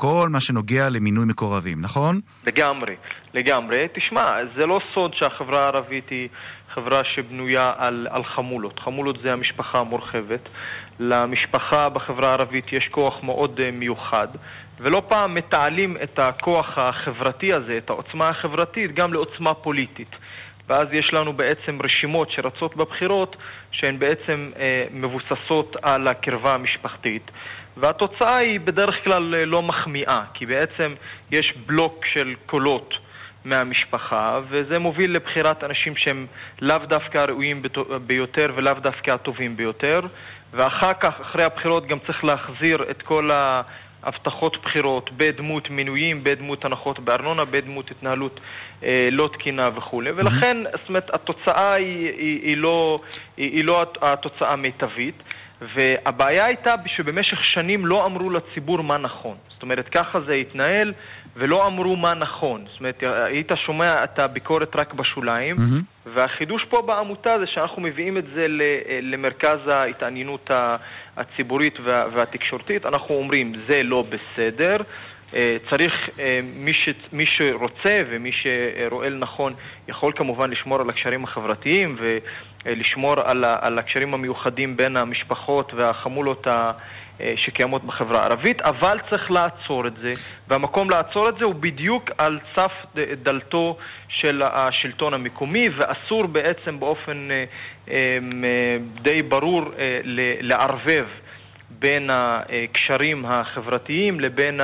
כל 0.06 0.30
מה 0.30 0.39
שנוגע 0.39 0.89
למינוי 0.89 1.26
מקורבים, 1.26 1.82
נכון? 1.82 2.20
לגמרי, 2.47 2.95
לגמרי. 3.34 3.88
תשמע, 3.93 4.34
זה 4.58 4.66
לא 4.66 4.80
סוד 4.93 5.12
שהחברה 5.14 5.64
הערבית 5.64 6.10
היא 6.10 6.30
חברה 6.74 7.01
שבנויה 7.16 7.72
על, 7.78 8.08
על 8.10 8.24
חמולות. 8.24 8.80
חמולות 8.80 9.18
זה 9.24 9.34
המשפחה 9.34 9.80
המורחבת. 9.80 10.49
למשפחה 10.99 11.89
בחברה 11.89 12.30
הערבית 12.30 12.66
יש 12.72 12.89
כוח 12.91 13.14
מאוד 13.24 13.60
אה, 13.60 13.72
מיוחד, 13.72 14.28
ולא 14.80 15.01
פעם 15.08 15.34
מתעלים 15.34 15.97
את 16.04 16.20
הכוח 16.20 16.78
החברתי 16.78 17.54
הזה, 17.54 17.78
את 17.78 17.89
העוצמה 17.89 18.30
החברתית, 18.30 18.95
גם 18.95 19.14
לעוצמה 19.14 19.54
פוליטית. 19.54 20.16
ואז 20.70 20.88
יש 20.91 21.14
לנו 21.14 21.34
בעצם 21.34 21.80
רשימות 21.84 22.32
שרצות 22.32 22.76
בבחירות 22.76 23.36
שהן 23.72 23.99
בעצם 23.99 24.49
אה, 24.60 24.86
מבוססות 24.91 25.76
על 25.82 26.08
הקרבה 26.08 26.54
המשפחתית 26.54 27.32
והתוצאה 27.78 28.36
היא 28.38 28.59
בדרך 28.59 28.95
כלל 29.03 29.36
אה, 29.36 29.45
לא 29.45 29.61
מחמיאה 29.61 30.21
כי 30.34 30.45
בעצם 30.45 30.93
יש 31.32 31.53
בלוק 31.67 32.05
של 32.05 32.34
קולות 32.45 32.93
מהמשפחה 33.45 34.39
וזה 34.49 34.80
מוביל 34.80 35.11
לבחירת 35.15 35.63
אנשים 35.63 35.95
שהם 35.95 36.26
לאו 36.61 36.78
דווקא 36.78 37.17
הראויים 37.17 37.61
בטו- 37.61 37.99
ביותר 38.07 38.45
ולאו 38.55 38.74
דווקא 38.74 39.11
הטובים 39.11 39.57
ביותר 39.57 39.99
ואחר 40.53 40.93
כך, 40.93 41.13
אחרי 41.21 41.43
הבחירות 41.43 41.88
גם 41.88 41.97
צריך 42.07 42.24
להחזיר 42.24 42.84
את 42.91 43.01
כל 43.01 43.32
ה... 43.32 43.61
הבטחות 44.05 44.57
בחירות 44.63 45.09
בדמות 45.17 45.69
מינויים, 45.69 46.24
בדמות 46.24 46.65
הנחות 46.65 46.99
בארנונה, 46.99 47.45
בדמות 47.45 47.91
התנהלות 47.91 48.39
אה, 48.84 49.07
לא 49.11 49.30
תקינה 49.34 49.69
וכולי. 49.76 50.11
ולכן, 50.11 50.57
זאת 50.63 50.89
אומרת, 50.89 51.09
התוצאה 51.13 51.74
היא, 51.74 52.09
היא, 52.17 52.39
היא, 52.43 52.57
לא, 52.57 52.95
היא, 53.38 53.51
היא 53.51 53.65
לא 53.65 53.82
הת- 53.82 53.97
התוצאה 54.01 54.51
המיטבית. 54.53 55.15
והבעיה 55.76 56.45
הייתה 56.45 56.74
שבמשך 56.86 57.45
שנים 57.45 57.86
לא 57.86 58.05
אמרו 58.05 58.30
לציבור 58.30 58.82
מה 58.84 58.97
נכון. 58.97 59.36
זאת 59.53 59.61
אומרת, 59.64 59.89
ככה 59.89 60.20
זה 60.28 60.34
התנהל, 60.34 60.93
ולא 61.36 61.68
אמרו 61.68 61.95
מה 61.95 62.14
נכון. 62.14 62.66
זאת 62.72 62.80
אומרת, 62.80 63.03
היית 63.03 63.51
שומע 63.66 64.03
את 64.03 64.20
הביקורת 64.20 64.76
רק 64.76 64.93
בשוליים, 64.93 65.55
והחידוש 66.14 66.66
פה 66.70 66.82
בעמותה 66.82 67.32
זה 67.39 67.45
שאנחנו 67.53 67.82
מביאים 67.82 68.18
את 68.18 68.24
זה 68.36 68.45
למרכז 69.01 69.68
ההתעניינות 69.68 70.49
הציבורית 71.18 71.80
וה- 71.86 72.05
והתקשורתית. 72.14 72.86
אנחנו 72.86 73.16
אומרים, 73.16 73.53
זה 73.70 73.84
לא 73.84 74.03
בסדר. 74.09 74.78
אה, 75.36 75.57
צריך, 75.69 76.09
אה, 76.19 76.39
מי, 76.65 76.73
ש, 76.73 76.89
מי 77.11 77.23
שרוצה 77.27 78.01
ומי 78.09 78.31
שרואה 78.34 79.09
לנכון 79.09 79.53
יכול 79.88 80.11
כמובן 80.15 80.49
לשמור 80.49 80.81
על 80.81 80.89
הקשרים 80.89 81.23
החברתיים 81.23 81.97
ולשמור 82.65 83.13
על, 83.25 83.43
ה- 83.43 83.57
על 83.61 83.77
הקשרים 83.79 84.13
המיוחדים 84.13 84.77
בין 84.77 84.97
המשפחות 84.97 85.73
והחמולות 85.73 86.47
ה- 86.47 86.71
אה, 87.21 87.34
שקיימות 87.38 87.84
בחברה 87.84 88.21
הערבית, 88.21 88.61
אבל 88.61 88.97
צריך 89.09 89.31
לעצור 89.31 89.88
את 89.88 89.93
זה, 90.01 90.09
והמקום 90.47 90.89
לעצור 90.89 91.29
את 91.29 91.34
זה 91.39 91.45
הוא 91.45 91.55
בדיוק 91.55 92.09
על 92.17 92.39
סף 92.55 92.71
דלתו 93.23 93.77
של 94.07 94.41
השלטון 94.45 95.13
המקומי, 95.13 95.67
ואסור 95.77 96.25
בעצם 96.27 96.79
באופן 96.79 97.29
אה, 97.31 97.43
אה, 97.91 98.17
די 99.01 99.23
ברור 99.23 99.61
אה, 99.79 99.99
לערבב 100.41 101.05
בין 101.69 102.09
הקשרים 102.13 103.25
החברתיים 103.25 104.19
לבין 104.19 104.59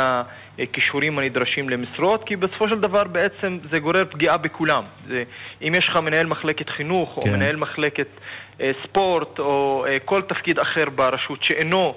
הכישורים 0.60 1.20
הנדרשים 1.20 1.70
למשרות, 1.70 2.24
כי 2.26 2.36
בסופו 2.36 2.70
של 2.70 2.80
דבר 2.80 3.04
בעצם 3.04 3.58
זה 3.72 3.80
גורר 3.80 4.06
פגיעה 4.12 4.38
בכולם. 4.38 4.84
זה, 5.02 5.24
אם 5.62 5.72
יש 5.76 5.90
לך 5.90 5.96
מנהל 5.96 6.26
מחלקת 6.26 6.70
חינוך, 6.70 7.10
כן. 7.14 7.30
או 7.30 7.36
מנהל 7.36 7.56
מחלקת 7.56 8.08
אה, 8.62 8.72
ספורט, 8.84 9.40
או 9.40 9.86
אה, 9.88 10.00
כל 10.06 10.22
תפקיד 10.22 10.60
אחר 10.60 10.90
ברשות 10.90 11.44
שאינו 11.44 11.96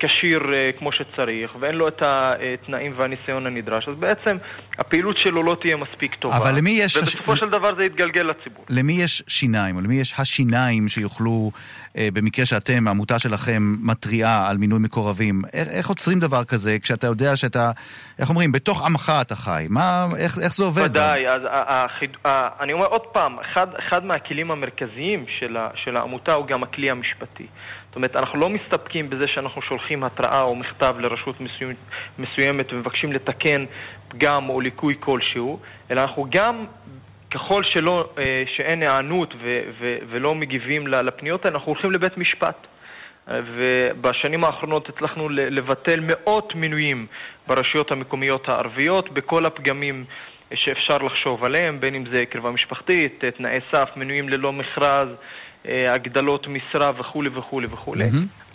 כשיר 0.00 0.54
אה, 0.54 0.70
כמו 0.78 0.92
שצריך, 0.92 1.50
ואין 1.60 1.74
לו 1.74 1.88
את 1.88 2.02
התנאים 2.02 2.94
והניסיון 2.96 3.46
הנדרש, 3.46 3.88
אז 3.88 3.94
בעצם 3.98 4.36
הפעילות 4.78 5.18
שלו 5.18 5.42
לא 5.42 5.56
תהיה 5.60 5.76
מספיק 5.76 6.14
טובה. 6.14 6.36
אבל 6.36 6.54
למי 6.58 6.70
יש... 6.70 6.96
ובסופו 6.96 7.36
של 7.36 7.50
דבר 7.50 7.74
זה 7.76 7.84
יתגלגל 7.84 8.22
לציבור. 8.22 8.64
למי 8.70 8.92
יש 8.92 9.22
שיניים, 9.28 9.76
או 9.76 9.80
למי 9.80 9.94
יש 9.94 10.14
השיניים 10.20 10.88
שיוכלו, 10.88 11.50
אה, 11.96 12.08
במקרה 12.12 12.46
שאתם, 12.46 12.88
העמותה 12.88 13.18
שלכם, 13.18 13.74
מתריעה 13.82 14.50
על 14.50 14.56
מינוי 14.58 14.78
מקורבים, 14.78 15.42
איך, 15.52 15.68
איך 15.68 15.88
עוצרים 15.88 16.18
דבר 16.20 16.44
כזה 16.44 16.78
כשאתה 16.82 17.06
יודע 17.06 17.36
שאתה, 17.36 17.70
איך 18.18 18.30
אומרים, 18.30 18.52
בתוך 18.52 18.86
עמך 18.86 19.12
אתה 19.20 19.34
חי? 19.36 19.66
מה, 19.70 20.06
איך, 20.18 20.38
איך 20.38 20.54
זה 20.54 20.64
עובד? 20.64 20.84
ודאי, 20.84 21.28
אז 21.28 21.42
החיד- 21.52 22.16
אני 22.60 22.72
אומר 22.72 22.86
עוד 22.86 23.02
פעם, 23.12 23.36
אחד, 23.38 23.66
אחד 23.88 24.04
מהכלים 24.04 24.50
המרכזיים 24.50 25.24
של, 25.40 25.56
ה, 25.56 25.68
של 25.84 25.96
העמותה 25.96 26.34
הוא 26.34 26.46
גם 26.46 26.62
הכלי 26.62 26.90
המשפטי. 26.90 27.46
זאת 27.92 27.96
אומרת, 27.96 28.16
אנחנו 28.16 28.38
לא 28.38 28.48
מסתפקים 28.48 29.10
בזה 29.10 29.26
שאנחנו 29.28 29.62
שולחים 29.62 30.04
התראה 30.04 30.40
או 30.40 30.54
מכתב 30.54 30.94
לרשות 30.98 31.40
מסוימת, 31.40 31.76
מסוימת 32.18 32.72
ומבקשים 32.72 33.12
לתקן 33.12 33.64
פגם 34.08 34.48
או 34.48 34.60
ליקוי 34.60 34.94
כלשהו, 35.00 35.58
אלא 35.90 36.00
אנחנו 36.00 36.26
גם, 36.30 36.64
ככל 37.30 37.62
שלא, 37.64 38.08
אה, 38.18 38.42
שאין 38.56 38.82
היענות 38.82 39.34
ו, 39.42 39.60
ו, 39.80 39.96
ולא 40.10 40.34
מגיבים 40.34 40.86
לפניות 40.86 41.44
האלה, 41.44 41.56
אנחנו 41.56 41.72
הולכים 41.72 41.90
לבית 41.90 42.18
משפט. 42.18 42.66
אה, 43.30 43.40
ובשנים 43.56 44.44
האחרונות 44.44 44.88
הצלחנו 44.88 45.28
לבטל 45.28 46.00
מאות 46.00 46.54
מינויים 46.54 47.06
ברשויות 47.46 47.90
המקומיות 47.90 48.48
הערביות 48.48 49.12
בכל 49.12 49.46
הפגמים 49.46 50.04
שאפשר 50.54 50.98
לחשוב 50.98 51.44
עליהם, 51.44 51.80
בין 51.80 51.94
אם 51.94 52.04
זה 52.14 52.26
קרבה 52.26 52.50
משפחתית, 52.50 53.24
תנאי 53.36 53.58
סף, 53.72 53.88
מינויים 53.96 54.28
ללא 54.28 54.52
מכרז, 54.52 55.08
הגדלות 55.64 56.46
משרה 56.48 56.90
וכולי 56.98 57.30
וכולי 57.34 57.66
וכולי. 57.70 58.04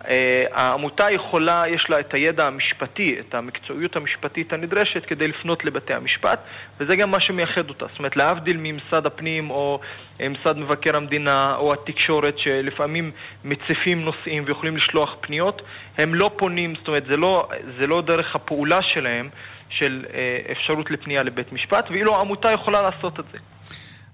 אה, 0.09 0.43
העמותה 0.51 1.11
יכולה, 1.11 1.63
יש 1.67 1.85
לה 1.89 1.99
את 1.99 2.13
הידע 2.13 2.47
המשפטי, 2.47 3.15
את 3.19 3.35
המקצועיות 3.35 3.95
המשפטית 3.95 4.53
הנדרשת 4.53 5.05
כדי 5.07 5.27
לפנות 5.27 5.65
לבתי 5.65 5.93
המשפט, 5.93 6.47
וזה 6.79 6.95
גם 6.95 7.11
מה 7.11 7.21
שמייחד 7.21 7.69
אותה. 7.69 7.85
זאת 7.89 7.99
אומרת, 7.99 8.15
להבדיל 8.15 8.57
ממשרד 8.59 9.05
הפנים 9.05 9.49
או 9.49 9.79
אה, 10.21 10.29
משרד 10.29 10.59
מבקר 10.59 10.95
המדינה 10.95 11.55
או 11.55 11.73
התקשורת, 11.73 12.37
שלפעמים 12.37 13.11
מציפים 13.45 14.01
נושאים 14.01 14.43
ויכולים 14.47 14.77
לשלוח 14.77 15.15
פניות, 15.21 15.61
הם 15.97 16.15
לא 16.15 16.31
פונים, 16.37 16.75
זאת 16.75 16.87
אומרת, 16.87 17.05
זה 17.11 17.17
לא, 17.17 17.49
זה 17.79 17.87
לא 17.87 18.01
דרך 18.01 18.35
הפעולה 18.35 18.79
שלהם 18.81 19.29
של 19.69 20.05
אה, 20.13 20.39
אפשרות 20.51 20.91
לפנייה 20.91 21.23
לבית 21.23 21.53
משפט, 21.53 21.85
ואילו 21.91 22.15
העמותה 22.15 22.51
יכולה 22.51 22.81
לעשות 22.81 23.19
את 23.19 23.25
זה. 23.31 23.37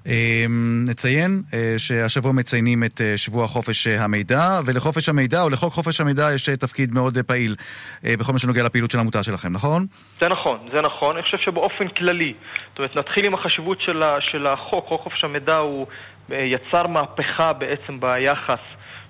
אה, 0.08 0.46
נציין 0.88 1.42
אה, 1.54 1.74
שהשבוע 1.78 2.32
מציינים 2.32 2.84
את 2.84 3.02
אה, 3.02 3.18
שבוע 3.18 3.48
חופש 3.48 3.88
המידע, 3.88 4.60
ולחופש 4.66 5.10
המידע, 5.10 5.42
או 5.44 5.50
לחוק 5.50 5.74
חופש 5.74 6.02
המידע, 6.02 6.34
יש 6.36 6.50
אה, 6.50 6.56
תפקיד 6.56 6.94
מאוד 6.94 7.18
פעיל 7.28 7.56
בכל 8.04 8.34
מה 8.34 8.40
שנוגע 8.40 8.64
לפעילות 8.64 8.92
של 8.92 8.98
העמותה 8.98 9.24
שלכם, 9.24 9.54
נכון? 9.54 9.86
זה 10.22 10.30
נכון, 10.30 10.58
זה 10.76 10.82
נכון. 10.82 11.16
אני 11.16 11.24
חושב 11.24 11.38
שבאופן 11.38 11.88
כללי, 11.88 12.34
זאת 12.70 12.78
אומרת, 12.78 12.98
נתחיל 12.98 13.26
עם 13.26 13.34
החשיבות 13.34 13.82
של, 13.82 14.02
של 14.20 14.48
החוק. 14.48 14.86
חוק 14.88 15.02
חופש 15.04 15.24
המידע 15.24 15.58
הוא 15.58 15.88
יצר 16.30 16.88
מהפכה 16.88 17.54
בעצם 17.54 18.00
ביחס 18.00 18.60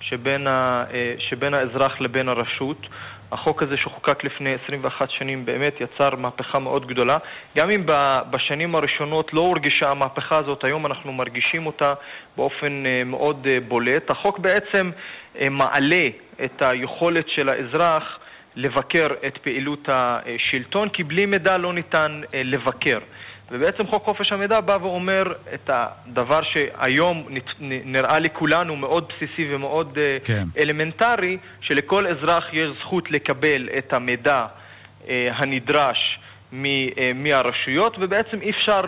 שבין, 0.01 0.47
ה, 0.47 0.83
שבין 1.29 1.53
האזרח 1.53 1.91
לבין 1.99 2.29
הרשות. 2.29 2.87
החוק 3.33 3.63
הזה 3.63 3.75
שחוקק 3.77 4.23
לפני 4.23 4.53
21 4.65 5.09
שנים 5.11 5.45
באמת 5.45 5.73
יצר 5.81 6.15
מהפכה 6.15 6.59
מאוד 6.59 6.87
גדולה. 6.87 7.17
גם 7.57 7.69
אם 7.71 7.85
בשנים 8.29 8.75
הראשונות 8.75 9.33
לא 9.33 9.41
הורגשה 9.41 9.89
המהפכה 9.89 10.37
הזאת, 10.37 10.63
היום 10.63 10.85
אנחנו 10.85 11.13
מרגישים 11.13 11.65
אותה 11.65 11.93
באופן 12.37 12.85
אה, 12.85 13.03
מאוד 13.03 13.47
אה, 13.49 13.59
בולט. 13.67 14.09
החוק 14.09 14.39
בעצם 14.39 14.91
אה, 15.41 15.49
מעלה 15.49 16.07
את 16.43 16.61
היכולת 16.61 17.25
של 17.35 17.49
האזרח 17.49 18.19
לבקר 18.55 19.07
את 19.27 19.37
פעילות 19.37 19.89
השלטון, 19.91 20.89
כי 20.89 21.03
בלי 21.03 21.25
מידע 21.25 21.57
לא 21.57 21.73
ניתן 21.73 22.21
לבקר. 22.33 22.99
ובעצם 23.53 23.87
חוק 23.87 24.03
חופש 24.03 24.31
המידע 24.31 24.59
בא 24.59 24.77
ואומר 24.81 25.23
את 25.53 25.69
הדבר 25.73 26.39
שהיום 26.43 27.27
נראה 27.59 28.19
לכולנו 28.19 28.75
מאוד 28.75 29.05
בסיסי 29.09 29.55
ומאוד 29.55 29.99
אה, 29.99 30.17
כן. 30.23 30.43
אלמנטרי, 30.59 31.37
שלכל 31.61 32.07
אזרח 32.07 32.43
יש 32.53 32.67
זכות 32.79 33.11
לקבל 33.11 33.69
את 33.77 33.93
המידע 33.93 34.45
אה, 35.07 35.29
הנדרש 35.33 36.19
אה, 36.53 37.11
מהרשויות, 37.15 37.97
ובעצם 37.99 38.41
אי 38.41 38.49
אפשר 38.49 38.81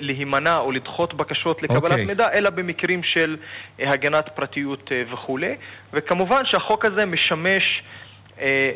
להימנע 0.00 0.56
או 0.56 0.72
לדחות 0.72 1.14
בקשות 1.14 1.62
לקבלת 1.62 1.82
אוקיי. 1.90 2.06
מידע, 2.06 2.32
אלא 2.32 2.50
במקרים 2.50 3.02
של 3.02 3.36
הגנת 3.78 4.28
פרטיות 4.34 4.90
וכולי. 5.12 5.56
וכמובן 5.92 6.42
שהחוק 6.44 6.84
הזה 6.84 7.04
משמש 7.06 7.82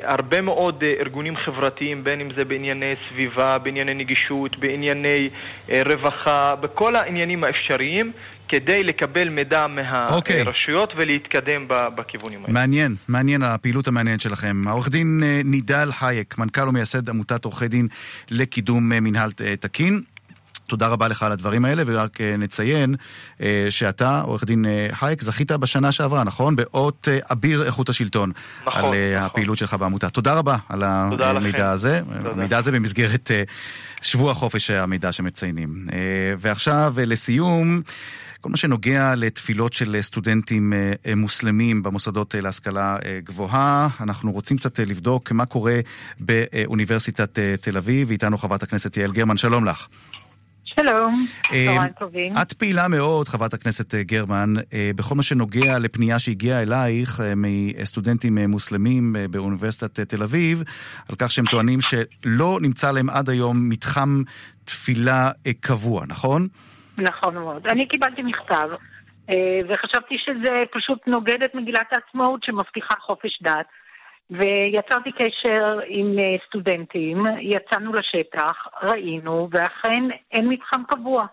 הרבה 0.03 0.41
מאוד 0.41 0.83
אה, 0.83 0.95
ארגונים 1.01 1.35
חברתיים, 1.37 2.05
בין 2.05 2.21
אם 2.21 2.29
זה 2.37 2.45
בענייני 2.45 2.95
סביבה, 3.09 3.59
בענייני 3.59 3.95
נגישות, 3.95 4.59
בענייני 4.59 5.29
אה, 5.71 5.83
רווחה, 5.87 6.55
בכל 6.57 6.97
העניינים 6.97 7.45
האפשריים, 7.45 8.13
כדי 8.49 8.83
לקבל 8.83 9.29
מידע 9.29 9.67
אוקיי. 10.11 10.45
מהרשויות 10.45 10.93
ולהתקדם 10.97 11.69
ב- 11.69 11.89
בכיוונים 11.95 12.41
האלה. 12.41 12.53
מעניין, 12.53 12.95
מעניין 13.09 13.43
הפעילות 13.43 13.89
המעניינת 13.89 14.21
שלכם. 14.21 14.69
העורך 14.69 14.89
דין 14.89 15.21
אה, 15.25 15.41
נידל 15.45 15.89
חייק, 15.93 16.39
מנכ"ל 16.39 16.69
ומייסד 16.69 17.09
עמותת 17.09 17.45
עורכי 17.45 17.69
דין 17.69 17.89
לקידום 18.31 18.93
אה, 18.93 18.99
אה, 19.45 19.57
תקין. 19.57 20.03
תודה 20.73 20.89
רבה 20.89 21.09
לך 21.09 21.23
על 21.23 21.33
הדברים 21.33 21.65
האלה, 21.65 21.83
ורק 21.87 22.21
אה, 22.21 22.37
נציין 22.37 22.95
אה, 23.41 23.67
שאתה, 23.71 24.21
עורך 24.21 24.45
דין 24.45 24.67
אה, 24.67 24.89
חייק, 24.93 25.23
זכית 25.23 25.53
בשנה 25.53 25.93
שעברה, 25.93 26.25
נכון? 26.25 26.57
באות 26.57 27.09
אה, 27.11 27.19
אביר 27.33 27.63
איכות 27.63 27.89
השלטון. 27.89 28.33
נכון, 28.67 28.85
על 28.85 28.95
אה, 28.95 29.25
הפעילות 29.25 29.59
שלך 29.59 29.75
בעמותה. 29.75 30.11
תודה 30.11 30.35
רבה 30.35 30.57
על 30.69 30.83
המידע. 30.83 31.71
הזה. 31.71 32.01
תודה. 32.17 32.31
המידע 32.31 32.59
הזה 32.59 32.73
במסגרת 32.73 33.31
אה, 33.31 33.43
שבוע 34.03 34.35
חופש 34.35 34.71
המידע 34.71 35.13
שמציינים. 35.13 35.87
אה, 35.93 35.99
ועכשיו, 36.39 36.95
אה, 36.99 37.05
לסיום, 37.05 37.83
כל 38.43 38.51
מה 38.51 38.57
שנוגע 38.57 39.15
לתפילות 39.15 39.73
של 39.73 39.97
סטודנטים 40.01 40.73
אה, 40.73 40.93
אה, 41.07 41.15
מוסלמים 41.15 41.83
במוסדות 41.83 42.35
אה, 42.35 42.41
להשכלה 42.41 42.97
אה, 43.05 43.19
גבוהה, 43.25 43.89
אנחנו 44.01 44.33
רוצים 44.33 44.57
קצת 44.57 44.81
אה, 44.81 44.85
לבדוק 44.85 45.33
מה 45.33 45.47
קורה 45.47 45.81
באוניברסיטת 46.21 47.39
אה, 47.39 47.55
תל 47.61 47.77
אביב. 47.77 48.11
איתנו 48.11 48.39
חברת 48.39 48.63
הכנסת 48.63 48.97
יעל 48.97 49.13
גרמן, 49.13 49.37
שלום 49.37 49.65
לך. 49.65 49.87
שלום, 50.77 51.15
אה, 51.53 51.65
צהריים 51.67 51.93
טובים. 51.93 52.33
את 52.43 52.53
פעילה 52.53 52.89
מאוד, 52.89 53.29
חברת 53.29 53.55
הכנסת 53.55 53.95
אה, 53.95 54.03
גרמן, 54.03 54.55
אה, 54.75 54.91
בכל 54.97 55.15
מה 55.15 55.23
שנוגע 55.23 55.79
לפנייה 55.79 56.19
שהגיעה 56.19 56.63
אלייך 56.63 57.21
מסטודנטים 57.37 58.39
מוסלמים 58.39 59.17
באוניברסיטת 59.31 60.01
תל 60.01 60.23
אביב, 60.23 60.63
על 61.11 61.17
כך 61.19 61.31
שהם 61.31 61.45
טוענים 61.45 61.79
שלא 61.81 62.59
נמצא 62.63 62.91
להם 62.91 63.11
עד 63.11 63.29
היום 63.29 63.69
מתחם 63.69 64.23
תפילה 64.65 65.31
קבוע, 65.61 66.05
נכון? 66.09 66.47
נכון 66.99 67.35
מאוד. 67.35 67.67
אני 67.67 67.89
קיבלתי 67.89 68.23
מכתב, 68.23 68.69
וחשבתי 69.69 70.15
שזה 70.25 70.53
פשוט 70.73 70.99
נוגד 71.07 71.43
את 71.45 71.55
מגילת 71.55 71.87
העצמאות 71.93 72.45
שמבטיחה 72.45 72.95
חופש 73.07 73.43
דת. 73.43 73.67
ויצרתי 74.39 75.11
קשר 75.13 75.79
עם 75.87 76.19
אה, 76.19 76.37
סטודנטים, 76.47 77.25
יצאנו 77.41 77.93
לשטח, 77.93 78.57
ראינו, 78.83 79.49
ואכן 79.53 80.03
אין 80.33 80.49
מתחם 80.49 80.83
קבוע. 80.89 81.27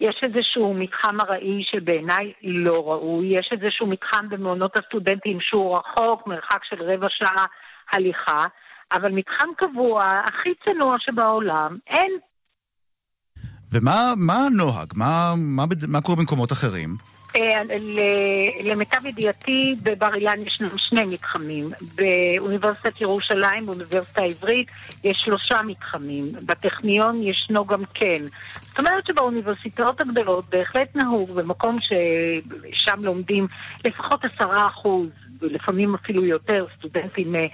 יש 0.00 0.20
איזשהו 0.22 0.74
מתחם 0.74 1.20
ארעי 1.20 1.62
שבעיניי 1.70 2.32
לא 2.42 2.90
ראוי, 2.90 3.26
יש 3.38 3.48
איזשהו 3.52 3.86
מתחם 3.86 4.28
במעונות 4.28 4.78
הסטודנטים 4.78 5.38
שהוא 5.40 5.78
רחוק, 5.78 6.26
מרחק 6.26 6.64
של 6.64 6.82
רבע 6.82 7.06
שעה 7.10 7.44
הליכה, 7.92 8.44
אבל 8.92 9.12
מתחם 9.12 9.48
קבוע, 9.56 10.04
הכי 10.04 10.50
צנוע 10.64 10.96
שבעולם, 10.98 11.76
אין. 11.86 12.12
ומה 13.72 14.12
מה 14.16 14.34
הנוהג? 14.46 14.92
מה, 14.96 15.34
מה, 15.36 15.64
מה 15.88 16.00
קורה 16.00 16.16
במקומות 16.16 16.52
אחרים? 16.52 17.15
אה, 17.36 17.62
למיטב 18.64 19.06
ידיעתי, 19.06 19.74
בבר 19.82 20.14
אילן 20.14 20.40
ישנם 20.40 20.78
שני 20.78 21.02
מתחמים. 21.12 21.64
באוניברסיטת 21.96 23.00
ירושלים, 23.00 23.66
באוניברסיטה 23.66 24.22
העברית, 24.22 24.68
יש 25.04 25.18
שלושה 25.18 25.56
מתחמים. 25.66 26.26
בטכניון 26.46 27.22
ישנו 27.22 27.64
גם 27.66 27.80
כן. 27.94 28.18
זאת 28.60 28.78
אומרת 28.78 29.06
שבאוניברסיטאות 29.06 30.00
הגדולות 30.00 30.44
בהחלט 30.50 30.96
נהוג, 30.96 31.30
במקום 31.30 31.78
ששם 31.80 33.00
לומדים 33.04 33.46
לפחות 33.84 34.24
עשרה 34.24 34.66
אחוז, 34.66 35.08
ולפעמים 35.40 35.94
אפילו 35.94 36.24
יותר, 36.24 36.66
סטודנטים 36.78 37.36
אה, 37.36 37.46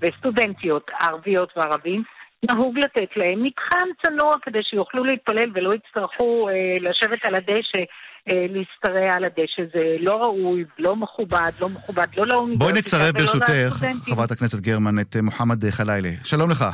וסטודנטיות 0.00 0.90
ערביות 1.00 1.52
וערבים, 1.56 2.02
נהוג 2.42 2.78
לתת 2.78 3.16
להם 3.16 3.42
מתחם 3.42 3.88
צנוע 4.02 4.36
כדי 4.42 4.62
שיוכלו 4.62 5.04
להתפלל 5.04 5.50
ולא 5.54 5.74
יצטרכו 5.74 6.48
אה, 6.48 6.76
לשבת 6.80 7.24
על 7.24 7.34
הדשא. 7.34 7.82
אה, 8.30 8.46
להשתרע 8.50 9.14
על 9.14 9.24
הדשא 9.24 9.62
זה 9.74 9.96
לא 10.00 10.16
ראוי, 10.16 10.64
לא 10.78 10.96
מכובד, 10.96 11.50
לא 11.60 11.68
מכובד, 11.68 12.06
לא 12.16 12.26
לאוניברסיטה 12.26 12.64
בואי 12.64 12.72
נצרף 12.72 13.12
ברשותך. 13.12 13.86
חברת 14.10 14.30
הכנסת 14.30 14.60
גרמן, 14.60 15.00
את 15.00 15.16
אה, 15.16 15.22
מוחמד 15.22 15.64
אה, 15.64 15.72
חלילה. 15.72 16.10
שלום 16.24 16.50
לך. 16.50 16.64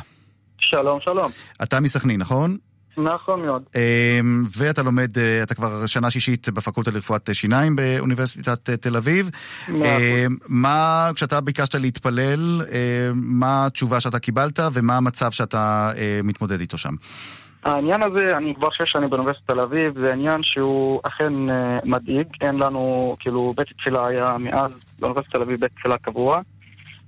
שלום, 0.57 0.99
שלום. 1.01 1.31
אתה 1.63 1.79
מסכנין, 1.79 2.19
נכון? 2.19 2.57
נכון 2.97 3.41
מאוד. 3.45 3.63
אמ, 3.75 4.45
ואתה 4.57 4.83
לומד, 4.83 5.17
אה, 5.17 5.43
אתה 5.43 5.55
כבר 5.55 5.85
שנה 5.85 6.09
שישית 6.09 6.49
בפקולטה 6.49 6.91
לרפואת 6.91 7.29
שיניים 7.33 7.75
באוניברסיטת 7.75 8.69
אה, 8.69 8.77
תל 8.77 8.97
אביב. 8.97 9.29
אמ, 9.69 9.75
מה, 10.47 11.09
כשאתה 11.15 11.41
ביקשת 11.41 11.75
להתפלל, 11.75 12.61
אה, 12.71 13.09
מה 13.13 13.65
התשובה 13.65 13.99
שאתה 13.99 14.19
קיבלת 14.19 14.59
ומה 14.73 14.97
המצב 14.97 15.31
שאתה 15.31 15.91
אה, 15.97 16.19
מתמודד 16.23 16.59
איתו 16.59 16.77
שם? 16.77 16.93
העניין 17.65 18.03
הזה, 18.03 18.37
אני 18.37 18.55
כבר 18.55 18.69
שש 18.71 18.91
שנים 18.91 19.09
באוניברסיטת 19.09 19.47
תל 19.47 19.59
אביב, 19.59 19.99
זה 19.99 20.13
עניין 20.13 20.43
שהוא 20.43 20.99
אכן 21.03 21.49
אה, 21.49 21.79
מדאיג. 21.83 22.27
אין 22.41 22.55
לנו, 22.55 23.15
כאילו, 23.19 23.53
בית 23.57 23.67
תפילה 23.67 24.07
היה 24.07 24.37
מאז 24.39 24.95
באוניברסיטת 24.99 25.35
תל 25.35 25.41
אביב 25.41 25.59
בית 25.59 25.71
תפילה 25.71 25.97
קבוע. 25.97 26.41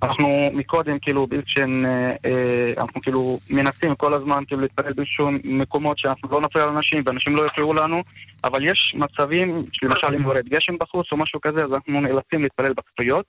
אנחנו 0.02 0.50
מקודם, 0.52 0.98
כאילו, 0.98 1.26
באיזשהם, 1.26 1.86
אה, 1.86 2.10
אה, 2.30 2.82
אנחנו 2.82 3.00
כאילו 3.00 3.38
מנסים 3.50 3.94
כל 3.94 4.14
הזמן 4.14 4.42
כאילו 4.46 4.60
להתפלל 4.60 4.92
באיזשהו 4.92 5.28
מקומות 5.44 5.98
שאנחנו 5.98 6.28
לא 6.32 6.40
נפריע 6.40 6.66
לאנשים 6.66 7.02
ואנשים 7.06 7.36
לא 7.36 7.46
יפריעו 7.46 7.74
לנו, 7.74 8.02
אבל 8.44 8.64
יש 8.64 8.94
מצבים, 8.98 9.62
למשל 9.82 10.14
אם 10.14 10.22
יורד 10.22 10.48
גשם 10.48 10.78
בחוץ 10.80 11.06
או 11.12 11.16
משהו 11.16 11.40
כזה, 11.40 11.64
אז 11.64 11.72
אנחנו 11.72 12.00
נאלצים 12.00 12.42
להתפלל 12.42 12.72
בספריות. 12.72 13.26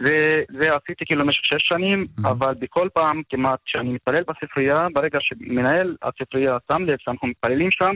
וזה 0.00 0.74
עשיתי 0.74 1.04
כאילו 1.06 1.24
במשך 1.24 1.44
שש 1.44 1.68
שנים, 1.68 2.06
אבל 2.24 2.54
בכל 2.60 2.88
פעם 2.94 3.22
כמעט 3.28 3.60
שאני 3.66 3.92
מתפלל 3.92 4.22
בספרייה, 4.28 4.86
ברגע 4.94 5.18
שמנהל 5.20 5.96
הספרייה 6.02 6.56
שם 6.72 6.82
לב 6.82 6.96
שאנחנו 6.98 7.28
מתפללים 7.28 7.70
שם, 7.70 7.94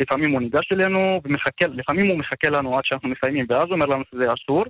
לפעמים 0.00 0.32
הוא 0.32 0.40
ניגש 0.40 0.72
אלינו 0.72 1.20
ומחכה, 1.24 1.66
לפעמים 1.68 2.06
הוא 2.06 2.18
מחכה 2.18 2.50
לנו 2.50 2.76
עד 2.76 2.84
שאנחנו 2.84 3.08
מסיימים, 3.08 3.46
ואז 3.48 3.62
הוא 3.62 3.72
אומר 3.72 3.86
לנו 3.86 4.04
שזה 4.14 4.24
אסור, 4.32 4.64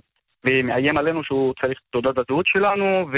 ומאיים 0.47 0.97
עלינו 0.97 1.23
שהוא 1.23 1.53
צריך 1.61 1.79
תעודת 1.91 2.17
הזהות 2.17 2.47
שלנו, 2.47 3.09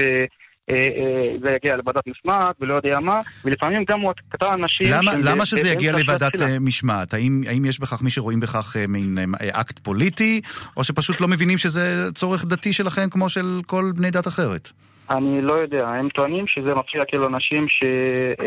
וזה 0.72 1.56
יגיע 1.56 1.76
לוועדת 1.76 2.08
משמעת 2.08 2.56
ולא 2.60 2.74
יודע 2.74 3.00
מה, 3.00 3.20
ולפעמים 3.46 3.84
גם 3.90 4.00
הוא 4.00 4.14
קטע 4.30 4.54
אנשים... 4.54 4.88
למה, 4.92 5.12
למה 5.24 5.46
שזה 5.46 5.70
יגיע 5.70 5.92
באמצע 5.92 6.14
לוועדת. 6.14 6.42
אה, 6.42 6.60
משמעת? 6.60 7.14
האם, 7.14 7.42
האם 7.48 7.66
יש 7.66 7.80
בכך 7.80 8.02
מי 8.02 8.10
שרואים 8.10 8.40
בכך 8.40 8.76
אה, 8.80 8.88
מין 8.88 9.18
אה, 9.42 9.62
אקט 9.62 9.80
פוליטי, 9.80 10.42
או 10.78 10.84
שפשוט 10.84 11.22
לא 11.22 11.28
מבינים 11.28 11.58
שזה 11.58 12.12
צורך 12.14 12.46
דתי 12.46 12.74
שלכם 12.74 13.10
כמו 13.10 13.30
של 13.30 13.62
כל 13.66 13.92
בני 13.96 14.12
דת 14.12 14.28
אחרת? 14.28 14.70
אני 15.10 15.42
לא 15.42 15.54
יודע, 15.54 15.88
הם 15.88 16.10
טוענים 16.10 16.48
שזה 16.48 16.76
מפריע 16.76 17.04
כאילו 17.08 17.28
אנשים 17.28 17.66
ש... 17.70 17.84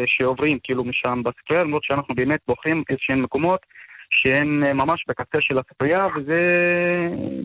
שעוברים 0.06 0.58
כאילו 0.62 0.84
משם 0.84 1.22
בספרייה, 1.22 1.64
למרות 1.64 1.84
שאנחנו 1.84 2.14
באמת 2.14 2.40
בוחרים 2.48 2.82
איזשהם 2.90 3.22
מקומות 3.22 3.60
שהם 4.10 4.62
אה, 4.66 4.72
ממש 4.72 5.04
בקצה 5.08 5.38
של 5.40 5.58
הספרייה, 5.58 6.06
וזה 6.16 6.38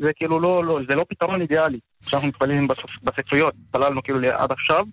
זה 0.04 0.14
כאילו 0.16 0.40
לא, 0.40 0.66
לא, 0.66 0.80
זה 0.90 0.96
לא 0.96 1.06
פתרון 1.10 1.42
אידיאלי, 1.42 1.80
שאנחנו 2.06 2.28
מתפללים 2.28 2.68
בספ- 2.68 3.00
בספריות, 3.04 3.54
התפללנו 3.68 4.04
כאילו 4.04 4.20
עד 4.30 4.52
עכשיו, 4.52 4.84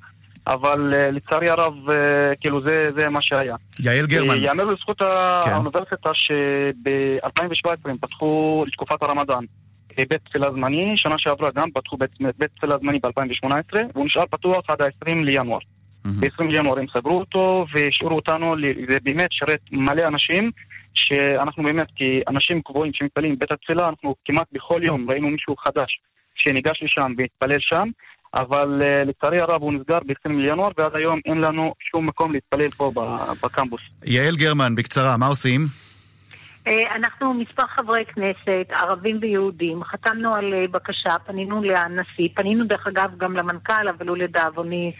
אבל 0.46 0.94
אה, 0.94 1.10
לצערי 1.10 1.48
הרב, 1.50 1.90
אה, 1.90 2.30
כאילו 2.40 2.60
זה, 2.60 2.84
זה 2.96 3.08
מה 3.08 3.22
שהיה. 3.22 3.54
יעל 3.80 4.06
גרמן. 4.06 4.30
אה, 4.30 4.36
יאמר 4.36 4.64
לזכות 4.64 4.98
כן. 4.98 5.50
האוניברסיטה 5.50 6.10
שב-2017 6.14 7.70
הם 7.84 7.96
פתחו 8.00 8.64
לתקופת 8.66 9.02
הרמדאן. 9.02 9.44
בית 9.96 10.24
תפילה 10.24 10.50
זמני, 10.52 10.92
שנה 10.96 11.14
שעברה 11.18 11.50
גם 11.54 11.70
פתחו 11.70 11.96
בית, 11.96 12.10
בית 12.38 12.50
תפילה 12.52 12.78
זמני 12.78 12.98
ב-2018, 13.02 13.78
והוא 13.94 14.06
נשאר 14.06 14.26
פתוח 14.30 14.64
עד 14.68 14.82
ה-20 14.82 15.14
לינואר. 15.14 15.58
ב-20 16.20 16.44
לינואר 16.44 16.78
הם 16.78 16.86
סגרו 16.96 17.18
אותו 17.18 17.66
והשאירו 17.74 18.16
אותנו, 18.16 18.54
ל- 18.54 18.90
זה 18.90 18.98
באמת 19.02 19.28
שרת 19.30 19.60
מלא 19.72 20.06
אנשים, 20.06 20.50
שאנחנו 20.94 21.62
באמת, 21.62 21.86
כאנשים 21.96 22.62
קבועים 22.62 22.92
שמתפללים 22.94 23.36
בבית 23.36 23.52
התפילה, 23.52 23.86
אנחנו 23.88 24.14
כמעט 24.24 24.46
בכל 24.52 24.80
יום 24.84 25.10
ראינו 25.10 25.28
מישהו 25.30 25.56
חדש 25.56 26.00
שניגש 26.34 26.82
לשם 26.82 27.12
והתפלל 27.18 27.60
שם, 27.60 27.88
אבל 28.34 28.82
אה, 28.84 29.04
לצערי 29.04 29.40
הרב 29.40 29.62
הוא 29.62 29.72
נסגר 29.72 29.98
ב-20 30.06 30.32
לינואר, 30.32 30.68
ועד 30.78 30.96
היום 30.96 31.20
אין 31.24 31.38
לנו 31.38 31.74
שום 31.80 32.06
מקום 32.06 32.32
להתפלל 32.32 32.70
פה 32.70 32.92
בקמפוס. 33.42 33.80
יעל 34.04 34.36
גרמן, 34.36 34.74
בקצרה, 34.74 35.16
מה 35.16 35.26
עושים? 35.26 35.60
אה, 36.66 36.96
אנחנו 36.96 37.34
מספר 37.34 37.66
חברי 37.66 38.04
כנסת, 38.04 38.70
ערבים 38.70 39.18
ויהודים, 39.20 39.84
חתמנו 39.84 40.34
על 40.34 40.54
אה, 40.54 40.68
בקשה, 40.70 41.18
פנינו 41.26 41.62
לנשיא, 41.62 42.28
פנינו 42.34 42.64
דרך 42.64 42.86
אגב 42.86 43.10
גם 43.18 43.36
למנכ"ל, 43.36 43.88
אבל 43.88 44.08
הוא 44.08 44.16
לדאבוני 44.16 44.92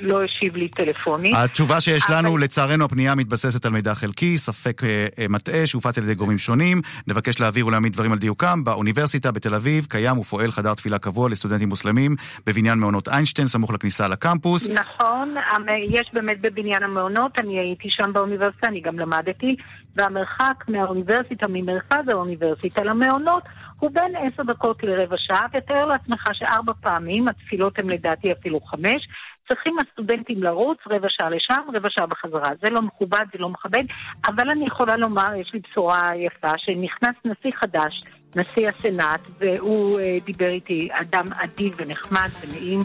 לא 0.00 0.20
השיב 0.24 0.56
לי 0.56 0.68
טלפונית. 0.68 1.34
התשובה 1.36 1.80
שיש 1.80 2.10
לנו, 2.10 2.38
לצערנו 2.38 2.84
הפנייה 2.84 3.14
מתבססת 3.14 3.66
על 3.66 3.72
מידע 3.72 3.94
חלקי, 3.94 4.38
ספק 4.38 4.84
אה, 4.84 5.06
אה, 5.18 5.26
מטעה 5.28 5.66
שהופץ 5.66 5.98
על 5.98 6.04
ידי 6.04 6.14
גורמים 6.14 6.38
שונים. 6.38 6.80
נבקש 7.06 7.40
להעביר 7.40 7.66
ולהעמיד 7.66 7.92
דברים 7.92 8.12
על 8.12 8.18
דיוקם. 8.18 8.64
באוניברסיטה 8.64 9.30
בתל 9.32 9.54
אביב 9.54 9.86
קיים 9.88 10.18
ופועל 10.18 10.50
חדר 10.50 10.74
תפילה 10.74 10.98
קבוע 10.98 11.28
לסטודנטים 11.28 11.68
מוסלמים 11.68 12.16
בבניין 12.46 12.78
מעונות 12.78 13.08
איינשטיין, 13.08 13.48
סמוך 13.48 13.72
לכניסה 13.72 14.08
לקמפוס. 14.08 14.68
נכון, 14.68 15.34
המ- 15.54 15.66
יש 15.90 16.10
באמת 16.12 16.40
בבניין 16.40 16.82
המעונות, 16.82 17.32
אני 17.38 17.58
הייתי 17.58 17.88
שם 17.90 18.12
באוניברסיטה, 18.12 18.66
אני 18.66 18.80
גם 18.80 18.98
למדתי, 18.98 19.56
והמרחק 19.96 20.64
מהאוניברסיטה, 20.68 21.46
ממרכז 21.48 22.08
האוניברסיטה 22.08 22.84
למעונות, 22.84 23.42
הוא 23.80 23.90
בין 23.92 24.16
עשר 24.16 24.42
דקות 24.42 24.82
לרבע 24.82 25.16
שעה, 25.18 25.46
ותאר 25.52 25.86
לעצמך 25.86 26.24
שארבע 26.32 26.72
פעמים, 26.80 27.28
התפילות 27.28 27.78
הן 27.78 27.90
לדעתי 27.90 28.32
אפילו 28.32 28.60
חמש, 28.60 29.08
צריכים 29.48 29.76
הסטודנטים 29.78 30.42
לרוץ 30.42 30.78
רבע 30.90 31.08
שעה 31.10 31.30
לשם, 31.30 31.62
רבע 31.74 31.88
שעה 31.90 32.06
בחזרה. 32.06 32.50
זה 32.62 32.70
לא 32.70 32.82
מכובד, 32.82 33.24
זה 33.32 33.38
לא 33.38 33.48
מכבד, 33.48 33.84
אבל 34.26 34.50
אני 34.50 34.66
יכולה 34.66 34.96
לומר, 34.96 35.34
יש 35.34 35.50
לי 35.54 35.60
בשורה 35.70 36.10
יפה, 36.16 36.52
שנכנס 36.58 37.14
נשיא 37.24 37.50
חדש, 37.54 38.00
נשיא 38.36 38.68
הסנאט, 38.68 39.20
והוא 39.40 40.00
אה, 40.00 40.16
דיבר 40.26 40.50
איתי 40.50 40.88
אדם 40.92 41.24
אדיב 41.32 41.72
ונחמד 41.76 42.30
ונעים. 42.42 42.84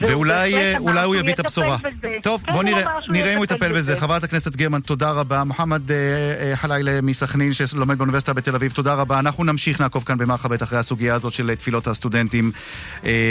ואולי 0.00 0.54
אה, 0.54 0.78
אולי 0.78 1.04
הוא 1.04 1.16
יביא 1.16 1.32
את 1.32 1.38
הבשורה. 1.38 1.76
טוב, 2.22 2.42
כן, 2.46 2.52
בוא 2.52 2.62
נראה 2.62 2.82
נראה 3.08 3.32
אם 3.32 3.36
הוא 3.36 3.44
יטפל 3.44 3.72
בזה. 3.72 3.96
חברת 3.96 4.24
הכנסת 4.24 4.56
גרמן, 4.56 4.80
תודה 4.80 5.10
רבה. 5.10 5.44
מוחמד 5.44 5.92
אה, 5.92 6.52
חלילה 6.54 7.00
מסכנין, 7.02 7.52
שלומד 7.52 7.98
באוניברסיטה 7.98 8.32
בתל 8.32 8.54
אביב, 8.54 8.72
תודה 8.72 8.94
רבה. 8.94 9.18
אנחנו 9.18 9.44
נמשיך 9.44 9.80
לעקוב 9.80 10.04
כאן 10.04 10.18
במרחבת 10.18 10.62
אחרי 10.62 10.78
הסוגיה 10.78 11.14
הזאת 11.14 11.32
של 11.32 11.54
תפילות 11.54 11.86
הסטודנטים 11.86 12.52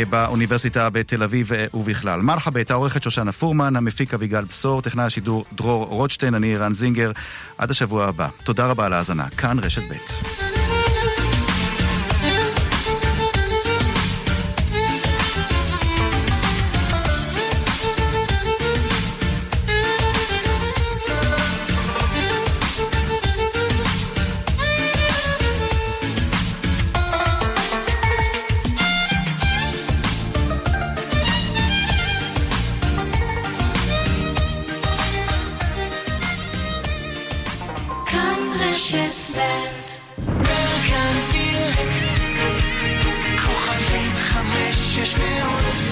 באוניברסיטה 0.09 0.89
בתל 0.89 1.23
אביב 1.23 1.51
ובכלל. 1.73 2.21
מרחבת, 2.21 2.71
העורכת 2.71 3.03
שושנה 3.03 3.31
פורמן, 3.31 3.75
המפיק 3.75 4.13
אביגל 4.13 4.43
בשור, 4.43 4.81
טכנאי 4.81 5.05
השידור 5.05 5.45
דרור 5.53 5.85
רוטשטיין, 5.85 6.35
אני 6.35 6.57
רן 6.57 6.73
זינגר. 6.73 7.11
עד 7.57 7.71
השבוע 7.71 8.05
הבא. 8.05 8.27
תודה 8.43 8.65
רבה 8.65 8.85
על 8.85 8.93
ההאזנה. 8.93 9.29
כאן 9.29 9.59
רשת 9.59 9.81
ב'. 9.81 10.60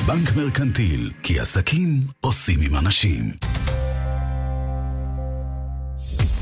בנק 0.10 0.36
מרקנטיל, 0.36 1.12
כי 1.24 1.40
עסקים 1.40 2.02
עושים 2.22 2.60
עם 2.62 2.76
אנשים. 2.76 3.32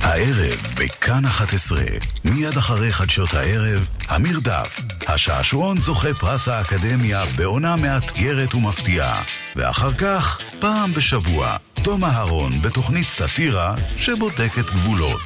הערב 0.02 0.74
בכאן 0.80 1.26
11, 1.26 1.82
מיד 2.26 2.58
אחרי 2.58 2.94
חדשות 2.94 3.34
הערב, 3.34 3.88
המרדף, 4.08 4.82
השעשועון 5.08 5.78
זוכה 5.78 6.14
פרס 6.14 6.48
האקדמיה 6.48 7.24
בעונה 7.38 7.76
מאתגרת 7.76 8.56
ומפתיעה, 8.56 9.24
ואחר 9.56 9.94
כך, 9.94 10.40
פעם 10.60 10.94
בשבוע, 10.94 11.58
תום 11.84 12.06
אהרון 12.06 12.62
בתוכנית 12.62 13.10
סאטירה 13.10 13.76
שבודקת 13.98 14.66
גבולות. 14.66 15.22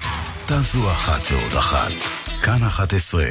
תעשו 0.46 0.92
אחת 0.92 1.32
ועוד 1.32 1.54
אחת. 1.54 1.92
כאן 2.44 2.64
11. 2.64 3.24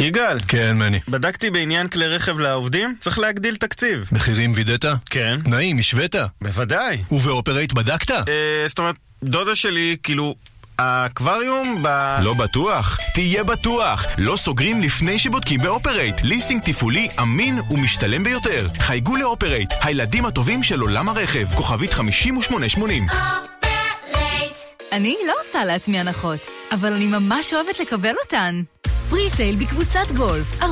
יגאל. 0.00 0.38
כן, 0.48 0.76
מני. 0.76 1.00
בדקתי 1.08 1.50
בעניין 1.50 1.88
כלי 1.88 2.06
רכב 2.06 2.38
לעובדים, 2.38 2.94
צריך 2.98 3.18
להגדיל 3.18 3.56
תקציב. 3.56 4.08
מחירים 4.12 4.52
וידאת? 4.56 4.84
כן. 5.10 5.40
תנאים, 5.44 5.78
השווית? 5.78 6.14
בוודאי. 6.42 6.98
ובאופרייט 7.10 7.72
בדקת? 7.72 8.10
אה, 8.10 8.24
זאת 8.66 8.78
אומרת, 8.78 8.94
דודה 9.22 9.54
שלי, 9.54 9.96
כאילו, 10.02 10.34
האקווריום 10.78 11.82
ב... 11.82 12.16
לא 12.22 12.34
בטוח? 12.34 12.98
תהיה 13.14 13.44
בטוח! 13.44 14.06
לא 14.18 14.36
סוגרים 14.36 14.80
לפני 14.82 15.18
שבודקים 15.18 15.60
באופרייט. 15.60 16.14
ליסינג 16.22 16.62
תפעולי 16.64 17.08
אמין 17.22 17.58
ומשתלם 17.70 18.24
ביותר. 18.24 18.68
חייגו 18.78 19.16
לאופרייט, 19.16 19.72
הילדים 19.82 20.26
הטובים 20.26 20.62
של 20.62 20.80
עולם 20.80 21.08
הרכב. 21.08 21.46
כוכבית 21.54 21.92
5880. 21.92 23.06
אני 24.92 25.16
לא 25.26 25.34
עושה 25.40 25.64
לעצמי 25.64 26.00
הנחות, 26.00 26.46
אבל 26.72 26.92
אני 26.92 27.06
ממש 27.06 27.52
אוהבת 27.52 27.80
לקבל 27.80 28.14
אותן. 28.24 28.62
pre-sale 29.10 29.56
בקבוצת 29.56 30.12
גולף, 30.16 30.60
40% 30.62 30.64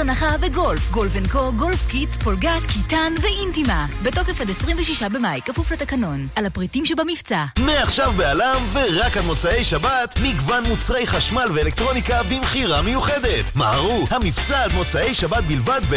הנחה 0.00 0.38
בגולף, 0.38 0.90
גולף 0.90 1.16
אנד 1.16 1.30
קו, 1.30 1.52
גולף 1.52 1.86
קיטס, 1.86 2.16
פולגת, 2.16 2.62
קיטן 2.68 3.12
ואינטימה. 3.22 3.86
בתוקף 4.02 4.40
עד 4.40 4.50
26 4.50 5.02
במאי, 5.02 5.40
כפוף 5.44 5.72
לתקנון. 5.72 6.28
על 6.36 6.46
הפריטים 6.46 6.86
שבמבצע. 6.86 7.44
מעכשיו 7.58 8.12
בא.ל.מ 8.16 8.62
ורק 8.72 9.16
עד 9.16 9.24
מוצאי 9.24 9.64
שבת, 9.64 10.14
מגוון 10.22 10.64
מוצרי 10.64 11.06
חשמל 11.06 11.48
ואלקטרוניקה 11.54 12.22
במכירה 12.22 12.82
מיוחדת. 12.82 13.56
מהרו, 13.56 14.06
המבצע 14.10 14.64
עד 14.64 14.72
מוצאי 14.72 15.14
שבת 15.14 15.44
בלבד 15.44 15.80
ב... 15.90 15.96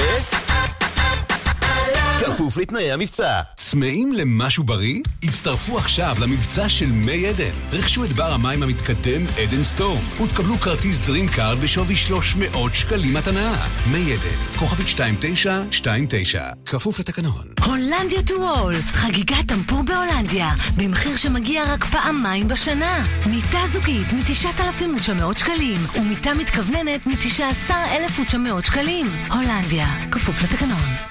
כפוף 2.20 2.58
לתנאי 2.58 2.92
המבצע. 2.92 3.42
צמאים 3.56 4.14
למשהו 4.14 4.64
בריא? 4.64 5.02
הצטרפו 5.24 5.78
עכשיו 5.78 6.16
למבצע 6.22 6.70
של 6.70 6.86
מי 6.86 7.28
עדן. 7.28 7.52
רכשו 7.72 8.04
את 8.04 8.14
בר 8.14 8.34
המים 8.34 8.64
המתקדם 8.64 9.22
עדן 9.38 9.64
סטורם, 9.64 10.22
ותקבלו 10.24 10.60
כרטיס 10.60 11.00
דרים 11.00 11.28
קארד 11.28 11.62
בשווי 11.62 11.96
300 11.96 12.76
שקלים 12.76 13.14
מתנה. 13.14 13.66
מי 13.92 14.14
עדן, 14.14 14.58
כוכבית 14.60 14.88
2929, 14.88 16.44
כפוף 16.66 17.00
לתקנון. 17.00 17.46
הולנדיה 17.66 18.24
טו 18.24 18.34
וול, 18.34 18.76
חגיגת 18.76 19.48
טמפור 19.48 19.84
בהולנדיה, 19.84 20.50
במחיר 20.78 21.16
שמגיע 21.18 21.64
רק 21.74 21.86
פעמיים 21.86 22.48
בשנה. 22.48 23.04
מיטה 23.26 23.60
זוגית 23.74 24.08
מ-9,900 24.14 25.40
שקלים, 25.40 25.78
ומיטה 25.96 26.34
מתכווננת 26.34 27.08
מ-19,900 27.08 28.66
שקלים. 28.66 29.08
הולנדיה, 29.32 29.88
כפוף 30.12 30.44
לתקנון. 30.44 31.09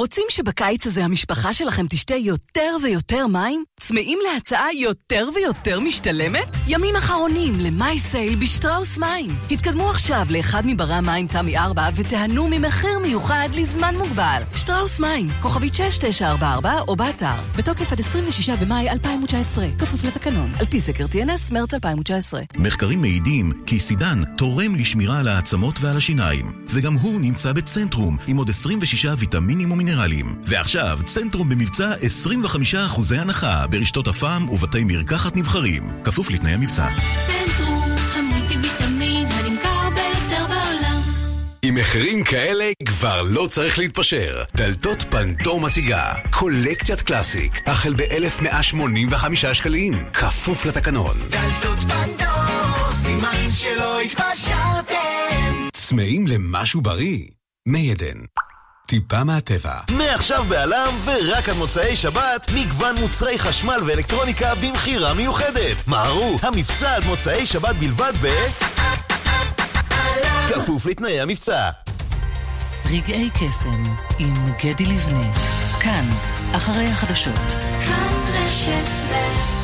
רוצים 0.00 0.24
שבקיץ 0.28 0.86
הזה 0.86 1.04
המשפחה 1.04 1.54
שלכם 1.54 1.86
תשתה 1.88 2.14
יותר 2.14 2.76
ויותר 2.82 3.26
מים? 3.26 3.64
צמאים 3.80 4.18
להצעה 4.32 4.74
יותר 4.74 5.28
ויותר 5.34 5.80
משתלמת? 5.80 6.56
ימים 6.66 6.96
אחרונים 6.96 7.52
ל 7.60 7.70
May 7.70 7.98
sale 7.98 8.34
בשטראוס 8.34 8.98
מים. 8.98 9.30
התקדמו 9.50 9.90
עכשיו 9.90 10.26
לאחד 10.30 10.62
מברי 10.66 10.94
המים 10.94 11.26
תמי 11.26 11.58
4 11.58 11.88
ותיהנו 11.94 12.48
ממחיר 12.50 12.98
מיוחד 13.02 13.48
לזמן 13.58 13.94
מוגבל. 13.98 14.42
שטראוס 14.54 15.00
מים, 15.00 15.28
כוכבית 15.40 15.74
6944 15.74 16.80
או 16.88 16.96
באתר. 16.96 17.40
בתוקף 17.56 17.92
עד 17.92 18.00
26 18.00 18.50
במאי 18.50 18.90
2019, 18.90 19.66
כפוף 19.78 20.04
לתקנון. 20.04 20.52
על 20.58 20.66
פי 20.66 20.80
סקר 20.80 21.04
TNS, 21.04 21.54
מרץ 21.54 21.74
2019. 21.74 22.42
מחקרים 22.56 23.00
מעידים 23.00 23.52
כי 23.66 23.80
סידן 23.80 24.22
תורם 24.36 24.74
לשמירה 24.74 25.18
על 25.18 25.28
העצמות 25.28 25.74
ועל 25.80 25.96
השיניים, 25.96 26.52
וגם 26.68 26.94
הוא 26.94 27.20
נמצא 27.20 27.52
בצנטרום 27.52 28.16
עם 28.26 28.36
עוד 28.36 28.50
26 28.50 29.06
ויטמינים 29.18 29.72
ומינרלים. 29.72 29.89
ועכשיו, 30.44 30.98
צנטרום 31.04 31.48
במבצע 31.48 31.94
25% 31.94 33.14
הנחה 33.16 33.66
ברשתות 33.66 34.08
הפעם 34.08 34.48
ובתי 34.48 34.84
מרקחת 34.84 35.36
נבחרים, 35.36 35.82
כפוף 36.04 36.30
לתנאי 36.30 36.52
המבצע. 36.52 36.88
צנטרום, 37.26 37.90
המולטי 38.14 38.54
ויטמין 38.58 39.26
הנמכר 39.26 39.90
ביותר 39.90 40.46
בעולם. 40.48 41.00
עם 41.62 41.74
מחירים 41.74 42.24
כאלה 42.24 42.64
כבר 42.84 43.22
לא 43.22 43.46
צריך 43.46 43.78
להתפשר. 43.78 44.32
דלתות 44.56 45.04
פנדור 45.10 45.60
מציגה 45.60 46.12
קולקציית 46.30 47.00
קלאסיק, 47.00 47.68
החל 47.68 47.94
ב-1185 47.94 49.52
שקלים, 49.52 50.04
כפוף 50.12 50.66
לתקנון. 50.66 51.16
דלתות 51.30 51.78
פנדור, 51.78 52.94
סימן 52.94 53.48
שלא 53.48 54.00
התפשרתם. 54.00 55.68
צמאים 55.72 56.26
למשהו 56.26 56.80
בריא? 56.80 57.18
מי 57.68 57.90
עדן. 57.90 58.18
טיפה 58.90 59.24
מהטבע. 59.24 59.74
מעכשיו 59.90 60.44
בעלם 60.48 60.94
ורק 61.04 61.48
עד 61.48 61.56
מוצאי 61.56 61.96
שבת, 61.96 62.46
מגוון 62.54 62.96
מוצרי 62.96 63.38
חשמל 63.38 63.80
ואלקטרוניקה 63.86 64.54
במכירה 64.54 65.14
מיוחדת. 65.14 65.86
מהרו, 65.86 66.38
המבצע 66.42 66.94
עד 66.96 67.04
מוצאי 67.04 67.46
שבת 67.46 67.76
בלבד 67.76 68.12
ב... 68.20 68.28
כפוף 70.48 70.86
לתנאי 70.86 71.20
המבצע. 71.20 71.70
רגעי 72.86 73.30
קסם 73.30 73.82
עם 74.18 74.34
גדי 74.64 74.86
לבנה. 74.86 75.34
כאן, 75.80 76.08
אחרי 76.52 76.86
החדשות. 76.86 77.54
כאן 77.86 78.14
רשת 78.34 78.88
ב' 79.12 79.59